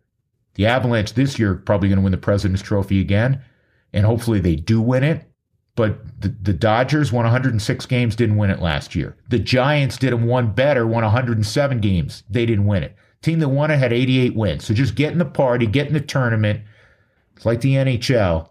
The 0.56 0.66
Avalanche 0.66 1.12
this 1.12 1.38
year 1.38 1.54
probably 1.54 1.88
going 1.88 1.98
to 1.98 2.02
win 2.02 2.12
the 2.12 2.18
President's 2.18 2.62
Trophy 2.62 3.00
again, 3.00 3.42
and 3.92 4.04
hopefully 4.04 4.40
they 4.40 4.56
do 4.56 4.80
win 4.80 5.04
it. 5.04 5.24
But 5.76 6.20
the, 6.20 6.28
the 6.28 6.54
Dodgers 6.54 7.12
won 7.12 7.24
106 7.24 7.86
games, 7.86 8.16
didn't 8.16 8.38
win 8.38 8.50
it 8.50 8.60
last 8.60 8.94
year. 8.94 9.16
The 9.28 9.38
Giants 9.38 9.98
did 9.98 10.12
them 10.12 10.26
one 10.26 10.52
better, 10.52 10.86
won 10.86 11.04
107 11.04 11.80
games. 11.80 12.24
They 12.30 12.46
didn't 12.46 12.64
win 12.64 12.82
it. 12.82 12.96
Team 13.20 13.40
that 13.40 13.50
won 13.50 13.70
it 13.70 13.78
had 13.78 13.92
88 13.92 14.34
wins. 14.34 14.64
So 14.64 14.72
just 14.72 14.94
get 14.94 15.12
in 15.12 15.18
the 15.18 15.26
party, 15.26 15.66
get 15.66 15.86
in 15.86 15.92
the 15.92 16.00
tournament. 16.00 16.62
It's 17.36 17.44
like 17.44 17.60
the 17.60 17.74
NHL. 17.74 18.48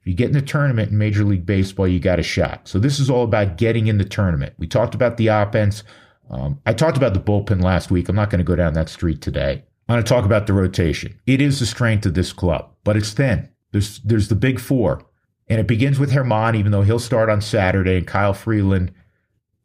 If 0.00 0.06
you 0.06 0.12
get 0.12 0.28
in 0.28 0.34
the 0.34 0.42
tournament 0.42 0.90
in 0.90 0.98
Major 0.98 1.24
League 1.24 1.46
Baseball, 1.46 1.88
you 1.88 1.98
got 1.98 2.18
a 2.18 2.22
shot. 2.22 2.68
So 2.68 2.78
this 2.78 3.00
is 3.00 3.08
all 3.08 3.24
about 3.24 3.56
getting 3.56 3.86
in 3.86 3.96
the 3.96 4.04
tournament. 4.04 4.52
We 4.58 4.66
talked 4.66 4.94
about 4.94 5.16
the 5.16 5.28
offense. 5.28 5.84
Um, 6.30 6.60
I 6.66 6.74
talked 6.74 6.98
about 6.98 7.14
the 7.14 7.20
bullpen 7.20 7.62
last 7.62 7.90
week. 7.90 8.10
I'm 8.10 8.16
not 8.16 8.28
going 8.28 8.40
to 8.40 8.44
go 8.44 8.56
down 8.56 8.74
that 8.74 8.90
street 8.90 9.22
today. 9.22 9.64
I 9.88 9.94
want 9.94 10.06
to 10.06 10.12
talk 10.12 10.26
about 10.26 10.46
the 10.46 10.52
rotation. 10.52 11.18
It 11.26 11.40
is 11.40 11.60
the 11.60 11.66
strength 11.66 12.04
of 12.04 12.14
this 12.14 12.32
club, 12.32 12.70
but 12.84 12.96
it's 12.96 13.12
thin. 13.12 13.48
There's 13.72 14.00
there's 14.00 14.28
the 14.28 14.34
big 14.34 14.60
four, 14.60 15.04
and 15.48 15.58
it 15.60 15.66
begins 15.66 15.98
with 15.98 16.12
Germán, 16.12 16.56
even 16.56 16.72
though 16.72 16.82
he'll 16.82 16.98
start 16.98 17.30
on 17.30 17.40
Saturday, 17.40 17.96
and 17.96 18.06
Kyle 18.06 18.34
Freeland 18.34 18.92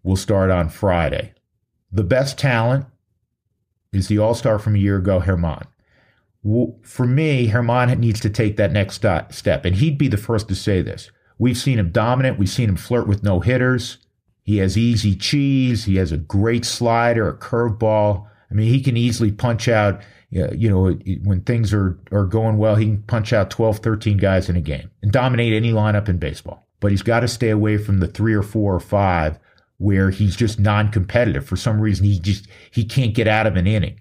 will 0.02 0.16
start 0.16 0.50
on 0.50 0.70
Friday. 0.70 1.34
The 1.92 2.04
best 2.04 2.38
talent 2.38 2.86
is 3.92 4.08
the 4.08 4.18
All 4.18 4.34
Star 4.34 4.60
from 4.60 4.76
a 4.76 4.80
year 4.80 4.98
ago, 4.98 5.20
Germán. 5.22 5.66
For 6.84 7.06
me, 7.06 7.50
Germán 7.50 7.98
needs 8.00 8.20
to 8.22 8.30
take 8.30 8.58
that 8.58 8.72
next 8.72 8.96
step, 8.96 9.66
and 9.66 9.76
he'd 9.76 9.98
be 9.98 10.08
the 10.08 10.18
first 10.18 10.48
to 10.50 10.56
say 10.56 10.82
this. 10.82 11.12
We've 11.38 11.58
seen 11.58 11.80
him 11.80 11.92
dominant. 11.92 12.40
We've 12.40 12.50
seen 12.50 12.70
him 12.70 12.76
flirt 12.76 13.08
with 13.08 13.24
no 13.24 13.40
hitters. 13.40 13.98
He 14.42 14.58
has 14.58 14.78
easy 14.78 15.16
cheese. 15.16 15.86
He 15.86 15.96
has 15.96 16.12
a 16.12 16.18
great 16.18 16.66
slider, 16.66 17.30
a 17.30 17.38
curveball. 17.38 18.28
I 18.54 18.56
mean, 18.56 18.72
he 18.72 18.82
can 18.82 18.96
easily 18.96 19.32
punch 19.32 19.68
out, 19.68 20.04
you 20.30 20.70
know, 20.70 20.92
when 21.24 21.42
things 21.42 21.74
are, 21.74 22.00
are 22.12 22.26
going 22.26 22.58
well, 22.58 22.76
he 22.76 22.86
can 22.86 23.02
punch 23.02 23.34
out 23.34 23.50
12, 23.50 23.80
13 23.80 24.18
guys 24.18 24.48
in 24.48 24.56
a 24.56 24.62
game 24.62 24.92
and 25.02 25.12
dominate 25.12 25.54
any 25.54 25.72
lineup 25.72 26.08
in 26.08 26.18
baseball. 26.20 26.68
But 26.80 26.92
he's 26.92 27.02
got 27.02 27.22
to 27.22 27.28
stay 27.28 27.50
away 27.50 27.78
from 27.78 28.00
the 28.00 28.08
three 28.08 28.36
or 28.36 28.44
four 28.44 28.76
or 28.76 28.80
five 28.80 29.40
where 29.78 30.12
he's 30.12 30.36
just 30.36 30.60
non-competitive. 30.60 31.48
For 31.48 31.56
some 31.56 31.82
reason, 31.82 32.06
he 32.06 32.20
just, 32.20 32.48
he 32.70 32.86
can't 32.86 33.16
get 33.16 33.28
out 33.28 33.48
of 33.48 33.56
an 33.56 33.66
inning. 33.66 34.00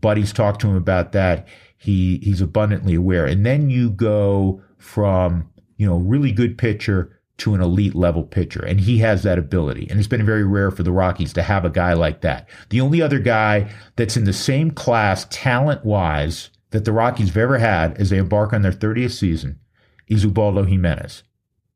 Buddy's 0.00 0.32
talked 0.32 0.62
to 0.62 0.68
him 0.68 0.76
about 0.76 1.12
that. 1.12 1.46
He, 1.76 2.18
he's 2.22 2.40
abundantly 2.40 2.94
aware. 2.94 3.26
And 3.26 3.44
then 3.44 3.68
you 3.68 3.90
go 3.90 4.62
from, 4.78 5.50
you 5.76 5.86
know, 5.86 5.98
really 5.98 6.32
good 6.32 6.56
pitcher 6.56 7.20
to 7.42 7.54
an 7.54 7.60
elite 7.60 7.96
level 7.96 8.22
pitcher. 8.22 8.64
And 8.64 8.78
he 8.78 8.98
has 8.98 9.24
that 9.24 9.36
ability. 9.36 9.88
And 9.90 9.98
it's 9.98 10.06
been 10.06 10.24
very 10.24 10.44
rare 10.44 10.70
for 10.70 10.84
the 10.84 10.92
Rockies 10.92 11.32
to 11.32 11.42
have 11.42 11.64
a 11.64 11.70
guy 11.70 11.92
like 11.92 12.20
that. 12.20 12.48
The 12.68 12.80
only 12.80 13.02
other 13.02 13.18
guy 13.18 13.68
that's 13.96 14.16
in 14.16 14.24
the 14.24 14.32
same 14.32 14.70
class, 14.70 15.26
talent 15.28 15.84
wise, 15.84 16.50
that 16.70 16.84
the 16.84 16.92
Rockies 16.92 17.28
have 17.28 17.36
ever 17.36 17.58
had 17.58 17.98
as 17.98 18.10
they 18.10 18.18
embark 18.18 18.52
on 18.52 18.62
their 18.62 18.70
30th 18.70 19.18
season 19.18 19.58
is 20.06 20.22
Ubaldo 20.22 20.62
Jimenez. 20.62 21.24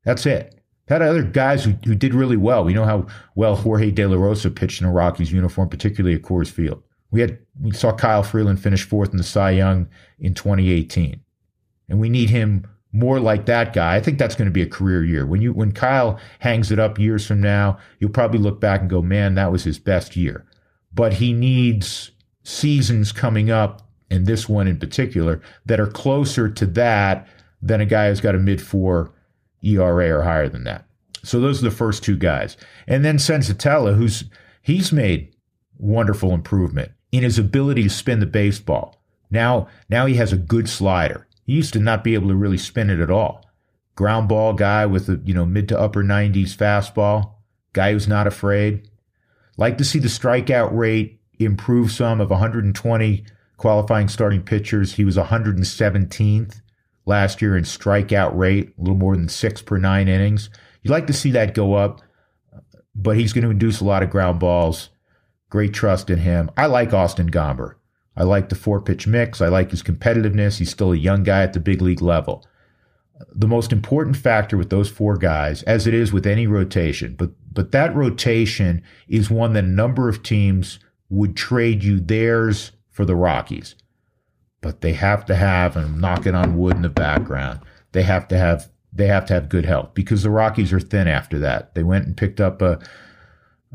That's 0.05 0.25
it. 0.25 0.57
Had 0.87 1.01
other 1.01 1.23
guys 1.23 1.65
who, 1.65 1.71
who 1.85 1.95
did 1.95 2.13
really 2.13 2.37
well. 2.37 2.63
We 2.63 2.73
know 2.73 2.85
how 2.85 3.07
well 3.35 3.57
Jorge 3.57 3.91
De 3.91 4.05
La 4.05 4.15
Rosa 4.15 4.49
pitched 4.49 4.79
in 4.79 4.87
a 4.87 4.91
Rockies 4.91 5.33
uniform, 5.33 5.67
particularly 5.67 6.15
at 6.15 6.21
Coors 6.21 6.49
Field. 6.49 6.81
We 7.11 7.19
had 7.19 7.39
we 7.59 7.71
saw 7.71 7.93
Kyle 7.93 8.23
Freeland 8.23 8.61
finish 8.61 8.85
fourth 8.85 9.11
in 9.11 9.17
the 9.17 9.23
Cy 9.23 9.51
Young 9.51 9.89
in 10.17 10.33
2018, 10.33 11.19
and 11.89 11.99
we 11.99 12.07
need 12.09 12.29
him 12.29 12.65
more 12.97 13.19
like 13.19 13.45
that 13.45 13.73
guy. 13.73 13.95
I 13.95 14.01
think 14.01 14.17
that's 14.17 14.35
going 14.35 14.47
to 14.47 14.51
be 14.51 14.61
a 14.61 14.67
career 14.67 15.03
year. 15.03 15.25
When 15.25 15.41
you 15.41 15.53
when 15.53 15.71
Kyle 15.71 16.19
hangs 16.39 16.71
it 16.71 16.79
up 16.79 16.97
years 16.97 17.25
from 17.25 17.41
now, 17.41 17.77
you'll 17.99 18.09
probably 18.09 18.39
look 18.39 18.59
back 18.59 18.81
and 18.81 18.89
go, 18.89 19.01
"Man, 19.01 19.35
that 19.35 19.51
was 19.51 19.63
his 19.63 19.77
best 19.77 20.15
year." 20.15 20.45
But 20.93 21.13
he 21.13 21.31
needs 21.31 22.11
seasons 22.43 23.11
coming 23.11 23.51
up, 23.51 23.87
and 24.09 24.25
this 24.25 24.49
one 24.49 24.67
in 24.67 24.79
particular, 24.79 25.41
that 25.65 25.79
are 25.79 25.87
closer 25.87 26.49
to 26.49 26.65
that 26.65 27.27
than 27.61 27.81
a 27.81 27.85
guy 27.85 28.09
who's 28.09 28.21
got 28.21 28.35
a 28.35 28.39
mid 28.39 28.61
four 28.61 29.13
ERA 29.61 30.09
or 30.17 30.23
higher 30.23 30.49
than 30.49 30.63
that. 30.63 30.85
So 31.23 31.39
those 31.39 31.61
are 31.61 31.69
the 31.69 31.75
first 31.75 32.03
two 32.03 32.17
guys, 32.17 32.57
and 32.87 33.05
then 33.05 33.17
Senzatela, 33.17 33.95
who's 33.95 34.23
he's 34.61 34.91
made 34.91 35.35
wonderful 35.77 36.33
improvement 36.33 36.91
in 37.11 37.23
his 37.23 37.37
ability 37.37 37.83
to 37.83 37.89
spin 37.89 38.19
the 38.19 38.25
baseball. 38.25 39.01
Now, 39.29 39.67
now 39.89 40.05
he 40.05 40.15
has 40.15 40.33
a 40.33 40.37
good 40.37 40.67
slider. 40.67 41.26
He 41.47 41.53
used 41.53 41.73
to 41.73 41.79
not 41.79 42.03
be 42.03 42.13
able 42.13 42.27
to 42.27 42.35
really 42.35 42.57
spin 42.57 42.89
it 42.89 42.99
at 42.99 43.09
all. 43.09 43.43
Ground 43.95 44.27
ball 44.27 44.53
guy 44.53 44.85
with 44.85 45.09
a 45.09 45.19
you 45.23 45.33
know 45.33 45.45
mid 45.45 45.69
to 45.69 45.79
upper 45.79 46.03
90s 46.03 46.55
fastball, 46.55 47.31
guy 47.73 47.93
who's 47.93 48.07
not 48.07 48.27
afraid. 48.27 48.87
Like 49.55 49.77
to 49.79 49.85
see 49.85 49.97
the 49.97 50.09
strikeout 50.09 50.75
rate 50.77 51.19
improve 51.39 51.91
some 51.91 52.19
of 52.19 52.29
120 52.29 53.25
qualifying 53.55 54.09
starting 54.09 54.43
pitchers. 54.43 54.93
He 54.93 55.05
was 55.05 55.15
117th 55.17 56.61
last 57.05 57.41
year 57.41 57.57
in 57.57 57.63
strikeout 57.63 58.37
rate, 58.37 58.73
a 58.77 58.81
little 58.81 58.97
more 58.97 59.15
than 59.15 59.29
six 59.29 59.61
per 59.61 59.77
nine 59.77 60.09
innings. 60.09 60.49
You'd 60.83 60.91
like 60.91 61.07
to 61.07 61.13
see 61.13 61.31
that 61.31 61.55
go 61.55 61.73
up, 61.73 62.01
but 62.93 63.17
he's 63.17 63.33
going 63.33 63.45
to 63.45 63.51
induce 63.51 63.79
a 63.79 63.85
lot 63.85 64.03
of 64.03 64.09
ground 64.09 64.39
balls. 64.39 64.89
Great 65.49 65.73
trust 65.73 66.09
in 66.09 66.19
him. 66.19 66.51
I 66.57 66.65
like 66.65 66.93
Austin 66.93 67.31
Gomber. 67.31 67.75
I 68.17 68.23
like 68.23 68.49
the 68.49 68.55
four 68.55 68.81
pitch 68.81 69.05
mix. 69.05 69.41
I 69.41 69.47
like 69.47 69.69
his 69.71 69.83
competitiveness. 69.83 70.57
He's 70.57 70.71
still 70.71 70.91
a 70.91 70.97
young 70.97 71.23
guy 71.23 71.43
at 71.43 71.53
the 71.53 71.59
big 71.59 71.81
league 71.81 72.01
level. 72.01 72.45
The 73.33 73.47
most 73.47 73.71
important 73.71 74.17
factor 74.17 74.57
with 74.57 74.69
those 74.69 74.89
four 74.89 75.17
guys, 75.17 75.63
as 75.63 75.87
it 75.87 75.93
is 75.93 76.11
with 76.11 76.25
any 76.25 76.47
rotation, 76.47 77.15
but 77.15 77.31
but 77.51 77.71
that 77.71 77.95
rotation 77.95 78.83
is 79.07 79.29
one 79.29 79.53
that 79.53 79.63
a 79.63 79.67
number 79.67 80.09
of 80.09 80.21
teams 80.21 80.79
would 81.09 81.35
trade 81.35 81.83
you 81.83 81.99
theirs 81.99 82.71
for 82.91 83.05
the 83.05 83.15
Rockies. 83.15 83.75
But 84.61 84.81
they 84.81 84.93
have 84.93 85.25
to 85.25 85.35
have, 85.35 85.75
and 85.75 85.85
I'm 85.85 85.99
knocking 85.99 86.35
on 86.35 86.57
wood 86.57 86.75
in 86.75 86.81
the 86.81 86.89
background, 86.89 87.61
they 87.91 88.03
have 88.03 88.27
to 88.29 88.37
have 88.37 88.69
they 88.93 89.07
have 89.07 89.25
to 89.27 89.33
have 89.33 89.49
good 89.49 89.65
health 89.65 89.93
because 89.93 90.23
the 90.23 90.31
Rockies 90.31 90.73
are 90.73 90.79
thin 90.79 91.07
after 91.07 91.37
that. 91.39 91.75
They 91.75 91.83
went 91.83 92.05
and 92.05 92.17
picked 92.17 92.41
up 92.41 92.61
a 92.61 92.79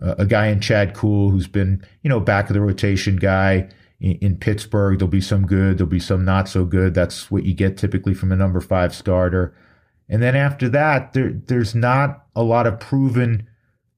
a 0.01 0.27
guy 0.27 0.47
in 0.47 0.61
Chad 0.61 0.95
Kuhl 0.95 1.31
who's 1.31 1.47
been, 1.47 1.85
you 2.03 2.09
know, 2.09 2.19
back 2.21 2.49
of 2.49 2.55
the 2.55 2.61
rotation 2.61 3.17
guy 3.17 3.69
in, 4.03 4.19
in, 4.21 4.37
Pittsburgh. 4.37 4.99
There'll 4.99 5.11
be 5.11 5.21
some 5.21 5.47
good, 5.47 5.79
there'll 5.79 5.88
be 5.88 6.01
some 6.01 6.25
not 6.25 6.49
so 6.49 6.65
good. 6.65 6.93
That's 6.93 7.31
what 7.31 7.45
you 7.45 7.55
get 7.55 7.77
typically 7.79 8.12
from 8.12 8.33
a 8.33 8.37
number 8.37 8.61
five 8.61 8.95
starter. 8.95 9.55
And 10.09 10.23
then 10.23 10.37
after 10.37 10.69
that, 10.71 11.12
there 11.15 11.33
there's 11.33 11.75
not 11.75 12.27
a 12.37 12.43
lot 12.43 12.67
of 12.67 12.81
proven 12.81 13.49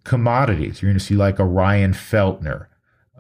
commodities. 0.05 0.81
You're 0.81 0.90
going 0.90 0.99
to 0.99 1.05
see 1.05 1.17
like 1.17 1.38
a 1.38 1.45
Ryan 1.45 1.93
Feltner. 1.93 2.67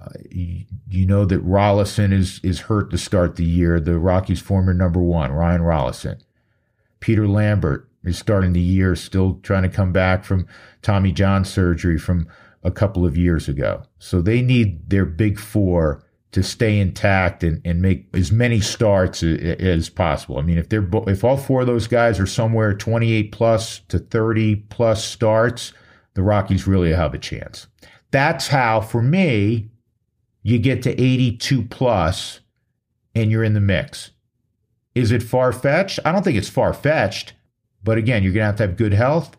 Uh, 0.00 0.10
you, 0.30 0.64
you, 0.88 1.06
know 1.06 1.24
that 1.24 1.44
Rolison 1.44 2.12
is 2.12 2.38
is 2.44 2.60
hurt 2.60 2.90
to 2.90 2.98
start 2.98 3.36
the 3.36 3.44
year. 3.44 3.80
The 3.80 3.98
Rockies' 3.98 4.42
former 4.42 4.74
number 4.74 5.02
one, 5.02 5.32
Ryan 5.32 5.62
Rolison. 5.62 6.20
Peter 7.00 7.26
Lambert 7.26 7.88
is 8.04 8.18
starting 8.18 8.52
the 8.52 8.60
year, 8.60 8.94
still 8.94 9.40
trying 9.42 9.62
to 9.62 9.68
come 9.70 9.92
back 9.92 10.24
from 10.24 10.46
Tommy 10.82 11.10
John 11.10 11.44
surgery 11.44 11.98
from 11.98 12.28
a 12.62 12.70
couple 12.70 13.06
of 13.06 13.16
years 13.16 13.48
ago. 13.48 13.82
So 13.98 14.20
they 14.20 14.42
need 14.42 14.90
their 14.90 15.06
big 15.06 15.38
four 15.38 16.04
to 16.34 16.42
stay 16.42 16.80
intact 16.80 17.44
and, 17.44 17.62
and 17.64 17.80
make 17.80 18.08
as 18.12 18.32
many 18.32 18.58
starts 18.58 19.22
as, 19.22 19.88
possible. 19.88 20.36
I 20.36 20.42
mean, 20.42 20.58
if 20.58 20.68
they're 20.68 20.84
if 21.06 21.22
all 21.22 21.36
four 21.36 21.60
of 21.60 21.68
those 21.68 21.86
guys 21.86 22.18
are 22.18 22.26
somewhere 22.26 22.74
28 22.74 23.30
plus 23.30 23.78
to 23.86 24.00
30 24.00 24.56
plus 24.68 25.04
starts, 25.04 25.72
the 26.14 26.24
Rockies 26.24 26.66
really 26.66 26.92
have 26.92 27.14
a 27.14 27.18
chance. 27.18 27.68
That's 28.10 28.48
how, 28.48 28.80
for 28.80 29.00
me, 29.00 29.70
you 30.42 30.58
get 30.58 30.82
to 30.82 31.00
82 31.00 31.62
plus 31.66 32.40
and 33.14 33.30
you're 33.30 33.44
in 33.44 33.54
the 33.54 33.60
mix. 33.60 34.10
Is 34.96 35.12
it 35.12 35.22
far 35.22 35.52
fetched? 35.52 36.00
I 36.04 36.10
don't 36.10 36.24
think 36.24 36.36
it's 36.36 36.48
far 36.48 36.74
fetched, 36.74 37.34
but 37.84 37.96
again, 37.96 38.24
you're 38.24 38.32
going 38.32 38.42
to 38.42 38.46
have 38.46 38.56
to 38.56 38.66
have 38.66 38.76
good 38.76 38.92
health 38.92 39.36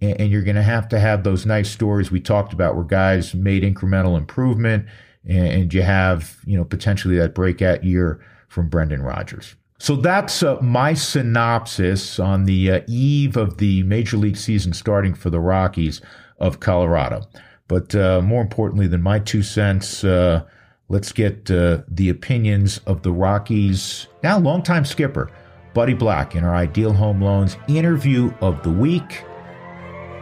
and, 0.00 0.18
and 0.18 0.30
you're 0.30 0.42
going 0.42 0.56
to 0.56 0.62
have 0.62 0.88
to 0.88 0.98
have 0.98 1.24
those 1.24 1.44
nice 1.44 1.68
stories 1.70 2.10
we 2.10 2.20
talked 2.20 2.54
about 2.54 2.74
where 2.74 2.84
guys 2.84 3.34
made 3.34 3.62
incremental 3.62 4.16
improvement 4.16 4.86
and, 5.28 5.72
you 5.74 5.82
have, 5.82 6.38
you 6.46 6.56
know, 6.56 6.64
potentially 6.64 7.16
that 7.18 7.34
breakout 7.34 7.84
year 7.84 8.24
from 8.48 8.68
Brendan 8.68 9.02
Rodgers. 9.02 9.54
So 9.78 9.94
that's 9.94 10.42
uh, 10.42 10.58
my 10.60 10.94
synopsis 10.94 12.18
on 12.18 12.44
the 12.44 12.70
uh, 12.70 12.80
eve 12.88 13.36
of 13.36 13.58
the 13.58 13.82
major 13.84 14.16
league 14.16 14.36
season 14.36 14.72
starting 14.72 15.14
for 15.14 15.30
the 15.30 15.38
Rockies 15.38 16.00
of 16.40 16.58
Colorado. 16.58 17.22
But 17.68 17.94
uh, 17.94 18.22
more 18.22 18.42
importantly 18.42 18.88
than 18.88 19.02
my 19.02 19.18
two 19.18 19.42
cents, 19.42 20.02
uh, 20.02 20.42
let's 20.88 21.12
get 21.12 21.50
uh, 21.50 21.82
the 21.86 22.08
opinions 22.08 22.78
of 22.86 23.02
the 23.02 23.12
Rockies 23.12 24.08
now 24.22 24.38
longtime 24.38 24.84
skipper 24.84 25.30
Buddy 25.74 25.94
Black 25.94 26.34
in 26.34 26.42
our 26.42 26.56
Ideal 26.56 26.92
Home 26.94 27.22
Loans 27.22 27.56
interview 27.68 28.32
of 28.40 28.62
the 28.62 28.70
week. 28.70 29.22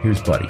Here's 0.01 0.21
Buddy. 0.21 0.49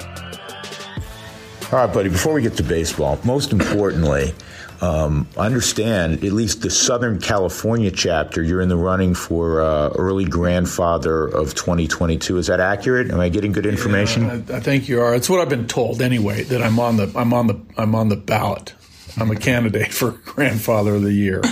All 1.70 1.86
right, 1.86 1.92
buddy, 1.92 2.08
before 2.08 2.34
we 2.34 2.42
get 2.42 2.56
to 2.56 2.62
baseball, 2.62 3.18
most 3.24 3.52
importantly, 3.52 4.34
um, 4.80 5.26
I 5.36 5.46
understand 5.46 6.24
at 6.24 6.32
least 6.32 6.62
the 6.62 6.70
Southern 6.70 7.20
California 7.20 7.90
chapter, 7.90 8.42
you're 8.42 8.60
in 8.60 8.68
the 8.68 8.76
running 8.76 9.14
for 9.14 9.60
uh, 9.60 9.88
early 9.96 10.24
grandfather 10.24 11.26
of 11.26 11.54
2022. 11.54 12.38
Is 12.38 12.46
that 12.46 12.60
accurate? 12.60 13.10
Am 13.10 13.18
I 13.18 13.28
getting 13.28 13.50
good 13.52 13.66
information? 13.66 14.24
Yeah, 14.24 14.54
I, 14.54 14.58
I 14.58 14.60
think 14.60 14.88
you 14.88 15.00
are. 15.00 15.14
It's 15.14 15.28
what 15.28 15.40
I've 15.40 15.48
been 15.48 15.66
told 15.66 16.00
anyway. 16.00 16.44
That 16.44 16.62
I'm 16.62 16.78
on 16.78 16.96
the 16.96 17.12
I'm 17.16 17.32
on 17.32 17.48
the 17.48 17.60
I'm 17.76 17.94
on 17.94 18.08
the 18.08 18.16
ballot. 18.16 18.74
I'm 19.16 19.30
a 19.30 19.36
candidate 19.36 19.92
for 19.92 20.12
grandfather 20.24 20.94
of 20.94 21.02
the 21.02 21.12
year, 21.12 21.42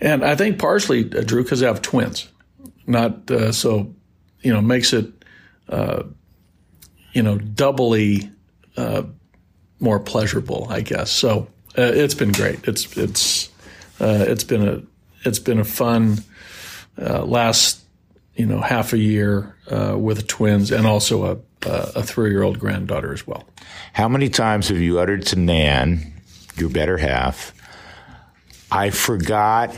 and 0.00 0.24
I 0.24 0.34
think 0.34 0.58
partially 0.58 1.04
uh, 1.12 1.22
Drew 1.22 1.44
because 1.44 1.62
I 1.62 1.66
have 1.66 1.82
twins. 1.82 2.28
Not 2.86 3.30
uh, 3.30 3.52
so, 3.52 3.94
you 4.42 4.52
know, 4.52 4.60
makes 4.60 4.92
it, 4.92 5.12
uh, 5.68 6.04
you 7.12 7.22
know, 7.22 7.36
doubly 7.36 8.30
uh, 8.76 9.02
more 9.80 9.98
pleasurable, 9.98 10.68
I 10.70 10.82
guess. 10.82 11.10
So 11.10 11.48
uh, 11.78 11.92
it's 11.94 12.14
been 12.14 12.32
great. 12.32 12.66
It's 12.66 12.96
it's 12.96 13.48
uh, 14.00 14.24
it's 14.28 14.44
been 14.44 14.66
a 14.66 14.82
it's 15.24 15.38
been 15.38 15.58
a 15.58 15.64
fun 15.64 16.18
uh, 17.00 17.24
last 17.24 17.82
you 18.34 18.46
know 18.46 18.60
half 18.60 18.92
a 18.92 18.98
year 18.98 19.56
uh, 19.70 19.96
with 19.98 20.26
twins 20.26 20.70
and 20.70 20.86
also 20.86 21.24
a 21.24 21.38
a 21.68 22.02
three 22.02 22.30
year 22.30 22.42
old 22.42 22.58
granddaughter 22.58 23.12
as 23.12 23.26
well. 23.26 23.44
How 23.92 24.08
many 24.08 24.28
times 24.28 24.68
have 24.68 24.78
you 24.78 25.00
uttered 25.00 25.26
to 25.26 25.36
Nan, 25.36 26.12
your 26.56 26.68
better 26.68 26.96
half? 26.96 27.52
I 28.70 28.90
forgot 28.90 29.74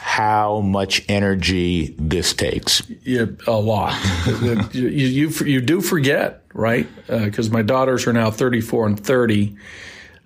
how 0.00 0.60
much 0.60 1.04
energy 1.08 1.94
this 1.98 2.32
takes. 2.32 2.82
Yeah, 3.02 3.26
a 3.46 3.52
lot. 3.52 3.94
you, 4.72 4.88
you, 4.88 5.28
you 5.28 5.60
do 5.60 5.80
forget, 5.80 6.42
right? 6.54 6.86
Because 7.06 7.50
uh, 7.50 7.52
my 7.52 7.62
daughters 7.62 8.06
are 8.06 8.12
now 8.12 8.30
34 8.30 8.86
and 8.86 9.00
30. 9.00 9.56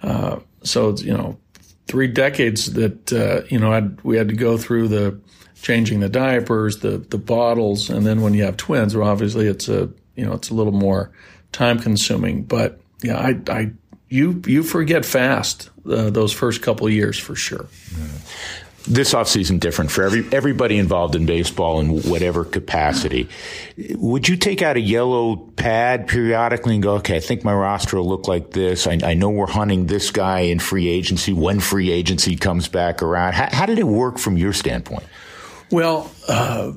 Uh, 0.03 0.41
so, 0.63 0.95
you 0.97 1.17
know, 1.17 1.39
three 1.87 2.07
decades 2.07 2.73
that, 2.75 3.13
uh, 3.13 3.47
you 3.49 3.59
know, 3.59 3.73
I'd, 3.73 4.01
we 4.03 4.17
had 4.17 4.29
to 4.29 4.35
go 4.35 4.57
through 4.57 4.89
the 4.89 5.21
changing 5.61 6.01
the 6.01 6.09
diapers, 6.09 6.79
the, 6.79 6.99
the 6.99 7.19
bottles. 7.19 7.91
And 7.91 8.07
then 8.07 8.23
when 8.23 8.35
you 8.35 8.45
have 8.45 8.57
twins, 8.57 8.97
well, 8.97 9.09
obviously 9.09 9.47
it's 9.47 9.69
a, 9.69 9.91
you 10.17 10.25
know, 10.25 10.33
it's 10.33 10.51
a 10.51 10.55
little 10.55 10.73
more 10.73 11.11
time 11.53 11.79
consuming. 11.79 12.45
But 12.45 12.81
yeah, 13.03 13.19
I, 13.19 13.41
I, 13.49 13.71
you, 14.09 14.43
you 14.47 14.63
forget 14.63 15.05
fast 15.05 15.71
uh, 15.87 16.11
those 16.11 16.33
first 16.33 16.63
couple 16.63 16.89
years 16.89 17.19
for 17.19 17.35
sure. 17.35 17.67
Yeah 17.99 18.07
this 18.91 19.15
offseason 19.15 19.61
different 19.61 19.91
for 19.91 20.03
every 20.03 20.27
everybody 20.33 20.77
involved 20.77 21.15
in 21.15 21.25
baseball 21.25 21.81
in 21.81 22.03
whatever 22.03 22.45
capacity. 22.45 23.29
Would 23.95 24.29
you 24.29 24.37
take 24.37 24.63
out 24.63 24.77
a 24.77 24.81
yellow 24.81 25.37
pad 25.37 26.09
periodically 26.09 26.75
and 26.75 26.83
go, 26.83 26.95
okay, 26.95 27.17
I 27.17 27.21
think 27.21 27.45
my 27.45 27.55
roster 27.55 27.99
will 27.99 28.09
look 28.09 28.27
like 28.27 28.51
this. 28.51 28.89
I, 28.89 28.99
I 29.05 29.15
know 29.15 29.31
we're 29.31 29.47
hunting 29.47 29.87
this 29.87 30.11
guy 30.11 30.41
in 30.41 30.59
free 30.59 30.89
agency 30.89 31.33
when 31.33 31.61
free 31.61 31.91
agency 31.93 32.35
comes 32.35 32.67
back 32.67 33.01
around. 33.01 33.35
How, 33.35 33.49
how 33.51 33.67
did 33.67 33.79
it 33.79 33.87
work 33.87 34.19
from 34.19 34.37
your 34.37 34.53
standpoint? 34.53 35.05
Well, 35.71 36.11
uh, 36.27 36.73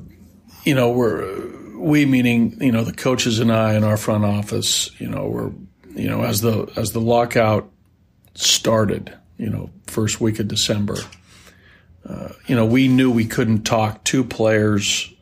you 0.62 0.74
know, 0.76 0.90
we're 0.90 1.50
we 1.76 2.06
meaning 2.06 2.62
you 2.62 2.70
know 2.70 2.84
the 2.84 2.92
coaches 2.92 3.40
and 3.40 3.52
I 3.52 3.74
in 3.74 3.82
our 3.82 3.96
front 3.96 4.24
office. 4.24 4.88
You 5.00 5.08
know, 5.08 5.26
we're 5.26 5.50
you 6.00 6.08
know 6.08 6.22
as 6.22 6.42
the 6.42 6.72
as 6.76 6.92
the 6.92 7.00
lockout 7.00 7.68
started. 8.34 9.12
You 9.36 9.50
know, 9.50 9.70
first 9.88 10.20
week 10.20 10.38
of 10.38 10.46
December 10.46 10.96
uh, 12.06 12.28
you 12.46 12.54
know, 12.54 12.66
we 12.66 12.88
knew 12.88 13.10
we 13.10 13.24
couldn't 13.24 13.62
talk 13.62 14.04
to 14.04 14.24
players 14.24 15.12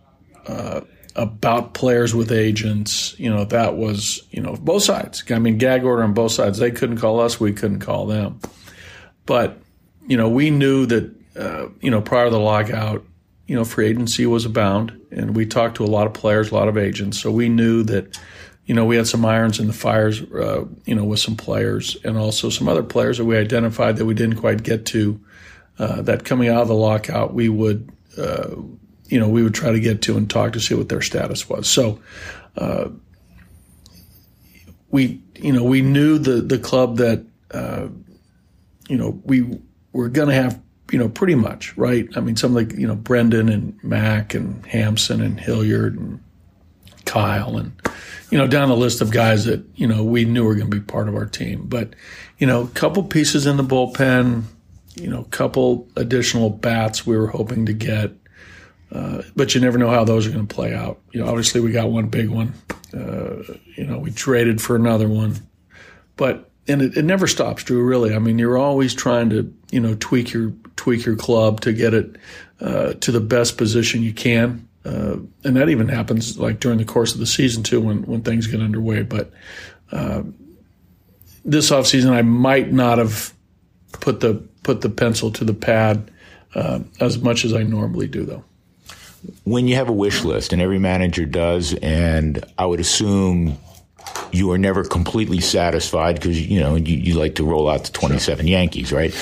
uh, 0.46 0.80
about 1.14 1.74
players 1.74 2.14
with 2.14 2.32
agents. 2.32 3.14
You 3.18 3.30
know, 3.30 3.44
that 3.44 3.76
was, 3.76 4.22
you 4.30 4.42
know, 4.42 4.56
both 4.56 4.82
sides. 4.82 5.22
I 5.30 5.38
mean, 5.38 5.58
gag 5.58 5.84
order 5.84 6.02
on 6.02 6.12
both 6.12 6.32
sides. 6.32 6.58
They 6.58 6.70
couldn't 6.70 6.98
call 6.98 7.20
us, 7.20 7.38
we 7.38 7.52
couldn't 7.52 7.80
call 7.80 8.06
them. 8.06 8.40
But, 9.26 9.58
you 10.08 10.16
know, 10.16 10.28
we 10.28 10.50
knew 10.50 10.86
that, 10.86 11.14
uh, 11.36 11.68
you 11.80 11.90
know, 11.90 12.00
prior 12.00 12.24
to 12.24 12.30
the 12.30 12.40
lockout, 12.40 13.04
you 13.46 13.54
know, 13.54 13.64
free 13.64 13.86
agency 13.86 14.26
was 14.26 14.44
abound. 14.44 14.98
And 15.12 15.36
we 15.36 15.46
talked 15.46 15.76
to 15.76 15.84
a 15.84 15.86
lot 15.86 16.06
of 16.06 16.14
players, 16.14 16.50
a 16.50 16.54
lot 16.54 16.68
of 16.68 16.76
agents. 16.76 17.20
So 17.20 17.30
we 17.30 17.48
knew 17.48 17.84
that, 17.84 18.18
you 18.66 18.74
know, 18.74 18.84
we 18.84 18.96
had 18.96 19.06
some 19.06 19.24
irons 19.24 19.60
in 19.60 19.68
the 19.68 19.72
fires, 19.72 20.22
uh, 20.22 20.64
you 20.84 20.94
know, 20.94 21.04
with 21.04 21.20
some 21.20 21.36
players 21.36 21.96
and 22.04 22.16
also 22.16 22.48
some 22.48 22.68
other 22.68 22.82
players 22.82 23.18
that 23.18 23.24
we 23.24 23.36
identified 23.36 23.96
that 23.98 24.06
we 24.06 24.14
didn't 24.14 24.36
quite 24.36 24.64
get 24.64 24.86
to 24.86 25.20
uh, 25.78 26.02
that 26.02 26.24
coming 26.24 26.48
out 26.48 26.62
of 26.62 26.68
the 26.68 26.74
lockout, 26.74 27.34
we 27.34 27.48
would, 27.48 27.90
uh, 28.18 28.50
you 29.06 29.18
know, 29.18 29.28
we 29.28 29.42
would 29.42 29.54
try 29.54 29.72
to 29.72 29.80
get 29.80 30.02
to 30.02 30.16
and 30.16 30.28
talk 30.28 30.52
to 30.52 30.60
see 30.60 30.74
what 30.74 30.88
their 30.88 31.02
status 31.02 31.48
was. 31.48 31.68
So, 31.68 32.00
uh, 32.56 32.88
we, 34.90 35.22
you 35.36 35.52
know, 35.52 35.64
we 35.64 35.80
knew 35.80 36.18
the 36.18 36.42
the 36.42 36.58
club 36.58 36.98
that, 36.98 37.24
uh, 37.50 37.88
you 38.88 38.96
know, 38.96 39.20
we 39.24 39.58
were 39.92 40.08
going 40.08 40.28
to 40.28 40.34
have, 40.34 40.60
you 40.90 40.98
know, 40.98 41.08
pretty 41.08 41.34
much 41.34 41.76
right. 41.76 42.06
I 42.16 42.20
mean, 42.20 42.36
some 42.36 42.54
like 42.54 42.72
you 42.72 42.86
know 42.86 42.94
Brendan 42.94 43.48
and 43.48 43.82
Mac 43.82 44.34
and 44.34 44.64
Hampson 44.66 45.22
and 45.22 45.40
Hilliard 45.40 45.98
and 45.98 46.20
Kyle 47.04 47.56
and 47.56 47.72
you 48.30 48.38
know 48.38 48.46
down 48.46 48.68
the 48.68 48.76
list 48.76 49.00
of 49.00 49.10
guys 49.10 49.44
that 49.46 49.64
you 49.74 49.86
know 49.86 50.04
we 50.04 50.24
knew 50.24 50.44
were 50.44 50.54
going 50.54 50.70
to 50.70 50.76
be 50.76 50.84
part 50.84 51.08
of 51.08 51.14
our 51.14 51.26
team. 51.26 51.66
But 51.66 51.94
you 52.38 52.46
know, 52.46 52.62
a 52.62 52.68
couple 52.68 53.02
pieces 53.04 53.46
in 53.46 53.56
the 53.56 53.64
bullpen 53.64 54.44
you 54.96 55.08
know, 55.08 55.20
a 55.20 55.26
couple 55.26 55.88
additional 55.96 56.50
bats 56.50 57.06
we 57.06 57.16
were 57.16 57.28
hoping 57.28 57.66
to 57.66 57.72
get. 57.72 58.12
Uh, 58.90 59.22
but 59.34 59.54
you 59.54 59.60
never 59.60 59.78
know 59.78 59.88
how 59.88 60.04
those 60.04 60.26
are 60.26 60.30
going 60.30 60.46
to 60.46 60.54
play 60.54 60.74
out. 60.74 61.00
You 61.12 61.20
know, 61.20 61.28
obviously 61.28 61.60
we 61.60 61.72
got 61.72 61.90
one 61.90 62.08
big 62.08 62.28
one. 62.28 62.52
Uh, 62.92 63.42
you 63.74 63.86
know, 63.86 63.98
we 63.98 64.10
traded 64.10 64.60
for 64.60 64.76
another 64.76 65.08
one, 65.08 65.36
but 66.16 66.50
and 66.68 66.82
it, 66.82 66.98
it, 66.98 67.04
never 67.04 67.26
stops, 67.26 67.64
Drew. 67.64 67.82
Really, 67.82 68.14
I 68.14 68.18
mean, 68.18 68.38
you're 68.38 68.58
always 68.58 68.94
trying 68.94 69.30
to 69.30 69.52
you 69.70 69.80
know 69.80 69.96
tweak 69.98 70.34
your 70.34 70.52
tweak 70.76 71.06
your 71.06 71.16
club 71.16 71.62
to 71.62 71.72
get 71.72 71.94
it 71.94 72.16
uh, 72.60 72.92
to 72.94 73.10
the 73.10 73.20
best 73.20 73.56
position 73.56 74.02
you 74.02 74.12
can, 74.12 74.68
uh, 74.84 75.16
and 75.42 75.56
that 75.56 75.70
even 75.70 75.88
happens 75.88 76.38
like 76.38 76.60
during 76.60 76.76
the 76.76 76.84
course 76.84 77.14
of 77.14 77.18
the 77.18 77.26
season 77.26 77.62
too 77.62 77.80
when 77.80 78.02
when 78.02 78.20
things 78.20 78.46
get 78.46 78.60
underway. 78.60 79.02
But 79.02 79.32
uh, 79.90 80.22
this 81.46 81.70
offseason, 81.70 82.10
I 82.10 82.20
might 82.20 82.70
not 82.70 82.98
have 82.98 83.32
put 83.92 84.20
the 84.20 84.46
put 84.62 84.80
the 84.80 84.88
pencil 84.88 85.30
to 85.32 85.44
the 85.44 85.54
pad 85.54 86.10
uh, 86.54 86.80
as 87.00 87.18
much 87.18 87.44
as 87.44 87.54
I 87.54 87.62
normally 87.62 88.06
do, 88.06 88.24
though. 88.24 88.44
When 89.44 89.68
you 89.68 89.76
have 89.76 89.88
a 89.88 89.92
wish 89.92 90.24
list, 90.24 90.52
and 90.52 90.60
every 90.60 90.78
manager 90.78 91.24
does, 91.24 91.74
and 91.74 92.44
I 92.58 92.66
would 92.66 92.80
assume 92.80 93.56
you 94.32 94.50
are 94.50 94.58
never 94.58 94.84
completely 94.84 95.40
satisfied 95.40 96.16
because 96.16 96.40
you 96.40 96.58
know 96.58 96.74
you, 96.74 96.96
you, 96.96 97.14
like 97.14 97.36
to 97.36 97.44
roll 97.44 97.68
out 97.68 97.84
the 97.84 97.92
27 97.92 98.44
sure. 98.44 98.50
Yankees, 98.50 98.92
right? 98.92 99.14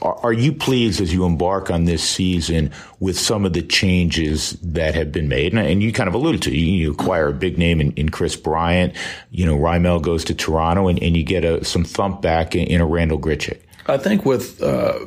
Are 0.00 0.32
you 0.32 0.52
pleased 0.52 1.00
as 1.00 1.12
you 1.12 1.24
embark 1.24 1.70
on 1.70 1.84
this 1.84 2.02
season 2.02 2.72
with 2.98 3.18
some 3.18 3.44
of 3.44 3.52
the 3.52 3.62
changes 3.62 4.52
that 4.62 4.94
have 4.96 5.12
been 5.12 5.28
made? 5.28 5.54
And 5.54 5.82
you 5.82 5.92
kind 5.92 6.08
of 6.08 6.14
alluded 6.14 6.42
to 6.42 6.50
you 6.50 6.90
acquire 6.90 7.28
a 7.28 7.32
big 7.32 7.56
name 7.56 7.80
in, 7.80 7.92
in 7.92 8.08
Kris 8.08 8.34
Bryant. 8.34 8.94
You 9.30 9.46
know, 9.46 9.56
Raimel 9.56 10.02
goes 10.02 10.24
to 10.24 10.34
Toronto, 10.34 10.88
and, 10.88 11.00
and 11.02 11.16
you 11.16 11.22
get 11.22 11.44
a, 11.44 11.64
some 11.64 11.84
thump 11.84 12.20
back 12.20 12.56
in, 12.56 12.66
in, 12.66 12.80
a 12.80 12.86
Randall 12.86 13.18
Grichuk. 13.18 13.60
I 13.86 13.98
think 13.98 14.24
with 14.24 14.62
uh, 14.62 15.06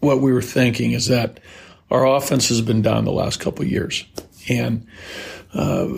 what 0.00 0.20
we 0.20 0.32
were 0.32 0.42
thinking 0.42 0.92
is 0.92 1.06
that 1.08 1.40
our 1.90 2.06
offense 2.06 2.48
has 2.48 2.60
been 2.60 2.82
down 2.82 3.04
the 3.04 3.12
last 3.12 3.40
couple 3.40 3.62
of 3.62 3.70
years, 3.70 4.04
and 4.48 4.86
uh, 5.54 5.88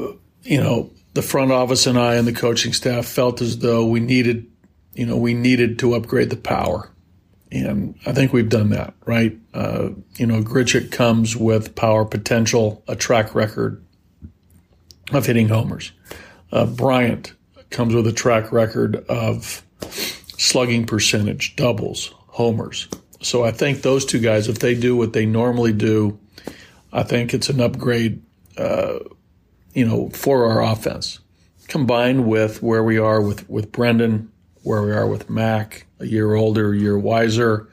you 0.42 0.60
know 0.60 0.90
the 1.14 1.22
front 1.22 1.52
office 1.52 1.86
and 1.86 1.98
I 1.98 2.14
and 2.14 2.26
the 2.26 2.32
coaching 2.32 2.72
staff 2.72 3.06
felt 3.06 3.40
as 3.40 3.58
though 3.58 3.84
we 3.86 4.00
needed, 4.00 4.50
you 4.94 5.06
know, 5.06 5.16
we 5.16 5.34
needed 5.34 5.78
to 5.80 5.94
upgrade 5.94 6.30
the 6.30 6.36
power. 6.36 6.90
And 7.50 7.98
I 8.06 8.12
think 8.12 8.32
we've 8.32 8.48
done 8.48 8.70
that, 8.70 8.94
right? 9.04 9.38
Uh, 9.52 9.90
you 10.16 10.26
know, 10.26 10.42
Grichuk 10.42 10.90
comes 10.90 11.36
with 11.36 11.74
power 11.74 12.06
potential, 12.06 12.82
a 12.88 12.96
track 12.96 13.34
record 13.34 13.84
of 15.12 15.26
hitting 15.26 15.48
homers. 15.48 15.92
Uh, 16.50 16.64
Bryant 16.64 17.34
comes 17.68 17.94
with 17.94 18.06
a 18.06 18.12
track 18.12 18.52
record 18.52 18.96
of 19.08 19.62
slugging 20.42 20.84
percentage, 20.84 21.54
doubles, 21.54 22.12
homers. 22.26 22.88
So 23.20 23.44
I 23.44 23.52
think 23.52 23.82
those 23.82 24.04
two 24.04 24.18
guys, 24.18 24.48
if 24.48 24.58
they 24.58 24.74
do 24.74 24.96
what 24.96 25.12
they 25.12 25.24
normally 25.24 25.72
do, 25.72 26.18
I 26.92 27.04
think 27.04 27.32
it's 27.32 27.48
an 27.48 27.60
upgrade, 27.60 28.20
uh, 28.58 28.98
you 29.72 29.86
know, 29.86 30.10
for 30.10 30.50
our 30.50 30.62
offense. 30.62 31.20
Combined 31.68 32.26
with 32.26 32.60
where 32.60 32.82
we 32.82 32.98
are 32.98 33.22
with, 33.22 33.48
with 33.48 33.70
Brendan, 33.70 34.32
where 34.64 34.82
we 34.82 34.90
are 34.90 35.06
with 35.06 35.30
Mac, 35.30 35.86
a 36.00 36.06
year 36.06 36.34
older, 36.34 36.72
a 36.72 36.76
year 36.76 36.98
wiser. 36.98 37.68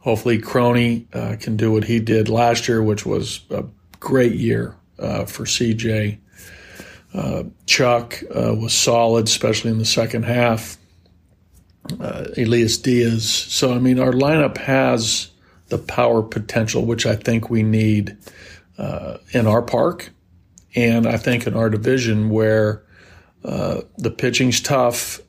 Hopefully, 0.00 0.38
Crony 0.38 1.06
uh, 1.12 1.36
can 1.38 1.56
do 1.56 1.70
what 1.70 1.84
he 1.84 2.00
did 2.00 2.28
last 2.28 2.66
year, 2.66 2.82
which 2.82 3.06
was 3.06 3.42
a 3.50 3.64
great 4.00 4.34
year 4.34 4.74
uh, 4.98 5.24
for 5.24 5.44
CJ. 5.44 6.18
Uh, 7.14 7.44
Chuck 7.66 8.20
uh, 8.34 8.54
was 8.54 8.72
solid, 8.72 9.28
especially 9.28 9.70
in 9.70 9.78
the 9.78 9.84
second 9.84 10.24
half. 10.24 10.76
Uh, 12.00 12.26
Elias 12.36 12.76
Diaz. 12.78 13.28
So, 13.28 13.72
I 13.74 13.78
mean, 13.78 13.98
our 13.98 14.12
lineup 14.12 14.58
has 14.58 15.30
the 15.68 15.78
power 15.78 16.22
potential, 16.22 16.84
which 16.84 17.06
I 17.06 17.16
think 17.16 17.50
we 17.50 17.62
need 17.62 18.16
uh, 18.78 19.18
in 19.32 19.46
our 19.46 19.62
park. 19.62 20.10
And 20.74 21.06
I 21.06 21.16
think 21.16 21.46
in 21.46 21.54
our 21.54 21.70
division 21.70 22.30
where 22.30 22.84
the 23.42 24.10
pitching's 24.10 24.60
tough 24.60 25.20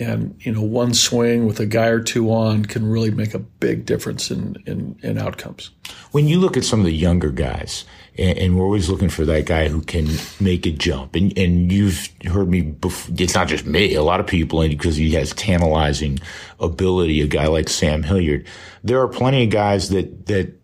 and 0.00 0.34
you 0.40 0.52
know 0.52 0.62
one 0.62 0.94
swing 0.94 1.46
with 1.46 1.58
a 1.60 1.66
guy 1.66 1.86
or 1.86 2.00
two 2.00 2.30
on 2.32 2.64
can 2.64 2.88
really 2.88 3.10
make 3.10 3.34
a 3.34 3.38
big 3.38 3.84
difference 3.84 4.30
in 4.30 4.56
in, 4.66 4.98
in 5.02 5.18
outcomes. 5.18 5.70
When 6.12 6.28
you 6.28 6.38
look 6.38 6.56
at 6.56 6.64
some 6.64 6.80
of 6.80 6.86
the 6.86 6.92
younger 6.92 7.30
guys, 7.30 7.84
and, 8.16 8.38
and, 8.38 8.56
we're 8.56 8.64
always 8.64 8.88
looking 8.88 9.08
for 9.08 9.24
that 9.24 9.46
guy 9.46 9.68
who 9.68 9.80
can 9.80 10.08
make 10.40 10.66
a 10.66 10.70
jump, 10.70 11.14
and 11.14 11.36
and 11.36 11.72
you've 11.72 12.08
heard 12.24 12.48
me. 12.48 12.62
Before, 12.62 13.14
it's 13.18 13.34
not 13.34 13.48
just 13.48 13.66
me; 13.66 13.94
a 13.94 14.02
lot 14.02 14.20
of 14.20 14.26
people, 14.26 14.66
because 14.66 14.96
he 14.96 15.12
has 15.12 15.32
tantalizing 15.34 16.18
ability. 16.60 17.20
A 17.20 17.26
guy 17.26 17.46
like 17.46 17.68
Sam 17.68 18.02
Hilliard, 18.02 18.46
there 18.84 19.00
are 19.00 19.08
plenty 19.08 19.44
of 19.44 19.50
guys 19.50 19.88
that 19.90 20.26
that 20.26 20.54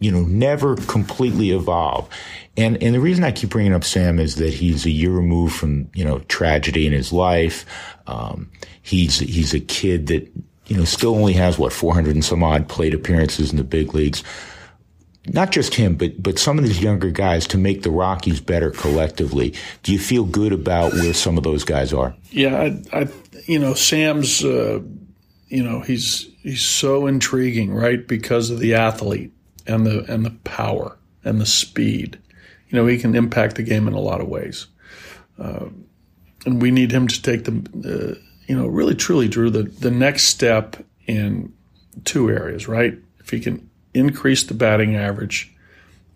you 0.00 0.10
know 0.10 0.22
never 0.22 0.76
completely 0.76 1.50
evolve. 1.50 2.08
And 2.58 2.82
and 2.82 2.92
the 2.92 3.00
reason 3.00 3.22
I 3.22 3.30
keep 3.30 3.50
bringing 3.50 3.72
up 3.72 3.84
Sam 3.84 4.18
is 4.18 4.34
that 4.36 4.52
he's 4.52 4.84
a 4.84 4.90
year 4.90 5.12
removed 5.12 5.54
from 5.54 5.88
you 5.94 6.04
know 6.04 6.18
tragedy 6.28 6.86
in 6.86 6.92
his 6.92 7.12
life. 7.12 7.64
Um, 8.08 8.50
he's 8.82 9.20
he's 9.20 9.54
a 9.54 9.60
kid 9.60 10.08
that 10.08 10.28
you 10.66 10.76
know 10.76 10.84
still 10.84 11.14
only 11.14 11.34
has 11.34 11.56
what 11.56 11.72
400 11.72 12.16
and 12.16 12.24
some 12.24 12.42
odd 12.42 12.68
plate 12.68 12.94
appearances 12.94 13.52
in 13.52 13.58
the 13.58 13.64
big 13.64 13.94
leagues. 13.94 14.24
Not 15.28 15.52
just 15.52 15.76
him, 15.76 15.94
but 15.94 16.20
but 16.20 16.36
some 16.38 16.58
of 16.58 16.64
these 16.64 16.82
younger 16.82 17.10
guys 17.10 17.46
to 17.48 17.58
make 17.58 17.82
the 17.82 17.92
Rockies 17.92 18.40
better 18.40 18.72
collectively. 18.72 19.54
Do 19.84 19.92
you 19.92 19.98
feel 20.00 20.24
good 20.24 20.52
about 20.52 20.92
where 20.94 21.14
some 21.14 21.38
of 21.38 21.44
those 21.44 21.62
guys 21.62 21.92
are? 21.92 22.16
Yeah, 22.30 22.56
I, 22.92 23.02
I 23.02 23.08
you 23.46 23.60
know 23.60 23.74
Sam's 23.74 24.44
uh, 24.44 24.80
you 25.46 25.62
know 25.62 25.80
he's 25.80 26.28
he's 26.42 26.62
so 26.62 27.06
intriguing, 27.06 27.72
right? 27.72 28.04
Because 28.04 28.50
of 28.50 28.58
the 28.58 28.74
athlete 28.74 29.30
and 29.64 29.86
the 29.86 30.12
and 30.12 30.24
the 30.24 30.30
power 30.42 30.98
and 31.22 31.40
the 31.40 31.46
speed. 31.46 32.18
You 32.68 32.76
know, 32.76 32.86
he 32.86 32.98
can 32.98 33.14
impact 33.14 33.56
the 33.56 33.62
game 33.62 33.88
in 33.88 33.94
a 33.94 34.00
lot 34.00 34.20
of 34.20 34.28
ways. 34.28 34.66
Uh, 35.38 35.66
and 36.44 36.60
we 36.62 36.70
need 36.70 36.92
him 36.92 37.08
to 37.08 37.22
take 37.22 37.44
the, 37.44 37.52
uh, 37.84 38.20
you 38.46 38.56
know, 38.56 38.66
really 38.66 38.94
truly, 38.94 39.28
Drew, 39.28 39.50
the, 39.50 39.64
the 39.64 39.90
next 39.90 40.24
step 40.24 40.76
in 41.06 41.52
two 42.04 42.30
areas, 42.30 42.68
right? 42.68 42.98
If 43.20 43.30
he 43.30 43.40
can 43.40 43.68
increase 43.94 44.44
the 44.44 44.54
batting 44.54 44.96
average 44.96 45.52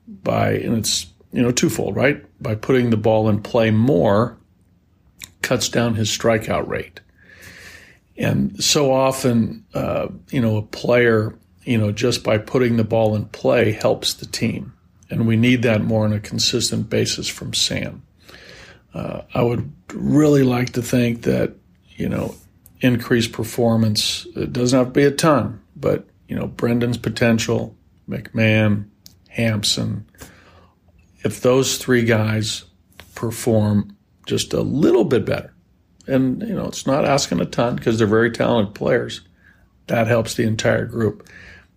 by, 0.06 0.52
and 0.52 0.76
it's, 0.76 1.06
you 1.32 1.42
know, 1.42 1.50
twofold, 1.50 1.96
right? 1.96 2.24
By 2.42 2.54
putting 2.54 2.90
the 2.90 2.96
ball 2.96 3.28
in 3.28 3.42
play 3.42 3.70
more, 3.70 4.36
cuts 5.40 5.68
down 5.68 5.94
his 5.94 6.08
strikeout 6.08 6.68
rate. 6.68 7.00
And 8.16 8.62
so 8.62 8.92
often, 8.92 9.64
uh, 9.74 10.08
you 10.30 10.40
know, 10.40 10.56
a 10.56 10.62
player, 10.62 11.34
you 11.64 11.78
know, 11.78 11.92
just 11.92 12.22
by 12.22 12.38
putting 12.38 12.76
the 12.76 12.84
ball 12.84 13.14
in 13.14 13.24
play 13.26 13.72
helps 13.72 14.14
the 14.14 14.26
team. 14.26 14.74
And 15.12 15.26
we 15.26 15.36
need 15.36 15.60
that 15.62 15.84
more 15.84 16.06
on 16.06 16.14
a 16.14 16.20
consistent 16.20 16.88
basis 16.88 17.28
from 17.28 17.52
Sam. 17.52 18.02
Uh, 18.94 19.20
I 19.34 19.42
would 19.42 19.70
really 19.92 20.42
like 20.42 20.72
to 20.72 20.80
think 20.80 21.22
that, 21.24 21.52
you 21.96 22.08
know, 22.08 22.34
increased 22.80 23.32
performance, 23.32 24.26
it 24.34 24.54
doesn't 24.54 24.76
have 24.76 24.88
to 24.88 24.92
be 24.92 25.04
a 25.04 25.10
ton, 25.10 25.60
but, 25.76 26.06
you 26.28 26.34
know, 26.34 26.46
Brendan's 26.46 26.96
potential, 26.96 27.76
McMahon, 28.08 28.86
Hampson, 29.28 30.06
if 31.24 31.42
those 31.42 31.76
three 31.76 32.04
guys 32.04 32.64
perform 33.14 33.94
just 34.26 34.54
a 34.54 34.62
little 34.62 35.04
bit 35.04 35.26
better, 35.26 35.52
and, 36.06 36.40
you 36.40 36.54
know, 36.54 36.68
it's 36.68 36.86
not 36.86 37.04
asking 37.04 37.40
a 37.40 37.44
ton 37.44 37.76
because 37.76 37.98
they're 37.98 38.06
very 38.06 38.30
talented 38.30 38.74
players, 38.74 39.20
that 39.88 40.06
helps 40.06 40.34
the 40.34 40.44
entire 40.44 40.86
group. 40.86 41.28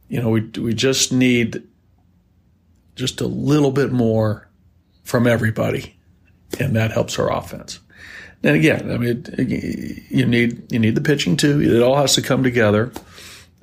You 0.08 0.22
know, 0.22 0.30
we, 0.30 0.42
we 0.58 0.74
just 0.74 1.12
need 1.12 1.68
just 2.96 3.22
a 3.22 3.28
little 3.28 3.72
bit 3.72 3.92
more 3.92 4.48
from 5.04 5.28
everybody 5.28 5.96
and 6.60 6.76
that 6.76 6.92
helps 6.92 7.20
our 7.20 7.32
offense. 7.32 7.80
And 8.44 8.56
again, 8.56 8.92
I 8.92 8.98
mean, 8.98 9.26
you 10.10 10.26
need 10.26 10.72
you 10.72 10.80
need 10.80 10.96
the 10.96 11.02
pitching 11.02 11.36
too. 11.38 11.62
It 11.62 11.82
all 11.82 11.96
has 11.96 12.16
to 12.16 12.22
come 12.22 12.44
together 12.44 12.92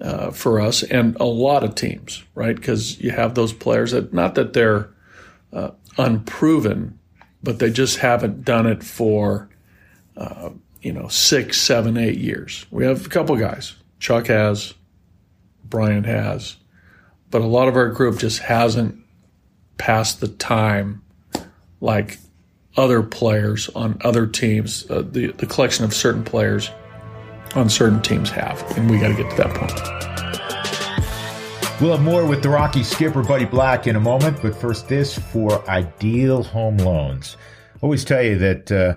uh, 0.00 0.30
for 0.32 0.60
us 0.60 0.82
and 0.82 1.16
a 1.20 1.24
lot 1.24 1.62
of 1.62 1.74
teams, 1.74 2.24
right? 2.34 2.56
Because 2.56 3.00
you 3.00 3.10
have 3.10 3.34
those 3.34 3.52
players 3.52 3.92
that 3.92 4.12
not 4.12 4.34
that 4.34 4.52
they're 4.52 4.90
uh, 5.52 5.70
unproven, 5.98 6.98
but 7.42 7.58
they 7.58 7.70
just 7.70 7.98
haven't 7.98 8.44
done 8.44 8.66
it 8.66 8.82
for 8.82 9.48
uh, 10.16 10.50
you 10.80 10.92
know 10.92 11.06
six, 11.08 11.60
seven, 11.60 11.96
eight 11.96 12.18
years. 12.18 12.66
We 12.70 12.84
have 12.84 13.06
a 13.06 13.10
couple 13.10 13.36
guys. 13.36 13.76
Chuck 14.00 14.26
has, 14.26 14.74
Bryant 15.64 16.06
has, 16.06 16.56
but 17.30 17.40
a 17.40 17.46
lot 17.46 17.68
of 17.68 17.76
our 17.76 17.90
group 17.90 18.18
just 18.18 18.40
hasn't 18.40 19.01
passed 19.82 20.20
the 20.20 20.28
time 20.28 21.02
like 21.80 22.18
other 22.76 23.02
players 23.02 23.68
on 23.70 23.98
other 24.02 24.28
teams, 24.28 24.88
uh, 24.88 25.02
the, 25.02 25.32
the 25.32 25.46
collection 25.46 25.84
of 25.84 25.92
certain 25.92 26.22
players 26.22 26.70
on 27.56 27.68
certain 27.68 28.00
teams 28.00 28.30
have. 28.30 28.62
And 28.78 28.88
we 28.88 29.00
got 29.00 29.08
to 29.08 29.14
get 29.14 29.28
to 29.30 29.36
that 29.38 29.52
point. 29.56 29.72
We'll 31.80 31.96
have 31.96 32.04
more 32.04 32.24
with 32.24 32.44
the 32.44 32.48
Rocky 32.48 32.84
skipper, 32.84 33.24
Buddy 33.24 33.44
Black, 33.44 33.88
in 33.88 33.96
a 33.96 34.00
moment. 34.00 34.40
But 34.40 34.54
first, 34.54 34.86
this 34.86 35.18
for 35.18 35.68
Ideal 35.68 36.44
Home 36.44 36.76
Loans. 36.76 37.36
always 37.80 38.04
tell 38.04 38.22
you 38.22 38.38
that 38.38 38.70
uh, 38.70 38.94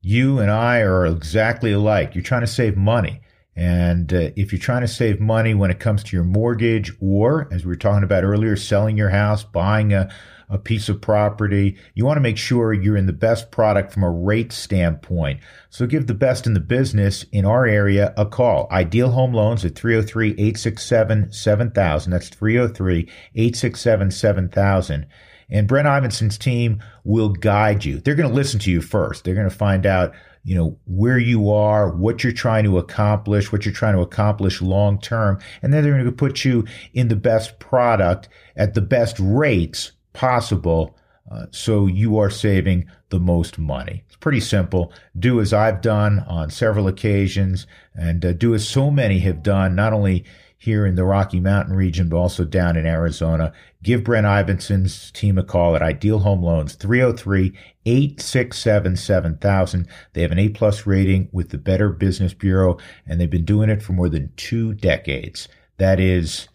you 0.00 0.38
and 0.38 0.50
I 0.50 0.80
are 0.80 1.04
exactly 1.04 1.72
alike. 1.72 2.14
You're 2.14 2.24
trying 2.24 2.40
to 2.40 2.46
save 2.46 2.74
money. 2.74 3.20
And 3.56 4.12
uh, 4.12 4.30
if 4.36 4.52
you're 4.52 4.60
trying 4.60 4.82
to 4.82 4.88
save 4.88 5.18
money 5.18 5.54
when 5.54 5.70
it 5.70 5.80
comes 5.80 6.04
to 6.04 6.16
your 6.16 6.24
mortgage 6.24 6.92
or, 7.00 7.48
as 7.50 7.64
we 7.64 7.70
were 7.70 7.76
talking 7.76 8.04
about 8.04 8.22
earlier, 8.22 8.54
selling 8.54 8.98
your 8.98 9.10
house, 9.10 9.42
buying 9.42 9.94
a 9.94 10.10
a 10.48 10.58
piece 10.58 10.88
of 10.88 11.00
property. 11.00 11.76
You 11.94 12.04
want 12.04 12.16
to 12.16 12.22
make 12.22 12.38
sure 12.38 12.72
you're 12.72 12.96
in 12.96 13.06
the 13.06 13.12
best 13.12 13.50
product 13.50 13.92
from 13.92 14.04
a 14.04 14.10
rate 14.10 14.52
standpoint. 14.52 15.40
So 15.70 15.86
give 15.86 16.06
the 16.06 16.14
best 16.14 16.46
in 16.46 16.54
the 16.54 16.60
business 16.60 17.24
in 17.32 17.44
our 17.44 17.66
area 17.66 18.14
a 18.16 18.26
call. 18.26 18.68
Ideal 18.70 19.10
Home 19.10 19.34
Loans 19.34 19.64
at 19.64 19.74
303 19.74 20.30
867 20.30 21.32
7000. 21.32 22.12
That's 22.12 22.28
303 22.28 23.08
867 23.34 24.10
7000. 24.10 25.06
And 25.48 25.68
Brent 25.68 25.86
Ivenson's 25.86 26.38
team 26.38 26.82
will 27.04 27.28
guide 27.28 27.84
you. 27.84 28.00
They're 28.00 28.16
going 28.16 28.28
to 28.28 28.34
listen 28.34 28.58
to 28.60 28.70
you 28.70 28.80
first. 28.80 29.24
They're 29.24 29.34
going 29.34 29.48
to 29.48 29.54
find 29.54 29.86
out 29.86 30.12
you 30.46 30.54
know, 30.54 30.78
where 30.84 31.18
you 31.18 31.50
are, 31.50 31.90
what 31.90 32.22
you're 32.22 32.32
trying 32.32 32.62
to 32.62 32.78
accomplish, 32.78 33.50
what 33.50 33.64
you're 33.64 33.74
trying 33.74 33.96
to 33.96 34.00
accomplish 34.00 34.62
long 34.62 35.00
term. 35.00 35.40
And 35.60 35.74
then 35.74 35.82
they're 35.82 35.94
going 35.94 36.04
to 36.04 36.12
put 36.12 36.44
you 36.44 36.64
in 36.94 37.08
the 37.08 37.16
best 37.16 37.58
product 37.58 38.28
at 38.54 38.74
the 38.74 38.80
best 38.80 39.16
rates 39.18 39.90
possible. 40.12 40.96
Uh, 41.28 41.46
so 41.50 41.88
you 41.88 42.16
are 42.16 42.30
saving 42.30 42.86
the 43.08 43.18
most 43.18 43.58
money. 43.58 44.04
It's 44.06 44.14
pretty 44.14 44.38
simple. 44.38 44.92
Do 45.18 45.40
as 45.40 45.52
I've 45.52 45.80
done 45.80 46.20
on 46.28 46.50
several 46.50 46.86
occasions 46.86 47.66
and 47.96 48.24
uh, 48.24 48.32
do 48.32 48.54
as 48.54 48.68
so 48.68 48.88
many 48.88 49.18
have 49.18 49.42
done, 49.42 49.74
not 49.74 49.92
only 49.92 50.24
here 50.58 50.86
in 50.86 50.94
the 50.94 51.04
Rocky 51.04 51.40
Mountain 51.40 51.74
region, 51.74 52.08
but 52.08 52.16
also 52.16 52.44
down 52.44 52.76
in 52.76 52.86
Arizona. 52.86 53.52
Give 53.82 54.02
Brent 54.02 54.26
Ivinson's 54.26 55.10
team 55.10 55.38
a 55.38 55.44
call 55.44 55.76
at 55.76 55.82
Ideal 55.82 56.20
Home 56.20 56.42
Loans, 56.42 56.74
303 56.74 57.52
867 57.84 58.96
7000. 58.96 59.88
They 60.12 60.22
have 60.22 60.32
an 60.32 60.38
A 60.38 60.48
plus 60.48 60.86
rating 60.86 61.28
with 61.32 61.50
the 61.50 61.58
Better 61.58 61.90
Business 61.90 62.34
Bureau, 62.34 62.78
and 63.06 63.20
they've 63.20 63.30
been 63.30 63.44
doing 63.44 63.70
it 63.70 63.82
for 63.82 63.92
more 63.92 64.08
than 64.08 64.32
two 64.36 64.74
decades. 64.74 65.48
That 65.78 66.00
is 66.00 66.48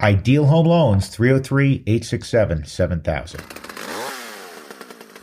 Ideal 0.00 0.46
Home 0.46 0.66
Loans, 0.66 1.08
303 1.08 1.84
867 1.86 2.64
7000. 2.64 3.40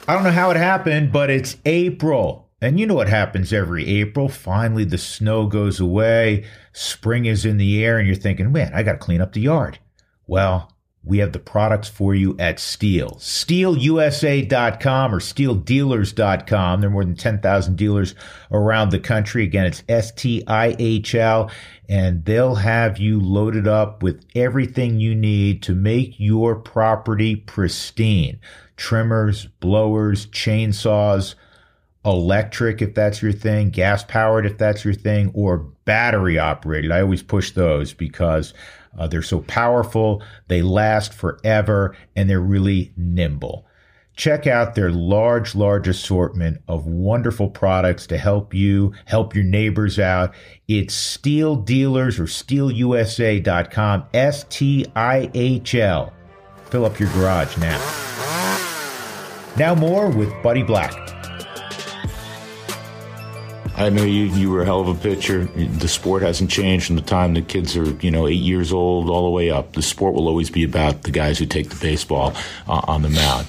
I 0.08 0.14
don't 0.14 0.24
know 0.24 0.32
how 0.32 0.50
it 0.50 0.58
happened, 0.58 1.12
but 1.12 1.30
it's 1.30 1.58
April. 1.66 2.49
And 2.62 2.80
you 2.80 2.86
know 2.86 2.96
what 2.96 3.08
happens 3.08 3.54
every 3.54 3.88
April? 3.88 4.28
Finally, 4.28 4.86
the 4.86 4.98
snow 4.98 5.48
goes 5.48 5.80
away, 5.80 6.46
spring 6.74 7.26
is 7.26 7.46
in 7.46 7.58
the 7.58 7.84
air, 7.84 7.98
and 7.98 8.08
you're 8.08 8.16
thinking, 8.16 8.52
man, 8.52 8.72
I 8.74 8.84
got 8.84 8.94
to 8.94 8.98
clean 8.98 9.22
up 9.22 9.34
the 9.34 9.42
yard. 9.42 9.80
Well, 10.28 10.74
we 11.02 11.20
have 11.20 11.32
the 11.32 11.40
products 11.40 11.88
for 11.88 12.14
you 12.14 12.36
at 12.38 12.60
STIHL. 12.60 13.20
STIHLUSA.com 13.20 15.16
or 15.16 15.20
STIHLDealers.com. 15.20 16.82
There 16.82 16.90
are 16.90 16.94
more 16.94 17.06
than 17.06 17.16
10,000 17.16 17.78
dealers 17.78 18.16
around 18.52 18.90
the 18.90 19.00
country. 19.00 19.44
Again, 19.44 19.66
it's 19.66 19.84
S 19.88 20.12
T 20.12 20.44
I 20.46 20.76
H 20.78 21.16
L, 21.16 21.50
and 21.88 22.26
they'll 22.26 22.56
have 22.56 22.98
you 22.98 23.20
loaded 23.20 23.66
up 23.68 24.04
with 24.04 24.26
everything 24.36 25.00
you 25.00 25.16
need 25.16 25.64
to 25.64 25.74
make 25.74 26.20
your 26.20 26.56
property 26.56 27.38
pristine. 27.38 28.40
Trimmers, 28.76 29.46
blowers, 29.62 30.28
chainsaws, 30.28 31.36
electric 32.06 32.82
if 32.82 32.94
that's 32.94 33.22
your 33.22 33.32
thing, 33.32 33.70
gas 33.70 34.04
powered 34.04 34.46
if 34.46 34.58
that's 34.58 34.86
your 34.86 34.94
thing, 34.94 35.32
or 35.34 35.58
battery 35.86 36.40
operated. 36.40 36.92
I 36.92 37.02
always 37.02 37.24
push 37.24 37.52
those 37.52 37.94
because 37.94 38.54
uh, 38.98 39.08
they're 39.08 39.22
so 39.22 39.42
powerful, 39.42 40.24
they 40.48 40.62
last 40.62 41.14
forever, 41.14 41.96
and 42.16 42.30
they're 42.30 42.40
really 42.40 42.94
nimble. 42.96 43.66
Check 44.16 44.48
out 44.48 44.76
their 44.76 44.92
large, 44.92 45.56
large 45.56 45.88
assortment 45.88 46.62
of 46.68 46.86
wonderful 46.86 47.50
products 47.50 48.06
to 48.08 48.18
help 48.18 48.54
you, 48.54 48.94
help 49.06 49.34
your 49.34 49.46
neighbors 49.46 49.98
out. 49.98 50.36
It's 50.68 50.94
STIHL 50.94 51.64
Dealers 51.64 52.20
or 52.20 52.26
STIHLUSA.com, 52.26 54.06
S 54.14 54.46
T 54.50 54.86
I 54.94 55.32
H 55.34 55.74
L. 55.76 56.12
Fill 56.66 56.84
up 56.84 57.00
your 57.00 57.10
garage 57.14 57.58
now. 57.58 57.80
Now, 59.58 59.74
more 59.74 60.10
with 60.10 60.32
Buddy 60.44 60.64
Black. 60.64 61.09
I 63.80 63.88
know 63.88 64.04
you, 64.04 64.26
you 64.26 64.52
were 64.52 64.64
a 64.64 64.66
hell 64.66 64.82
of 64.82 64.90
a 64.90 64.94
pitcher. 64.94 65.46
The 65.46 65.88
sport 65.88 66.22
hasn't 66.22 66.50
changed 66.50 66.88
from 66.88 66.98
the 66.98 67.02
time 67.02 67.34
the 67.34 67.42
kids 67.42 67.78
are, 67.78 67.90
you 68.02 68.12
know, 68.12 68.28
eight 68.28 68.34
years 68.34 68.74
old 68.74 69.10
all 69.10 69.24
the 69.24 69.30
way 69.30 69.50
up. 69.50 69.72
The 69.72 69.82
sport 69.82 70.16
will 70.16 70.28
always 70.28 70.50
be 70.50 70.66
about 70.66 71.04
the 71.04 71.12
guys 71.12 71.40
who 71.40 71.46
take 71.46 71.70
the 71.70 71.78
baseball 71.78 72.34
uh, 72.68 72.82
on 72.90 73.04
the 73.04 73.10
mound. 73.10 73.48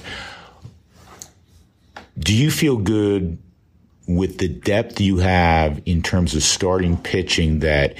Do 2.17 2.33
you 2.33 2.49
feel 2.49 2.77
good 2.77 3.39
with 4.07 4.37
the 4.37 4.47
depth 4.47 5.01
you 5.01 5.17
have 5.17 5.81
in 5.85 6.01
terms 6.01 6.33
of 6.33 6.43
starting 6.43 6.95
pitching 6.95 7.59
that 7.59 7.95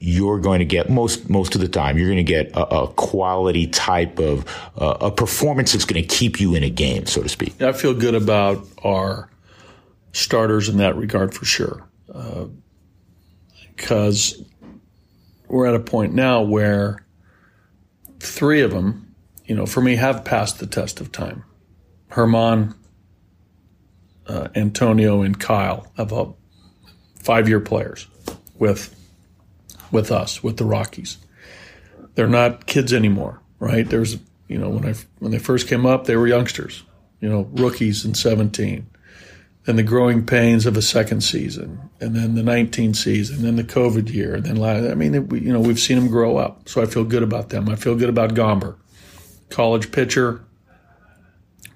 you're 0.00 0.40
going 0.40 0.58
to 0.58 0.64
get 0.64 0.90
most 0.90 1.28
most 1.28 1.54
of 1.54 1.60
the 1.60 1.68
time 1.68 1.98
you're 1.98 2.06
going 2.06 2.16
to 2.16 2.22
get 2.22 2.50
a, 2.52 2.82
a 2.82 2.88
quality 2.92 3.66
type 3.66 4.18
of 4.18 4.44
uh, 4.76 4.96
a 5.00 5.10
performance 5.10 5.72
that's 5.72 5.84
going 5.84 6.00
to 6.00 6.08
keep 6.08 6.40
you 6.40 6.56
in 6.56 6.64
a 6.64 6.70
game, 6.70 7.06
so 7.06 7.22
to 7.22 7.28
speak? 7.28 7.60
I 7.62 7.72
feel 7.72 7.94
good 7.94 8.14
about 8.16 8.66
our 8.82 9.28
starters 10.12 10.68
in 10.68 10.78
that 10.78 10.96
regard 10.96 11.34
for 11.34 11.44
sure. 11.44 11.88
Because 13.76 14.40
uh, 14.40 14.66
we're 15.48 15.66
at 15.66 15.74
a 15.74 15.80
point 15.80 16.14
now 16.14 16.42
where 16.42 17.04
three 18.20 18.60
of 18.60 18.70
them, 18.70 19.14
you 19.44 19.54
know, 19.54 19.66
for 19.66 19.80
me, 19.80 19.96
have 19.96 20.24
passed 20.24 20.58
the 20.58 20.66
test 20.66 21.00
of 21.00 21.12
time. 21.12 21.44
Germán, 22.10 22.74
uh, 24.26 24.48
Antonio, 24.54 25.22
and 25.22 25.38
Kyle 25.38 25.90
have 25.96 26.12
a 26.12 26.32
five-year 27.16 27.60
players 27.60 28.06
with 28.58 28.94
with 29.90 30.12
us, 30.12 30.42
with 30.42 30.58
the 30.58 30.64
Rockies. 30.64 31.16
They're 32.14 32.26
not 32.26 32.66
kids 32.66 32.92
anymore, 32.92 33.40
right? 33.58 33.88
There's, 33.88 34.18
you 34.48 34.58
know, 34.58 34.68
when 34.68 34.86
I 34.86 34.94
when 35.18 35.32
they 35.32 35.38
first 35.38 35.68
came 35.68 35.86
up, 35.86 36.04
they 36.04 36.16
were 36.16 36.26
youngsters, 36.26 36.82
you 37.20 37.28
know, 37.28 37.48
rookies 37.52 38.04
in 38.04 38.14
17 38.14 38.86
and 39.68 39.78
the 39.78 39.82
growing 39.82 40.24
pains 40.24 40.64
of 40.64 40.78
a 40.78 40.82
second 40.82 41.20
season, 41.20 41.90
and 42.00 42.16
then 42.16 42.34
the 42.34 42.42
19 42.42 42.94
season, 42.94 43.36
and 43.36 43.44
then 43.44 43.56
the 43.56 43.62
COVID 43.62 44.10
year, 44.10 44.34
and 44.34 44.44
then 44.46 44.62
I 44.62 44.94
mean, 44.94 45.12
you 45.12 45.52
know, 45.52 45.60
we've 45.60 45.78
seen 45.78 45.98
them 45.98 46.08
grow 46.08 46.38
up, 46.38 46.66
so 46.66 46.80
I 46.80 46.86
feel 46.86 47.04
good 47.04 47.22
about 47.22 47.50
them. 47.50 47.68
I 47.68 47.76
feel 47.76 47.94
good 47.94 48.08
about 48.08 48.32
Gomber, 48.32 48.76
college 49.50 49.92
pitcher, 49.92 50.42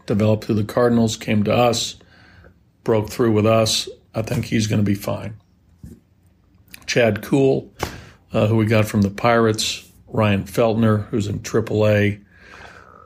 developed 0.07 0.45
through 0.45 0.55
the 0.55 0.65
Cardinals, 0.65 1.19
came 1.19 1.45
to 1.45 1.53
us, 1.55 1.97
broke 2.83 3.11
through 3.11 3.33
with 3.33 3.45
us. 3.45 3.91
I 4.15 4.23
think 4.23 4.47
he's 4.47 4.67
going 4.67 4.81
to 4.81 4.91
be 4.91 4.95
fine. 4.95 5.37
Chad 6.87 7.23
Kuhl, 7.23 7.71
uh, 8.33 8.47
who 8.47 8.57
we 8.57 8.65
got 8.65 8.87
from 8.87 9.03
the 9.03 9.11
Pirates, 9.11 9.87
Ryan 10.09 10.45
Feltner, 10.45 11.09
who's 11.09 11.27
in 11.27 11.41
AAA, 11.41 12.25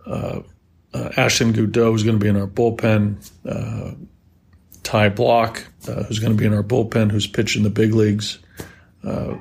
uh, 0.07 0.41
uh, 0.95 1.09
Ashton 1.17 1.53
Goudeau, 1.53 1.91
who's 1.91 2.05
going 2.05 2.21
to 2.21 2.23
be 2.23 2.29
in 2.29 2.37
our 2.37 2.47
bullpen. 2.47 3.17
Uh, 3.45 3.97
Ty 4.87 5.11
Blach, 5.11 5.65
uh, 5.89 6.05
who's 6.05 6.21
going 6.21 6.31
to 6.31 6.39
be 6.39 6.47
in 6.47 6.55
our 6.55 6.63
bullpen, 6.63 7.11
who's 7.11 7.27
pitching 7.27 7.65
the 7.65 7.71
big 7.71 7.93
leagues. 7.93 8.39
Uh, 9.03 9.35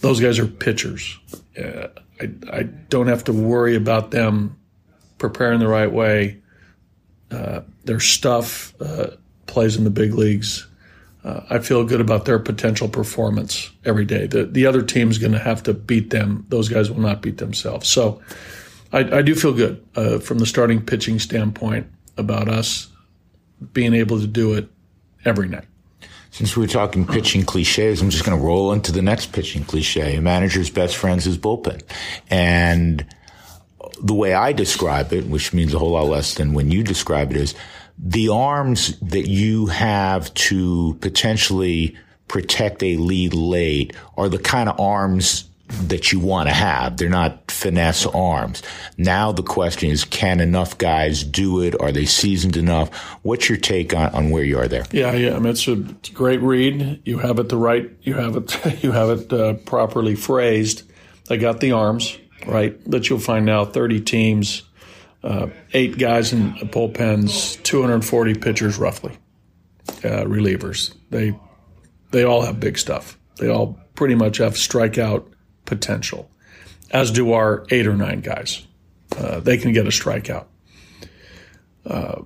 those 0.00 0.18
guys 0.18 0.40
are 0.40 0.46
pitchers. 0.48 1.16
Uh, 1.56 1.86
I, 2.20 2.30
I, 2.52 2.62
don't 2.64 3.06
have 3.06 3.22
to 3.24 3.32
worry 3.32 3.76
about 3.76 4.10
them 4.10 4.58
preparing 5.18 5.60
the 5.60 5.68
right 5.68 5.90
way. 5.90 6.42
Uh, 7.30 7.60
their 7.84 8.00
stuff 8.00 8.74
uh, 8.82 9.10
plays 9.46 9.76
in 9.76 9.84
the 9.84 9.90
big 9.90 10.14
leagues. 10.14 10.66
Uh, 11.22 11.42
I 11.48 11.60
feel 11.60 11.84
good 11.84 12.00
about 12.00 12.24
their 12.24 12.40
potential 12.40 12.88
performance 12.88 13.70
every 13.84 14.04
day. 14.04 14.26
The, 14.26 14.46
the 14.46 14.66
other 14.66 14.82
team's 14.82 15.18
going 15.18 15.32
to 15.32 15.38
have 15.38 15.62
to 15.62 15.74
beat 15.74 16.10
them. 16.10 16.44
Those 16.48 16.68
guys 16.68 16.90
will 16.90 17.00
not 17.00 17.22
beat 17.22 17.38
themselves. 17.38 17.88
So 17.88 18.20
I, 18.92 19.18
I 19.18 19.22
do 19.22 19.36
feel 19.36 19.52
good 19.52 19.80
from 20.24 20.38
the 20.38 20.46
starting 20.46 20.84
pitching 20.84 21.20
standpoint 21.20 21.86
about 22.16 22.48
us 22.48 22.89
being 23.72 23.94
able 23.94 24.20
to 24.20 24.26
do 24.26 24.54
it 24.54 24.68
every 25.24 25.48
night. 25.48 25.64
Since 26.32 26.56
we 26.56 26.64
are 26.64 26.68
talking 26.68 27.06
pitching 27.06 27.44
cliches, 27.44 28.00
I'm 28.00 28.10
just 28.10 28.24
going 28.24 28.38
to 28.38 28.44
roll 28.44 28.72
into 28.72 28.92
the 28.92 29.02
next 29.02 29.32
pitching 29.32 29.64
cliche. 29.64 30.16
A 30.16 30.22
manager's 30.22 30.70
best 30.70 30.96
friend 30.96 31.18
is 31.18 31.36
bullpen. 31.36 31.82
And 32.30 33.04
the 34.02 34.14
way 34.14 34.32
I 34.32 34.52
describe 34.52 35.12
it, 35.12 35.26
which 35.26 35.52
means 35.52 35.74
a 35.74 35.78
whole 35.78 35.90
lot 35.90 36.06
less 36.06 36.34
than 36.34 36.54
when 36.54 36.70
you 36.70 36.84
describe 36.84 37.32
it, 37.32 37.36
is 37.36 37.54
the 37.98 38.28
arms 38.28 38.98
that 39.00 39.28
you 39.28 39.66
have 39.66 40.32
to 40.34 40.96
potentially 41.00 41.96
protect 42.28 42.82
a 42.82 42.96
lead 42.96 43.34
late 43.34 43.94
are 44.16 44.28
the 44.28 44.38
kind 44.38 44.68
of 44.68 44.78
arms 44.78 45.50
that 45.68 46.12
you 46.12 46.20
want 46.20 46.48
to 46.48 46.54
have. 46.54 46.96
They're 46.96 47.08
not 47.08 47.49
finesse 47.60 48.06
arms. 48.06 48.62
Now 48.96 49.32
the 49.32 49.42
question 49.42 49.90
is, 49.90 50.04
can 50.04 50.40
enough 50.40 50.78
guys 50.78 51.22
do 51.22 51.62
it? 51.62 51.78
Are 51.80 51.92
they 51.92 52.06
seasoned 52.06 52.56
enough? 52.56 52.92
What's 53.22 53.48
your 53.48 53.58
take 53.58 53.94
on, 53.94 54.10
on 54.14 54.30
where 54.30 54.44
you 54.44 54.58
are 54.58 54.68
there? 54.68 54.86
Yeah, 54.92 55.12
yeah. 55.12 55.36
I 55.36 55.38
mean, 55.38 55.50
it's 55.50 55.68
a, 55.68 55.76
great 56.14 56.40
read. 56.40 57.02
You 57.04 57.18
have 57.18 57.38
it 57.38 57.48
the 57.48 57.56
right. 57.56 57.90
You 58.02 58.14
have 58.14 58.36
it. 58.36 58.56
You 58.82 58.92
have 58.92 59.10
it 59.10 59.32
uh, 59.32 59.54
properly 59.54 60.14
phrased. 60.14 60.84
They 61.28 61.36
got 61.36 61.60
the 61.60 61.72
arms 61.72 62.16
right. 62.46 62.82
That 62.90 63.08
you'll 63.08 63.18
find 63.18 63.44
now. 63.44 63.64
Thirty 63.64 64.00
teams, 64.00 64.62
uh, 65.22 65.48
eight 65.74 65.98
guys 65.98 66.32
in 66.32 66.54
bullpens, 66.54 67.62
two 67.62 67.82
hundred 67.82 68.04
forty 68.04 68.34
pitchers 68.34 68.78
roughly, 68.78 69.18
uh, 70.02 70.24
relievers. 70.24 70.94
They 71.10 71.38
they 72.10 72.24
all 72.24 72.42
have 72.42 72.58
big 72.58 72.78
stuff. 72.78 73.18
They 73.38 73.48
all 73.48 73.78
pretty 73.94 74.14
much 74.14 74.38
have 74.38 74.54
strikeout 74.54 75.26
potential, 75.66 76.29
as 76.90 77.10
do 77.10 77.32
our 77.32 77.64
eight 77.70 77.86
or 77.86 77.96
nine 77.96 78.20
guys. 78.20 78.66
Uh, 79.16 79.40
they 79.40 79.56
can 79.56 79.72
get 79.72 79.86
a 79.86 79.90
strikeout. 79.90 80.46
Uh, 81.84 82.22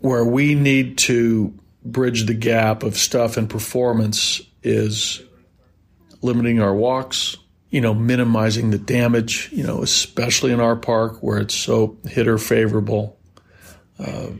where 0.00 0.24
we 0.24 0.54
need 0.54 0.98
to 0.98 1.54
bridge 1.84 2.26
the 2.26 2.34
gap 2.34 2.82
of 2.82 2.96
stuff 2.96 3.36
and 3.36 3.48
performance 3.48 4.40
is 4.62 5.22
limiting 6.22 6.60
our 6.60 6.74
walks, 6.74 7.36
you 7.70 7.80
know, 7.80 7.94
minimizing 7.94 8.70
the 8.70 8.78
damage, 8.78 9.48
you 9.52 9.62
know, 9.62 9.82
especially 9.82 10.52
in 10.52 10.60
our 10.60 10.76
park 10.76 11.22
where 11.22 11.38
it's 11.38 11.54
so 11.54 11.96
hitter 12.06 12.38
favorable. 12.38 13.18
Uh, 13.98 14.30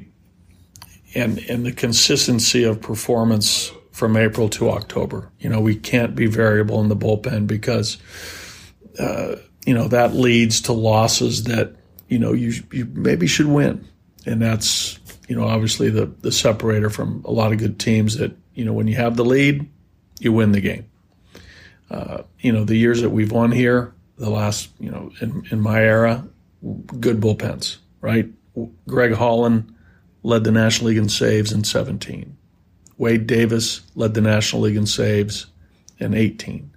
and 1.15 1.39
and 1.49 1.67
the 1.67 1.73
consistency 1.73 2.65
of 2.65 2.81
performance 2.81 3.73
from 3.91 4.17
April 4.17 4.49
to 4.49 4.71
October. 4.71 5.31
You 5.41 5.51
know, 5.51 5.61
we 5.61 5.75
can't 5.75 6.15
be 6.15 6.27
variable 6.27 6.81
in 6.81 6.89
the 6.89 6.97
bullpen 6.97 7.47
because 7.47 7.99
uh, 9.01 9.37
you 9.67 9.75
know 9.75 9.89
that 9.89 10.15
leads 10.15 10.61
to 10.63 10.73
losses 10.73 11.45
that 11.45 11.75
you 12.09 12.19
know 12.19 12.33
you 12.33 12.53
you 12.73 12.85
maybe 12.93 13.27
should 13.27 13.47
win, 13.47 13.87
and 14.27 14.41
that's 14.43 14.99
you 15.29 15.37
know 15.37 15.47
obviously 15.47 15.91
the 15.91 16.07
the 16.21 16.33
separator 16.33 16.91
from 16.91 17.23
a 17.25 17.31
lot 17.31 17.53
of 17.53 17.59
good 17.59 17.79
teams 17.79 18.19
that 18.19 18.37
you 18.55 18.65
know 18.65 18.73
when 18.73 18.87
you 18.87 18.97
have 18.97 19.17
the 19.17 19.25
lead, 19.25 19.69
you 20.19 20.33
win 20.33 20.53
the 20.53 20.61
game. 20.61 20.87
Uh, 21.91 22.23
you 22.41 22.53
know 22.53 22.65
the 22.65 22.77
years 22.77 23.01
that 23.03 23.11
we've 23.11 23.33
won 23.33 23.51
here, 23.51 23.95
the 24.17 24.31
last 24.31 24.69
you 24.79 24.91
know 24.91 25.11
in 25.21 25.47
in 25.51 25.61
my 25.61 25.83
era, 25.83 26.27
good 27.01 27.21
bullpens, 27.21 27.79
right? 28.01 28.29
Greg 28.87 29.15
Holland 29.15 29.75
led 30.23 30.45
the 30.45 30.53
National 30.53 30.89
League 30.89 30.99
in 30.99 31.09
saves 31.09 31.53
in 31.53 31.65
17. 31.65 32.37
Wade 32.99 33.27
Davis 33.27 33.81
led 33.95 34.13
the 34.13 34.21
National 34.21 34.63
League 34.63 34.77
in 34.77 34.85
saves 34.85 35.47
in 35.99 36.13
18. 36.13 36.71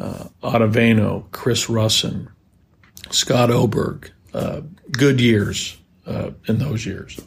Uh, 0.00 0.28
Ottavino, 0.42 1.30
Chris 1.30 1.66
Rusin, 1.66 2.28
Scott 3.10 3.50
Oberg, 3.50 4.10
uh, 4.32 4.62
good 4.92 5.20
years 5.20 5.76
uh, 6.06 6.30
in 6.48 6.58
those 6.58 6.86
years, 6.86 7.20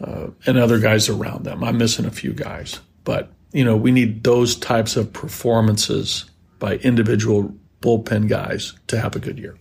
uh, 0.00 0.28
and 0.44 0.58
other 0.58 0.80
guys 0.80 1.08
around 1.08 1.44
them. 1.44 1.62
I'm 1.62 1.78
missing 1.78 2.04
a 2.04 2.10
few 2.10 2.32
guys, 2.32 2.80
but 3.04 3.30
you 3.52 3.64
know 3.64 3.76
we 3.76 3.92
need 3.92 4.24
those 4.24 4.56
types 4.56 4.96
of 4.96 5.12
performances 5.12 6.24
by 6.58 6.76
individual 6.78 7.54
bullpen 7.80 8.28
guys 8.28 8.72
to 8.88 8.98
have 8.98 9.14
a 9.14 9.18
good 9.20 9.38
year. 9.38 9.56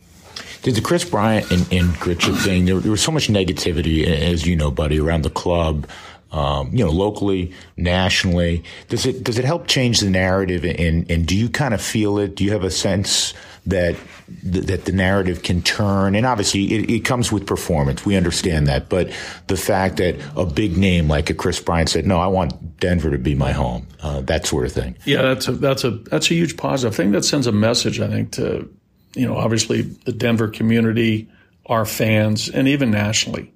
Did 0.63 0.75
the 0.75 0.81
Kris 0.81 1.03
Bryant 1.03 1.49
and, 1.51 1.61
and 1.73 1.89
Grichuk 1.95 2.37
thing, 2.43 2.65
there, 2.65 2.79
there 2.79 2.91
was 2.91 3.01
so 3.01 3.11
much 3.11 3.27
negativity, 3.27 4.05
as 4.05 4.45
you 4.45 4.55
know, 4.55 4.69
buddy, 4.69 4.99
around 4.99 5.23
the 5.23 5.31
club, 5.31 5.87
um, 6.31 6.69
you 6.71 6.83
know, 6.83 6.91
locally, 6.91 7.53
nationally. 7.77 8.63
Does 8.87 9.05
it 9.05 9.23
does 9.23 9.37
it 9.37 9.45
help 9.45 9.67
change 9.67 9.99
the 9.99 10.09
narrative? 10.09 10.63
And, 10.63 11.09
and 11.09 11.25
do 11.25 11.35
you 11.35 11.49
kind 11.49 11.73
of 11.73 11.81
feel 11.81 12.17
it? 12.19 12.35
Do 12.35 12.43
you 12.43 12.51
have 12.51 12.63
a 12.63 12.71
sense 12.71 13.33
that 13.65 13.95
that 14.43 14.85
the 14.85 14.91
narrative 14.91 15.43
can 15.43 15.61
turn? 15.61 16.15
And 16.15 16.25
obviously, 16.25 16.73
it, 16.73 16.89
it 16.89 17.05
comes 17.05 17.31
with 17.31 17.45
performance. 17.45 18.05
We 18.05 18.15
understand 18.15 18.67
that, 18.67 18.87
but 18.87 19.11
the 19.47 19.57
fact 19.57 19.97
that 19.97 20.15
a 20.37 20.45
big 20.45 20.77
name 20.77 21.07
like 21.07 21.29
a 21.29 21.33
Kris 21.33 21.59
Bryant 21.59 21.89
said, 21.89 22.05
"No, 22.05 22.19
I 22.19 22.27
want 22.27 22.79
Denver 22.79 23.11
to 23.11 23.17
be 23.17 23.35
my 23.35 23.51
home," 23.51 23.87
uh, 24.01 24.21
that 24.21 24.45
sort 24.45 24.65
of 24.65 24.71
thing. 24.71 24.97
Yeah, 25.05 25.21
that's 25.23 25.47
a 25.49 25.51
that's 25.51 25.83
a 25.83 25.91
that's 25.91 26.31
a 26.31 26.33
huge 26.33 26.55
positive. 26.55 26.93
I 26.93 26.95
think 26.95 27.11
that 27.11 27.25
sends 27.25 27.45
a 27.45 27.51
message. 27.51 27.99
I 27.99 28.07
think 28.07 28.31
to 28.33 28.69
you 29.15 29.27
know, 29.27 29.35
obviously 29.35 29.81
the 29.81 30.13
Denver 30.13 30.47
community, 30.47 31.29
our 31.65 31.85
fans, 31.85 32.49
and 32.49 32.67
even 32.67 32.91
nationally. 32.91 33.53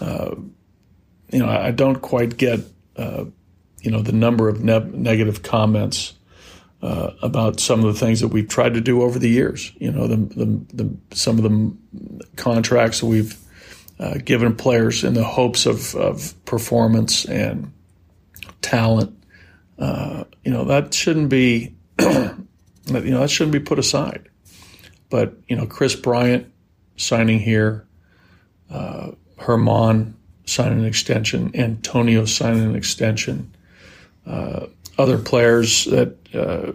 Uh, 0.00 0.34
you 1.32 1.38
know, 1.38 1.48
I 1.48 1.70
don't 1.70 2.00
quite 2.00 2.36
get, 2.36 2.60
uh, 2.96 3.24
you 3.80 3.90
know, 3.90 4.02
the 4.02 4.12
number 4.12 4.48
of 4.48 4.62
ne- 4.62 4.90
negative 4.92 5.42
comments 5.42 6.12
uh, 6.82 7.12
about 7.22 7.58
some 7.58 7.84
of 7.84 7.92
the 7.92 7.98
things 7.98 8.20
that 8.20 8.28
we've 8.28 8.48
tried 8.48 8.74
to 8.74 8.80
do 8.80 9.02
over 9.02 9.18
the 9.18 9.28
years. 9.28 9.72
You 9.76 9.90
know, 9.90 10.06
the, 10.06 10.16
the, 10.16 10.44
the 10.74 10.96
some 11.16 11.38
of 11.38 11.44
the 11.44 12.24
contracts 12.36 13.00
that 13.00 13.06
we've 13.06 13.36
uh, 13.98 14.18
given 14.24 14.54
players 14.54 15.04
in 15.04 15.14
the 15.14 15.24
hopes 15.24 15.64
of, 15.64 15.94
of 15.94 16.34
performance 16.44 17.24
and 17.24 17.72
talent. 18.60 19.16
Uh, 19.78 20.24
you 20.44 20.50
know, 20.50 20.64
that 20.64 20.92
shouldn't 20.92 21.28
be, 21.28 21.74
you 22.00 22.46
know, 22.88 23.20
that 23.20 23.30
shouldn't 23.30 23.52
be 23.52 23.60
put 23.60 23.78
aside. 23.78 24.28
But 25.08 25.34
you 25.46 25.56
know, 25.56 25.66
Kris 25.66 25.94
Bryant 25.94 26.52
signing 26.96 27.38
here, 27.38 27.86
uh, 28.70 29.12
Germán 30.44 30.48
signing 30.48 30.78
an 30.80 30.84
extension, 30.84 31.50
Antonio 31.54 32.24
signing 32.24 32.64
an 32.64 32.76
extension, 32.76 33.54
uh, 34.26 34.66
other 34.98 35.18
players 35.18 35.84
that 35.86 36.16
uh, 36.34 36.72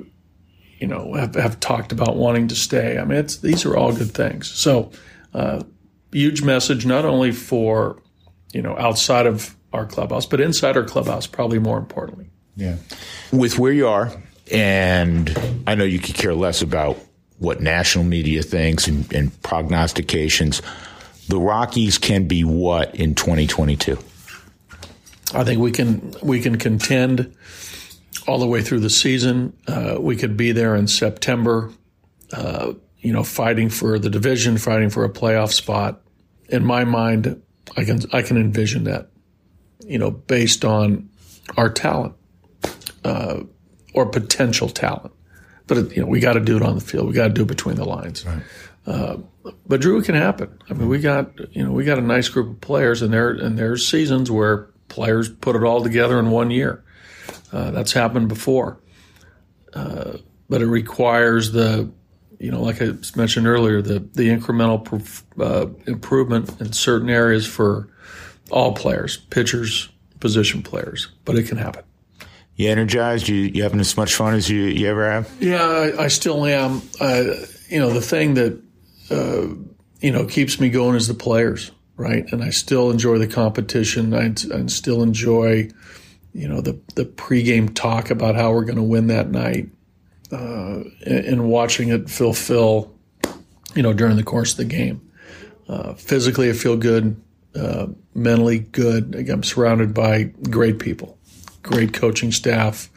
you 0.79 0.87
know 0.87 1.13
have, 1.13 1.35
have, 1.35 1.59
talked 1.59 1.91
about 1.91 2.15
wanting 2.15 2.47
to 2.49 2.55
stay. 2.55 2.97
I 2.97 3.05
mean, 3.05 3.25
these 3.41 3.65
are 3.65 3.75
all 3.75 3.93
good 3.93 4.11
things. 4.11 4.49
So, 4.49 4.91
uh, 5.33 5.63
huge 6.11 6.41
message 6.41 6.85
not 6.85 7.05
only 7.05 7.31
for 7.31 8.01
you 8.53 8.61
know 8.61 8.77
outside 8.77 9.25
of 9.25 9.55
our 9.73 9.85
clubhouse, 9.85 10.25
but 10.25 10.41
inside 10.41 10.77
our 10.77 10.83
clubhouse, 10.83 11.27
probably 11.27 11.59
more 11.59 11.77
importantly. 11.77 12.29
Yeah, 12.55 12.77
with 13.31 13.59
where 13.59 13.71
you 13.71 13.87
are, 13.87 14.11
and 14.51 15.63
I 15.67 15.75
know 15.75 15.83
you 15.83 15.99
could 15.99 16.15
care 16.15 16.33
less 16.33 16.61
about 16.61 16.97
what 17.39 17.61
national 17.61 18.03
media 18.03 18.41
thinks 18.41 18.87
and, 18.87 19.11
and 19.13 19.41
prognostications. 19.43 20.61
The 21.27 21.39
Rockies 21.39 21.97
can 21.97 22.27
be 22.27 22.43
what 22.43 22.95
in 22.95 23.15
2022? 23.15 23.97
I 25.33 25.43
think 25.43 25.59
we 25.59 25.71
can 25.71 26.13
we 26.23 26.39
can 26.39 26.57
contend 26.57 27.35
all 28.27 28.39
the 28.39 28.47
way 28.47 28.61
through 28.61 28.79
the 28.79 28.89
season. 28.89 29.53
Uh, 29.67 29.97
we 29.99 30.15
could 30.15 30.37
be 30.37 30.53
there 30.53 30.75
in 30.75 30.87
September, 30.87 31.71
uh, 32.31 32.73
you 32.99 33.11
know, 33.11 33.23
fighting 33.23 33.69
for 33.69 33.99
the 33.99 34.09
division, 34.09 34.57
fighting 34.57 34.89
for 34.89 35.03
a 35.03 35.09
playoff 35.09 35.51
spot. 35.51 36.01
In 36.47 36.63
my 36.63 36.85
mind, 36.85 37.41
I 37.75 37.83
can 37.83 37.99
I 38.13 38.21
can 38.21 38.37
envision 38.37 38.85
that, 38.85 39.09
you 39.85 39.99
know, 39.99 40.11
based 40.11 40.63
on 40.63 41.09
our 41.57 41.69
talent 41.69 42.15
uh, 43.03 43.41
or 43.93 44.05
potential 44.05 44.69
talent 44.69 45.13
but 45.67 45.95
you 45.95 46.01
know 46.01 46.07
we 46.07 46.19
got 46.19 46.33
to 46.33 46.39
do 46.39 46.55
it 46.55 46.63
on 46.63 46.75
the 46.75 46.81
field. 46.81 47.07
We 47.07 47.13
got 47.13 47.27
to 47.27 47.33
do 47.33 47.43
it 47.43 47.47
between 47.47 47.75
the 47.75 47.85
lines. 47.85 48.25
Right. 48.25 48.41
Uh, 48.87 49.17
but 49.67 49.81
Drew, 49.81 49.99
it 49.99 50.05
can 50.05 50.15
happen. 50.15 50.57
I 50.69 50.73
mean, 50.73 50.87
we 50.87 50.99
got 50.99 51.37
you 51.53 51.63
know 51.63 51.71
we 51.71 51.83
got 51.83 51.97
a 51.97 52.01
nice 52.01 52.29
group 52.29 52.49
of 52.49 52.61
players, 52.61 53.01
and 53.01 53.13
there 53.13 53.31
and 53.31 53.57
there's 53.57 53.85
seasons 53.85 54.31
where 54.31 54.69
players 54.87 55.29
put 55.29 55.57
it 55.57 55.63
all 55.63 55.83
together 55.83 56.17
in 56.19 56.31
one 56.31 56.49
year. 56.49 56.83
Uh, 57.51 57.71
that's 57.71 57.91
happened 57.91 58.29
before, 58.29 58.79
uh, 59.73 60.17
but 60.49 60.61
it 60.61 60.67
requires 60.67 61.51
the 61.51 61.91
you 62.39 62.49
know 62.49 62.61
like 62.61 62.81
I 62.81 62.93
mentioned 63.15 63.45
earlier 63.45 63.81
the 63.81 63.99
the 63.99 64.29
incremental 64.29 65.23
uh, 65.37 65.67
improvement 65.85 66.61
in 66.61 66.71
certain 66.71 67.09
areas 67.09 67.45
for 67.45 67.89
all 68.51 68.73
players, 68.73 69.17
pitchers, 69.17 69.89
position 70.21 70.63
players. 70.63 71.09
But 71.25 71.35
it 71.35 71.47
can 71.47 71.57
happen 71.57 71.83
you 72.57 72.69
energized? 72.69 73.27
You 73.27 73.35
you 73.35 73.63
having 73.63 73.79
as 73.79 73.95
much 73.95 74.15
fun 74.15 74.33
as 74.33 74.49
you, 74.49 74.63
you 74.63 74.87
ever 74.87 75.09
have? 75.09 75.31
Yeah, 75.39 75.63
I, 75.63 76.05
I 76.05 76.07
still 76.07 76.43
am. 76.45 76.81
Uh, 76.99 77.23
you 77.69 77.79
know, 77.79 77.91
the 77.91 78.01
thing 78.01 78.33
that 78.33 78.59
uh, 79.09 79.47
you 79.99 80.11
know 80.11 80.25
keeps 80.25 80.59
me 80.59 80.69
going 80.69 80.95
is 80.95 81.07
the 81.07 81.13
players, 81.13 81.71
right? 81.95 82.25
And 82.31 82.43
I 82.43 82.49
still 82.49 82.89
enjoy 82.91 83.17
the 83.17 83.27
competition. 83.27 84.13
I, 84.13 84.65
still 84.67 85.03
enjoy, 85.03 85.69
you 86.33 86.47
know, 86.47 86.61
the 86.61 86.79
the 86.95 87.05
pregame 87.05 87.73
talk 87.73 88.09
about 88.09 88.35
how 88.35 88.51
we're 88.51 88.65
going 88.65 88.77
to 88.77 88.83
win 88.83 89.07
that 89.07 89.29
night, 89.29 89.69
uh, 90.31 90.83
and, 91.05 91.25
and, 91.25 91.49
watching 91.49 91.89
it 91.89 92.09
fulfill, 92.09 92.93
you 93.75 93.83
know, 93.83 93.93
during 93.93 94.15
the 94.15 94.23
course 94.23 94.51
of 94.51 94.57
the 94.57 94.65
game. 94.65 95.01
Uh, 95.67 95.93
physically, 95.93 96.49
I 96.49 96.53
feel 96.53 96.77
good. 96.77 97.21
Uh, 97.55 97.87
mentally 98.13 98.59
good. 98.59 99.15
I'm 99.29 99.41
surrounded 99.41 99.93
by 99.93 100.25
great 100.49 100.79
people 100.79 101.17
great 101.67 101.93
coaching 101.93 102.31
staff. 102.31 102.89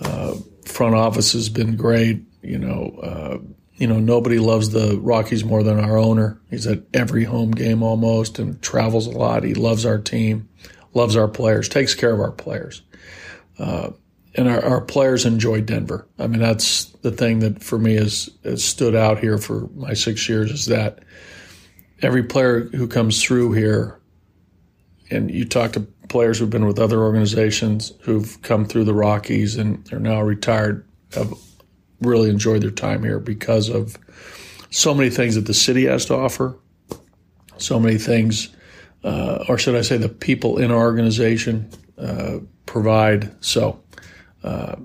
Uh, 0.00 0.34
front 0.64 0.94
office 0.94 1.32
has 1.32 1.48
been 1.48 1.76
great. 1.76 2.20
You 2.42 2.58
know, 2.58 2.98
uh, 3.02 3.38
you 3.78 3.86
know, 3.86 4.00
nobody 4.00 4.38
loves 4.38 4.70
the 4.70 4.98
Rockies 5.00 5.44
more 5.44 5.62
than 5.62 5.78
our 5.78 5.96
owner. 5.96 6.40
He's 6.50 6.66
at 6.66 6.82
every 6.92 7.24
home 7.24 7.52
game 7.52 7.82
almost 7.82 8.38
and 8.38 8.60
travels 8.60 9.06
a 9.06 9.10
lot. 9.10 9.44
He 9.44 9.54
loves 9.54 9.86
our 9.86 9.98
team, 9.98 10.48
loves 10.94 11.14
our 11.14 11.28
players, 11.28 11.68
takes 11.68 11.94
care 11.94 12.12
of 12.12 12.20
our 12.20 12.32
players. 12.32 12.82
Uh, 13.58 13.90
and 14.34 14.48
our, 14.48 14.64
our, 14.64 14.80
players 14.80 15.24
enjoy 15.24 15.60
Denver. 15.60 16.06
I 16.18 16.26
mean, 16.26 16.40
that's 16.40 16.86
the 17.02 17.10
thing 17.10 17.38
that 17.40 17.62
for 17.62 17.78
me 17.78 17.94
has, 17.94 18.28
has 18.44 18.62
stood 18.62 18.94
out 18.94 19.18
here 19.18 19.38
for 19.38 19.68
my 19.74 19.94
six 19.94 20.28
years 20.28 20.50
is 20.50 20.66
that 20.66 21.00
every 22.02 22.22
player 22.22 22.68
who 22.68 22.86
comes 22.86 23.22
through 23.22 23.52
here, 23.52 23.98
and 25.10 25.30
you 25.30 25.44
talk 25.44 25.72
to 25.72 25.80
players 26.08 26.38
who've 26.38 26.50
been 26.50 26.66
with 26.66 26.78
other 26.78 27.00
organizations 27.00 27.92
who've 28.02 28.40
come 28.42 28.64
through 28.64 28.84
the 28.84 28.94
Rockies 28.94 29.56
and 29.56 29.90
are 29.92 29.98
now 29.98 30.20
retired 30.20 30.86
have 31.14 31.32
really 32.00 32.30
enjoyed 32.30 32.62
their 32.62 32.70
time 32.70 33.02
here 33.02 33.18
because 33.18 33.68
of 33.68 33.96
so 34.70 34.94
many 34.94 35.10
things 35.10 35.34
that 35.34 35.46
the 35.46 35.54
city 35.54 35.86
has 35.86 36.06
to 36.06 36.14
offer, 36.14 36.56
so 37.56 37.80
many 37.80 37.98
things, 37.98 38.50
uh, 39.04 39.44
or 39.48 39.58
should 39.58 39.74
I 39.74 39.82
say, 39.82 39.96
the 39.96 40.08
people 40.08 40.58
in 40.58 40.70
our 40.70 40.78
organization 40.78 41.70
uh, 41.96 42.38
provide. 42.66 43.32
So 43.44 43.80
uh, 44.44 44.76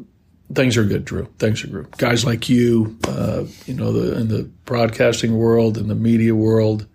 things 0.53 0.77
are 0.77 0.83
good, 0.83 1.05
Drew. 1.05 1.25
Things 1.39 1.63
are 1.63 1.67
good. 1.67 1.97
Guys 1.97 2.25
like 2.25 2.49
you, 2.49 2.97
uh, 3.07 3.45
you 3.65 3.73
know, 3.73 3.91
the, 3.91 4.17
in 4.17 4.27
the 4.29 4.43
broadcasting 4.65 5.37
world 5.37 5.77
and 5.77 5.89
the 5.89 5.95
media 5.95 6.35
world, 6.35 6.87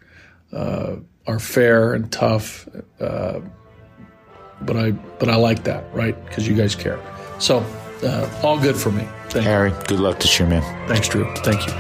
uh, 0.53 0.97
are 1.27 1.39
fair 1.39 1.93
and 1.93 2.11
tough 2.11 2.67
uh, 3.01 3.41
but 4.63 4.77
I 4.77 4.91
but 4.91 5.29
I 5.29 5.37
like 5.37 5.65
that, 5.65 5.85
right? 5.95 6.23
Because 6.27 6.47
you 6.49 6.55
guys 6.55 6.75
care. 6.75 6.99
So 7.39 7.65
uh, 8.03 8.41
all 8.43 8.59
good 8.59 8.77
for 8.77 8.91
me. 8.91 9.07
Thank 9.31 9.47
Harry, 9.47 9.71
you. 9.71 9.77
good 9.87 10.01
luck 10.01 10.19
this 10.21 10.39
year, 10.39 10.49
man. 10.49 10.63
Thanks, 10.89 11.09
Drew. 11.09 11.33
Thank 11.37 11.67
you. 11.67 11.73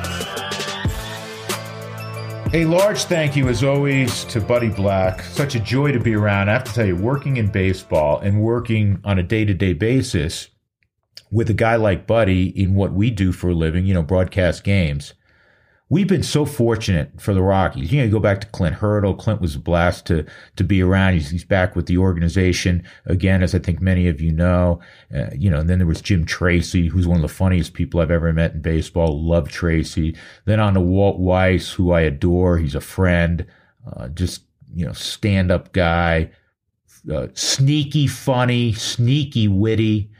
A 2.54 2.64
large 2.64 3.04
thank 3.04 3.36
you, 3.36 3.48
as 3.48 3.62
always, 3.62 4.24
to 4.24 4.40
Buddy 4.40 4.70
Black. 4.70 5.22
Such 5.22 5.54
a 5.54 5.60
joy 5.60 5.92
to 5.92 6.00
be 6.00 6.14
around. 6.14 6.48
I 6.48 6.54
have 6.54 6.64
to 6.64 6.72
tell 6.72 6.86
you, 6.86 6.96
working 6.96 7.36
in 7.36 7.48
baseball 7.48 8.20
and 8.20 8.40
working 8.40 9.00
on 9.04 9.18
a 9.18 9.22
day 9.22 9.44
to 9.44 9.52
day 9.52 9.74
basis 9.74 10.48
with 11.30 11.50
a 11.50 11.54
guy 11.54 11.76
like 11.76 12.06
Buddy 12.06 12.48
in 12.48 12.74
what 12.74 12.94
we 12.94 13.10
do 13.10 13.32
for 13.32 13.50
a 13.50 13.54
living, 13.54 13.84
you 13.84 13.92
know, 13.92 14.02
broadcast 14.02 14.64
games, 14.64 15.12
we've 15.90 16.06
been 16.06 16.22
so 16.22 16.44
fortunate 16.44 17.10
for 17.20 17.32
the 17.32 17.42
Rockies. 17.42 17.90
You 17.90 17.98
know, 17.98 18.04
you 18.04 18.10
go 18.10 18.20
back 18.20 18.40
to 18.42 18.46
Clint 18.48 18.76
Hurdle. 18.76 19.14
Clint 19.14 19.40
was 19.40 19.54
a 19.54 19.58
blast 19.58 20.06
to 20.06 20.26
to 20.56 20.64
be 20.64 20.82
around. 20.82 21.14
He's, 21.14 21.30
he's 21.30 21.44
back 21.44 21.74
with 21.74 21.86
the 21.86 21.98
organization 21.98 22.82
again, 23.06 23.42
as 23.42 23.54
I 23.54 23.58
think 23.58 23.80
many 23.80 24.08
of 24.08 24.20
you 24.20 24.32
know. 24.32 24.80
Uh, 25.14 25.26
you 25.34 25.50
know, 25.50 25.60
and 25.60 25.68
then 25.68 25.78
there 25.78 25.86
was 25.86 26.02
Jim 26.02 26.24
Tracy, 26.24 26.88
who's 26.88 27.06
one 27.06 27.16
of 27.16 27.22
the 27.22 27.28
funniest 27.28 27.74
people 27.74 28.00
I've 28.00 28.10
ever 28.10 28.32
met 28.32 28.54
in 28.54 28.60
baseball. 28.60 29.22
Love 29.22 29.48
Tracy. 29.48 30.16
Then 30.44 30.60
on 30.60 30.74
to 30.74 30.80
Walt 30.80 31.18
Weiss, 31.18 31.70
who 31.72 31.92
I 31.92 32.02
adore. 32.02 32.58
He's 32.58 32.74
a 32.74 32.80
friend, 32.80 33.46
uh, 33.90 34.08
just 34.08 34.42
you 34.74 34.84
know, 34.84 34.92
stand 34.92 35.50
up 35.50 35.72
guy, 35.72 36.30
uh, 37.10 37.28
sneaky 37.32 38.06
funny, 38.06 38.72
sneaky 38.74 39.48
witty. 39.48 40.10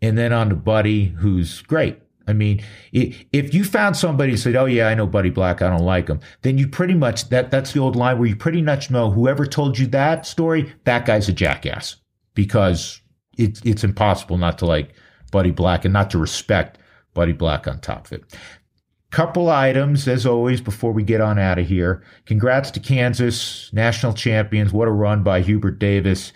And 0.00 0.18
then 0.18 0.32
on 0.32 0.48
to 0.48 0.56
Buddy, 0.56 1.06
who's 1.06 1.62
great 1.62 2.02
I 2.32 2.34
mean, 2.34 2.64
if 2.92 3.52
you 3.52 3.62
found 3.62 3.94
somebody 3.94 4.38
said, 4.38 4.56
"Oh 4.56 4.64
yeah, 4.64 4.88
I 4.88 4.94
know 4.94 5.06
Buddy 5.06 5.28
Black, 5.28 5.60
I 5.60 5.68
don't 5.68 5.84
like 5.84 6.08
him," 6.08 6.20
then 6.40 6.56
you 6.56 6.66
pretty 6.66 6.94
much 6.94 7.28
that 7.28 7.50
that's 7.50 7.72
the 7.72 7.80
old 7.80 7.94
line 7.94 8.18
where 8.18 8.26
you 8.26 8.36
pretty 8.36 8.62
much 8.62 8.90
know 8.90 9.10
whoever 9.10 9.44
told 9.44 9.78
you 9.78 9.86
that 9.88 10.26
story, 10.26 10.72
that 10.84 11.04
guy's 11.04 11.28
a 11.28 11.32
jackass 11.32 11.96
because 12.34 13.02
it's 13.36 13.60
it's 13.64 13.84
impossible 13.84 14.38
not 14.38 14.56
to 14.58 14.66
like 14.66 14.94
Buddy 15.30 15.50
Black 15.50 15.84
and 15.84 15.92
not 15.92 16.08
to 16.10 16.18
respect 16.18 16.78
Buddy 17.12 17.32
Black 17.32 17.68
on 17.68 17.80
top 17.80 18.06
of 18.06 18.12
it. 18.12 18.24
Couple 19.10 19.50
items 19.50 20.08
as 20.08 20.24
always 20.24 20.62
before 20.62 20.92
we 20.92 21.02
get 21.02 21.20
on 21.20 21.38
out 21.38 21.58
of 21.58 21.66
here. 21.66 22.02
Congrats 22.24 22.70
to 22.70 22.80
Kansas, 22.80 23.70
national 23.74 24.14
champions. 24.14 24.72
What 24.72 24.88
a 24.88 24.90
run 24.90 25.22
by 25.22 25.42
Hubert 25.42 25.78
Davis 25.78 26.32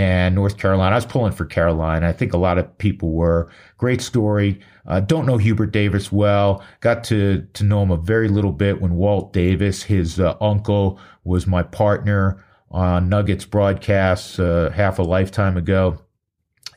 and 0.00 0.34
North 0.34 0.56
Carolina. 0.56 0.94
I 0.94 0.96
was 0.96 1.04
pulling 1.04 1.32
for 1.32 1.44
Carolina. 1.44 2.08
I 2.08 2.14
think 2.14 2.32
a 2.32 2.38
lot 2.38 2.56
of 2.56 2.78
people 2.78 3.10
were. 3.10 3.50
Great 3.76 4.00
story. 4.00 4.58
Uh, 4.86 5.00
don't 5.00 5.26
know 5.26 5.36
Hubert 5.36 5.72
Davis 5.72 6.10
well. 6.10 6.64
Got 6.80 7.04
to 7.04 7.46
to 7.52 7.64
know 7.64 7.82
him 7.82 7.90
a 7.90 7.98
very 7.98 8.28
little 8.28 8.52
bit 8.52 8.80
when 8.80 8.94
Walt 8.94 9.34
Davis, 9.34 9.82
his 9.82 10.18
uh, 10.18 10.36
uncle, 10.40 10.98
was 11.24 11.46
my 11.46 11.62
partner 11.62 12.42
on 12.70 13.10
Nuggets 13.10 13.44
broadcasts 13.44 14.38
uh, 14.38 14.72
half 14.74 14.98
a 14.98 15.02
lifetime 15.02 15.58
ago. 15.58 15.98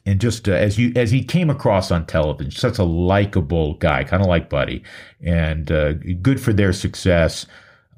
And 0.05 0.19
just 0.19 0.49
uh, 0.49 0.51
as 0.51 0.78
you 0.78 0.91
as 0.97 1.09
he 1.09 1.24
came 1.24 1.49
across 1.49 1.91
on 1.91 2.05
television, 2.05 2.51
such 2.51 2.78
a 2.78 2.84
likable 2.84 3.76
guy, 3.76 4.03
kind 4.03 4.21
of 4.21 4.28
like 4.28 4.49
Buddy, 4.49 4.84
and 5.21 5.71
uh, 5.71 5.93
good 5.93 6.41
for 6.41 6.51
their 6.51 6.74
success. 6.74 7.45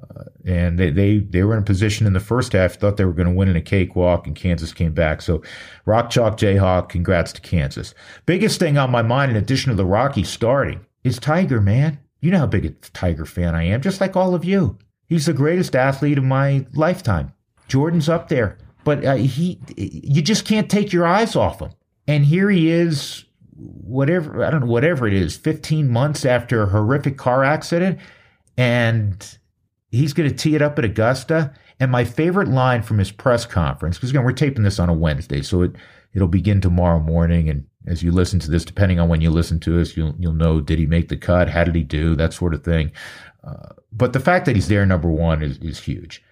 Uh, 0.02 0.24
and 0.44 0.78
they, 0.78 0.90
they 0.90 1.18
they 1.18 1.42
were 1.42 1.56
in 1.56 1.64
position 1.64 2.06
in 2.06 2.12
the 2.12 2.20
first 2.20 2.52
half, 2.52 2.74
thought 2.74 2.96
they 2.96 3.04
were 3.04 3.12
going 3.12 3.28
to 3.28 3.34
win 3.34 3.48
in 3.48 3.56
a 3.56 3.62
cakewalk, 3.62 4.26
and 4.26 4.36
Kansas 4.36 4.72
came 4.72 4.92
back. 4.92 5.22
So, 5.22 5.42
Rock 5.84 6.10
Chalk 6.10 6.36
Jayhawk, 6.36 6.88
congrats 6.88 7.32
to 7.34 7.40
Kansas. 7.40 7.94
Biggest 8.26 8.58
thing 8.58 8.78
on 8.78 8.90
my 8.90 9.02
mind, 9.02 9.30
in 9.30 9.36
addition 9.36 9.70
to 9.70 9.76
the 9.76 9.86
Rockies 9.86 10.28
starting, 10.28 10.84
is 11.04 11.18
Tiger, 11.18 11.60
man. 11.60 11.98
You 12.20 12.30
know 12.30 12.38
how 12.38 12.46
big 12.46 12.66
a 12.66 12.70
Tiger 12.70 13.24
fan 13.24 13.54
I 13.54 13.64
am, 13.64 13.80
just 13.80 14.00
like 14.00 14.16
all 14.16 14.34
of 14.34 14.44
you. 14.44 14.78
He's 15.08 15.26
the 15.26 15.32
greatest 15.32 15.76
athlete 15.76 16.18
of 16.18 16.24
my 16.24 16.66
lifetime. 16.74 17.32
Jordan's 17.68 18.08
up 18.08 18.28
there, 18.28 18.58
but 18.84 19.04
uh, 19.04 19.14
he, 19.14 19.60
you 19.76 20.22
just 20.22 20.44
can't 20.44 20.70
take 20.70 20.92
your 20.92 21.06
eyes 21.06 21.36
off 21.36 21.60
him. 21.60 21.70
And 22.08 22.24
here 22.24 22.50
he 22.50 22.70
is, 22.70 23.24
whatever 23.56 24.44
I 24.44 24.50
don't 24.50 24.60
know, 24.60 24.66
whatever 24.66 25.06
it 25.06 25.14
is, 25.14 25.36
15 25.36 25.88
months 25.88 26.24
after 26.24 26.62
a 26.62 26.66
horrific 26.66 27.16
car 27.16 27.44
accident, 27.44 27.98
and 28.56 29.38
he's 29.96 30.12
going 30.12 30.28
to 30.28 30.34
tee 30.34 30.54
it 30.54 30.62
up 30.62 30.78
at 30.78 30.84
Augusta. 30.84 31.52
And 31.78 31.90
my 31.90 32.04
favorite 32.04 32.48
line 32.48 32.82
from 32.82 32.98
his 32.98 33.10
press 33.10 33.44
conference, 33.44 33.96
because 33.96 34.10
again, 34.10 34.24
we're 34.24 34.32
taping 34.32 34.64
this 34.64 34.78
on 34.78 34.88
a 34.88 34.94
Wednesday, 34.94 35.42
so 35.42 35.62
it, 35.62 35.72
it'll 36.14 36.28
begin 36.28 36.60
tomorrow 36.60 37.00
morning. 37.00 37.50
And 37.50 37.66
as 37.86 38.02
you 38.02 38.12
listen 38.12 38.38
to 38.40 38.50
this, 38.50 38.64
depending 38.64 38.98
on 38.98 39.08
when 39.08 39.20
you 39.20 39.30
listen 39.30 39.60
to 39.60 39.80
us, 39.80 39.96
you'll, 39.96 40.14
you'll 40.18 40.32
know, 40.32 40.60
did 40.60 40.78
he 40.78 40.86
make 40.86 41.08
the 41.08 41.16
cut? 41.16 41.50
How 41.50 41.64
did 41.64 41.74
he 41.74 41.82
do? 41.82 42.14
That 42.14 42.32
sort 42.32 42.54
of 42.54 42.64
thing. 42.64 42.92
Uh, 43.44 43.74
but 43.92 44.12
the 44.12 44.20
fact 44.20 44.46
that 44.46 44.56
he's 44.56 44.68
there, 44.68 44.86
number 44.86 45.10
one, 45.10 45.42
is, 45.42 45.58
is 45.58 45.80
huge. 45.80 46.22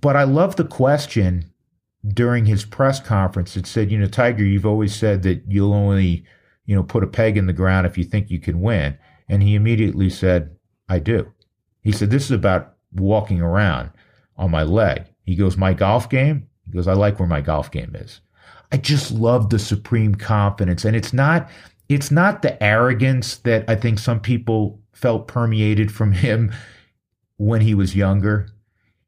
But 0.00 0.16
I 0.16 0.24
love 0.24 0.56
the 0.56 0.64
question 0.64 1.52
during 2.06 2.46
his 2.46 2.64
press 2.64 3.00
conference. 3.00 3.54
that 3.54 3.66
said, 3.66 3.90
you 3.90 3.98
know, 3.98 4.06
Tiger, 4.06 4.44
you've 4.44 4.66
always 4.66 4.94
said 4.94 5.22
that 5.22 5.42
you'll 5.46 5.74
only, 5.74 6.24
you 6.64 6.74
know, 6.74 6.82
put 6.82 7.04
a 7.04 7.08
peg 7.08 7.36
in 7.36 7.46
the 7.46 7.52
ground 7.52 7.86
if 7.86 7.98
you 7.98 8.04
think 8.04 8.30
you 8.30 8.40
can 8.40 8.60
win. 8.60 8.98
And 9.28 9.42
he 9.42 9.54
immediately 9.54 10.08
said, 10.10 10.56
I 10.88 10.98
do. 11.00 11.32
He 11.88 11.92
said, 11.92 12.10
This 12.10 12.24
is 12.24 12.32
about 12.32 12.74
walking 12.92 13.40
around 13.40 13.92
on 14.36 14.50
my 14.50 14.62
leg. 14.62 15.06
He 15.22 15.34
goes, 15.34 15.56
My 15.56 15.72
golf 15.72 16.10
game? 16.10 16.46
He 16.66 16.72
goes, 16.72 16.86
I 16.86 16.92
like 16.92 17.18
where 17.18 17.26
my 17.26 17.40
golf 17.40 17.70
game 17.70 17.96
is. 17.96 18.20
I 18.70 18.76
just 18.76 19.10
love 19.10 19.48
the 19.48 19.58
supreme 19.58 20.14
confidence. 20.14 20.84
And 20.84 20.94
it's 20.94 21.14
not 21.14 21.48
it's 21.88 22.10
not 22.10 22.42
the 22.42 22.62
arrogance 22.62 23.36
that 23.38 23.64
I 23.68 23.74
think 23.74 23.98
some 23.98 24.20
people 24.20 24.78
felt 24.92 25.28
permeated 25.28 25.90
from 25.90 26.12
him 26.12 26.52
when 27.38 27.62
he 27.62 27.74
was 27.74 27.96
younger. 27.96 28.50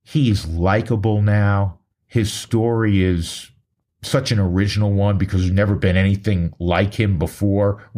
He's 0.02 0.46
likable 0.46 1.20
now. 1.20 1.80
His 2.06 2.32
story 2.32 3.02
is 3.02 3.50
such 4.00 4.32
an 4.32 4.38
original 4.38 4.94
one 4.94 5.18
because 5.18 5.42
there's 5.42 5.52
never 5.52 5.74
been 5.74 5.98
anything 5.98 6.54
like 6.58 6.94
him 6.94 7.18
before, 7.18 7.90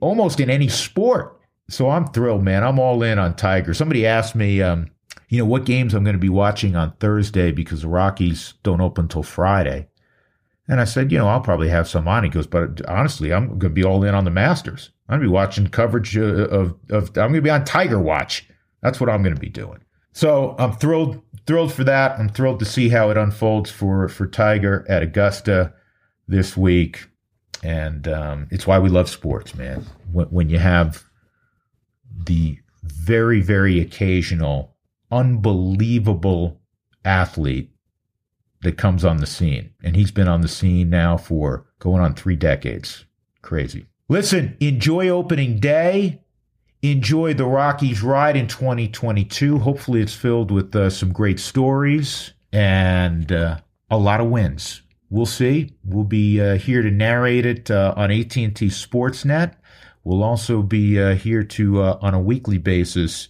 almost 0.00 0.40
in 0.40 0.48
any 0.48 0.68
sport. 0.68 1.38
So 1.68 1.90
I'm 1.90 2.06
thrilled, 2.08 2.42
man. 2.42 2.62
I'm 2.62 2.78
all 2.78 3.02
in 3.02 3.18
on 3.18 3.34
Tiger. 3.36 3.72
Somebody 3.72 4.06
asked 4.06 4.34
me, 4.34 4.60
um, 4.60 4.90
you 5.28 5.38
know, 5.38 5.46
what 5.46 5.64
games 5.64 5.94
I'm 5.94 6.04
going 6.04 6.14
to 6.14 6.20
be 6.20 6.28
watching 6.28 6.76
on 6.76 6.92
Thursday 7.00 7.50
because 7.50 7.82
the 7.82 7.88
Rockies 7.88 8.54
don't 8.62 8.80
open 8.80 9.06
until 9.06 9.22
Friday. 9.22 9.88
And 10.68 10.80
I 10.80 10.84
said, 10.84 11.12
you 11.12 11.18
know, 11.18 11.28
I'll 11.28 11.40
probably 11.40 11.68
have 11.68 11.88
some 11.88 12.08
on. 12.08 12.24
He 12.24 12.30
goes, 12.30 12.46
but 12.46 12.86
honestly, 12.88 13.32
I'm 13.32 13.48
going 13.48 13.60
to 13.60 13.68
be 13.70 13.84
all 13.84 14.04
in 14.04 14.14
on 14.14 14.24
the 14.24 14.30
Masters. 14.30 14.90
I'm 15.08 15.18
going 15.18 15.22
to 15.22 15.28
be 15.28 15.34
watching 15.34 15.66
coverage 15.68 16.16
of, 16.16 16.38
of, 16.38 16.74
of 16.90 17.08
I'm 17.08 17.32
going 17.32 17.34
to 17.34 17.42
be 17.42 17.50
on 17.50 17.64
Tiger 17.64 17.98
Watch. 17.98 18.48
That's 18.82 19.00
what 19.00 19.10
I'm 19.10 19.22
going 19.22 19.34
to 19.34 19.40
be 19.40 19.50
doing. 19.50 19.80
So 20.12 20.54
I'm 20.58 20.72
thrilled, 20.72 21.20
thrilled 21.46 21.72
for 21.72 21.84
that. 21.84 22.18
I'm 22.18 22.28
thrilled 22.28 22.60
to 22.60 22.64
see 22.64 22.88
how 22.88 23.10
it 23.10 23.16
unfolds 23.16 23.70
for 23.70 24.08
for 24.08 24.26
Tiger 24.26 24.86
at 24.88 25.02
Augusta 25.02 25.74
this 26.28 26.56
week, 26.56 27.08
and 27.62 28.06
um, 28.06 28.48
it's 28.50 28.66
why 28.66 28.78
we 28.78 28.88
love 28.88 29.10
sports, 29.10 29.54
man. 29.56 29.84
When, 30.12 30.26
when 30.26 30.48
you 30.48 30.58
have 30.58 31.04
the 32.26 32.58
very, 32.82 33.40
very 33.40 33.80
occasional, 33.80 34.74
unbelievable 35.10 36.60
athlete 37.04 37.70
that 38.62 38.78
comes 38.78 39.04
on 39.04 39.18
the 39.18 39.26
scene. 39.26 39.70
And 39.82 39.94
he's 39.94 40.10
been 40.10 40.28
on 40.28 40.40
the 40.40 40.48
scene 40.48 40.90
now 40.90 41.16
for 41.16 41.66
going 41.78 42.02
on 42.02 42.14
three 42.14 42.36
decades. 42.36 43.04
Crazy. 43.42 43.86
Listen, 44.08 44.56
enjoy 44.60 45.08
opening 45.08 45.60
day. 45.60 46.20
Enjoy 46.82 47.32
the 47.32 47.46
Rockies 47.46 48.02
ride 48.02 48.36
in 48.36 48.46
2022. 48.46 49.58
Hopefully, 49.58 50.02
it's 50.02 50.14
filled 50.14 50.50
with 50.50 50.74
uh, 50.76 50.90
some 50.90 51.12
great 51.12 51.40
stories 51.40 52.32
and 52.52 53.32
uh, 53.32 53.58
a 53.90 53.96
lot 53.96 54.20
of 54.20 54.28
wins. 54.28 54.82
We'll 55.08 55.26
see. 55.26 55.72
We'll 55.84 56.04
be 56.04 56.40
uh, 56.40 56.56
here 56.56 56.82
to 56.82 56.90
narrate 56.90 57.46
it 57.46 57.70
uh, 57.70 57.94
on 57.96 58.10
AT&T 58.10 58.50
Sportsnet. 58.50 59.54
We'll 60.04 60.22
also 60.22 60.62
be 60.62 61.00
uh, 61.00 61.14
here 61.14 61.42
to, 61.42 61.82
uh, 61.82 61.98
on 62.00 62.14
a 62.14 62.20
weekly 62.20 62.58
basis, 62.58 63.28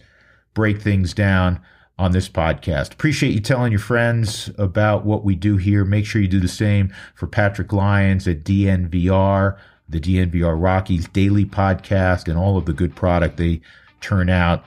break 0.53 0.81
things 0.81 1.13
down 1.13 1.61
on 1.97 2.11
this 2.11 2.27
podcast. 2.27 2.91
Appreciate 2.93 3.33
you 3.33 3.39
telling 3.39 3.71
your 3.71 3.79
friends 3.79 4.51
about 4.57 5.05
what 5.05 5.23
we 5.23 5.35
do 5.35 5.57
here. 5.57 5.85
Make 5.85 6.05
sure 6.05 6.21
you 6.21 6.27
do 6.27 6.41
the 6.41 6.47
same 6.47 6.93
for 7.15 7.27
Patrick 7.27 7.71
Lyons 7.71 8.27
at 8.27 8.43
DNVR, 8.43 9.57
the 9.87 9.99
DNVR 9.99 10.61
Rockies 10.61 11.07
daily 11.07 11.45
podcast, 11.45 12.27
and 12.27 12.37
all 12.37 12.57
of 12.57 12.65
the 12.65 12.73
good 12.73 12.95
product 12.95 13.37
they 13.37 13.61
turn 14.01 14.29
out 14.29 14.65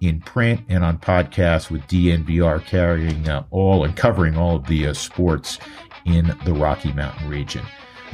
in 0.00 0.20
print 0.20 0.60
and 0.68 0.84
on 0.84 0.98
podcast 0.98 1.70
with 1.70 1.82
DNVR 1.82 2.64
carrying 2.64 3.28
uh, 3.28 3.44
all 3.50 3.84
and 3.84 3.96
covering 3.96 4.36
all 4.36 4.56
of 4.56 4.66
the 4.66 4.88
uh, 4.88 4.92
sports 4.92 5.58
in 6.04 6.36
the 6.44 6.52
Rocky 6.52 6.92
Mountain 6.92 7.28
region. 7.28 7.64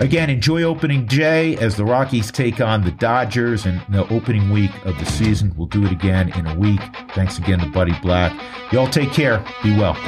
Again, 0.01 0.31
enjoy 0.31 0.63
opening 0.63 1.05
day 1.05 1.59
as 1.59 1.77
the 1.77 1.85
Rockies 1.85 2.33
take 2.33 2.59
on 2.59 2.83
the 2.83 2.91
Dodgers 2.91 3.67
in 3.67 3.83
the 3.91 4.09
opening 4.09 4.51
week 4.51 4.71
of 4.87 4.99
the 4.99 5.05
season. 5.05 5.53
We'll 5.59 5.67
do 5.67 5.85
it 5.85 5.93
again 5.93 6.31
in 6.31 6.47
a 6.47 6.55
week. 6.59 6.81
Thanks 7.15 7.37
again 7.37 7.59
to 7.59 7.67
Buddy 7.67 7.93
Black. 8.01 8.33
Y'all 8.73 8.89
take 8.89 9.13
care. 9.13 9.45
Be 9.63 9.77
well. 9.77 9.99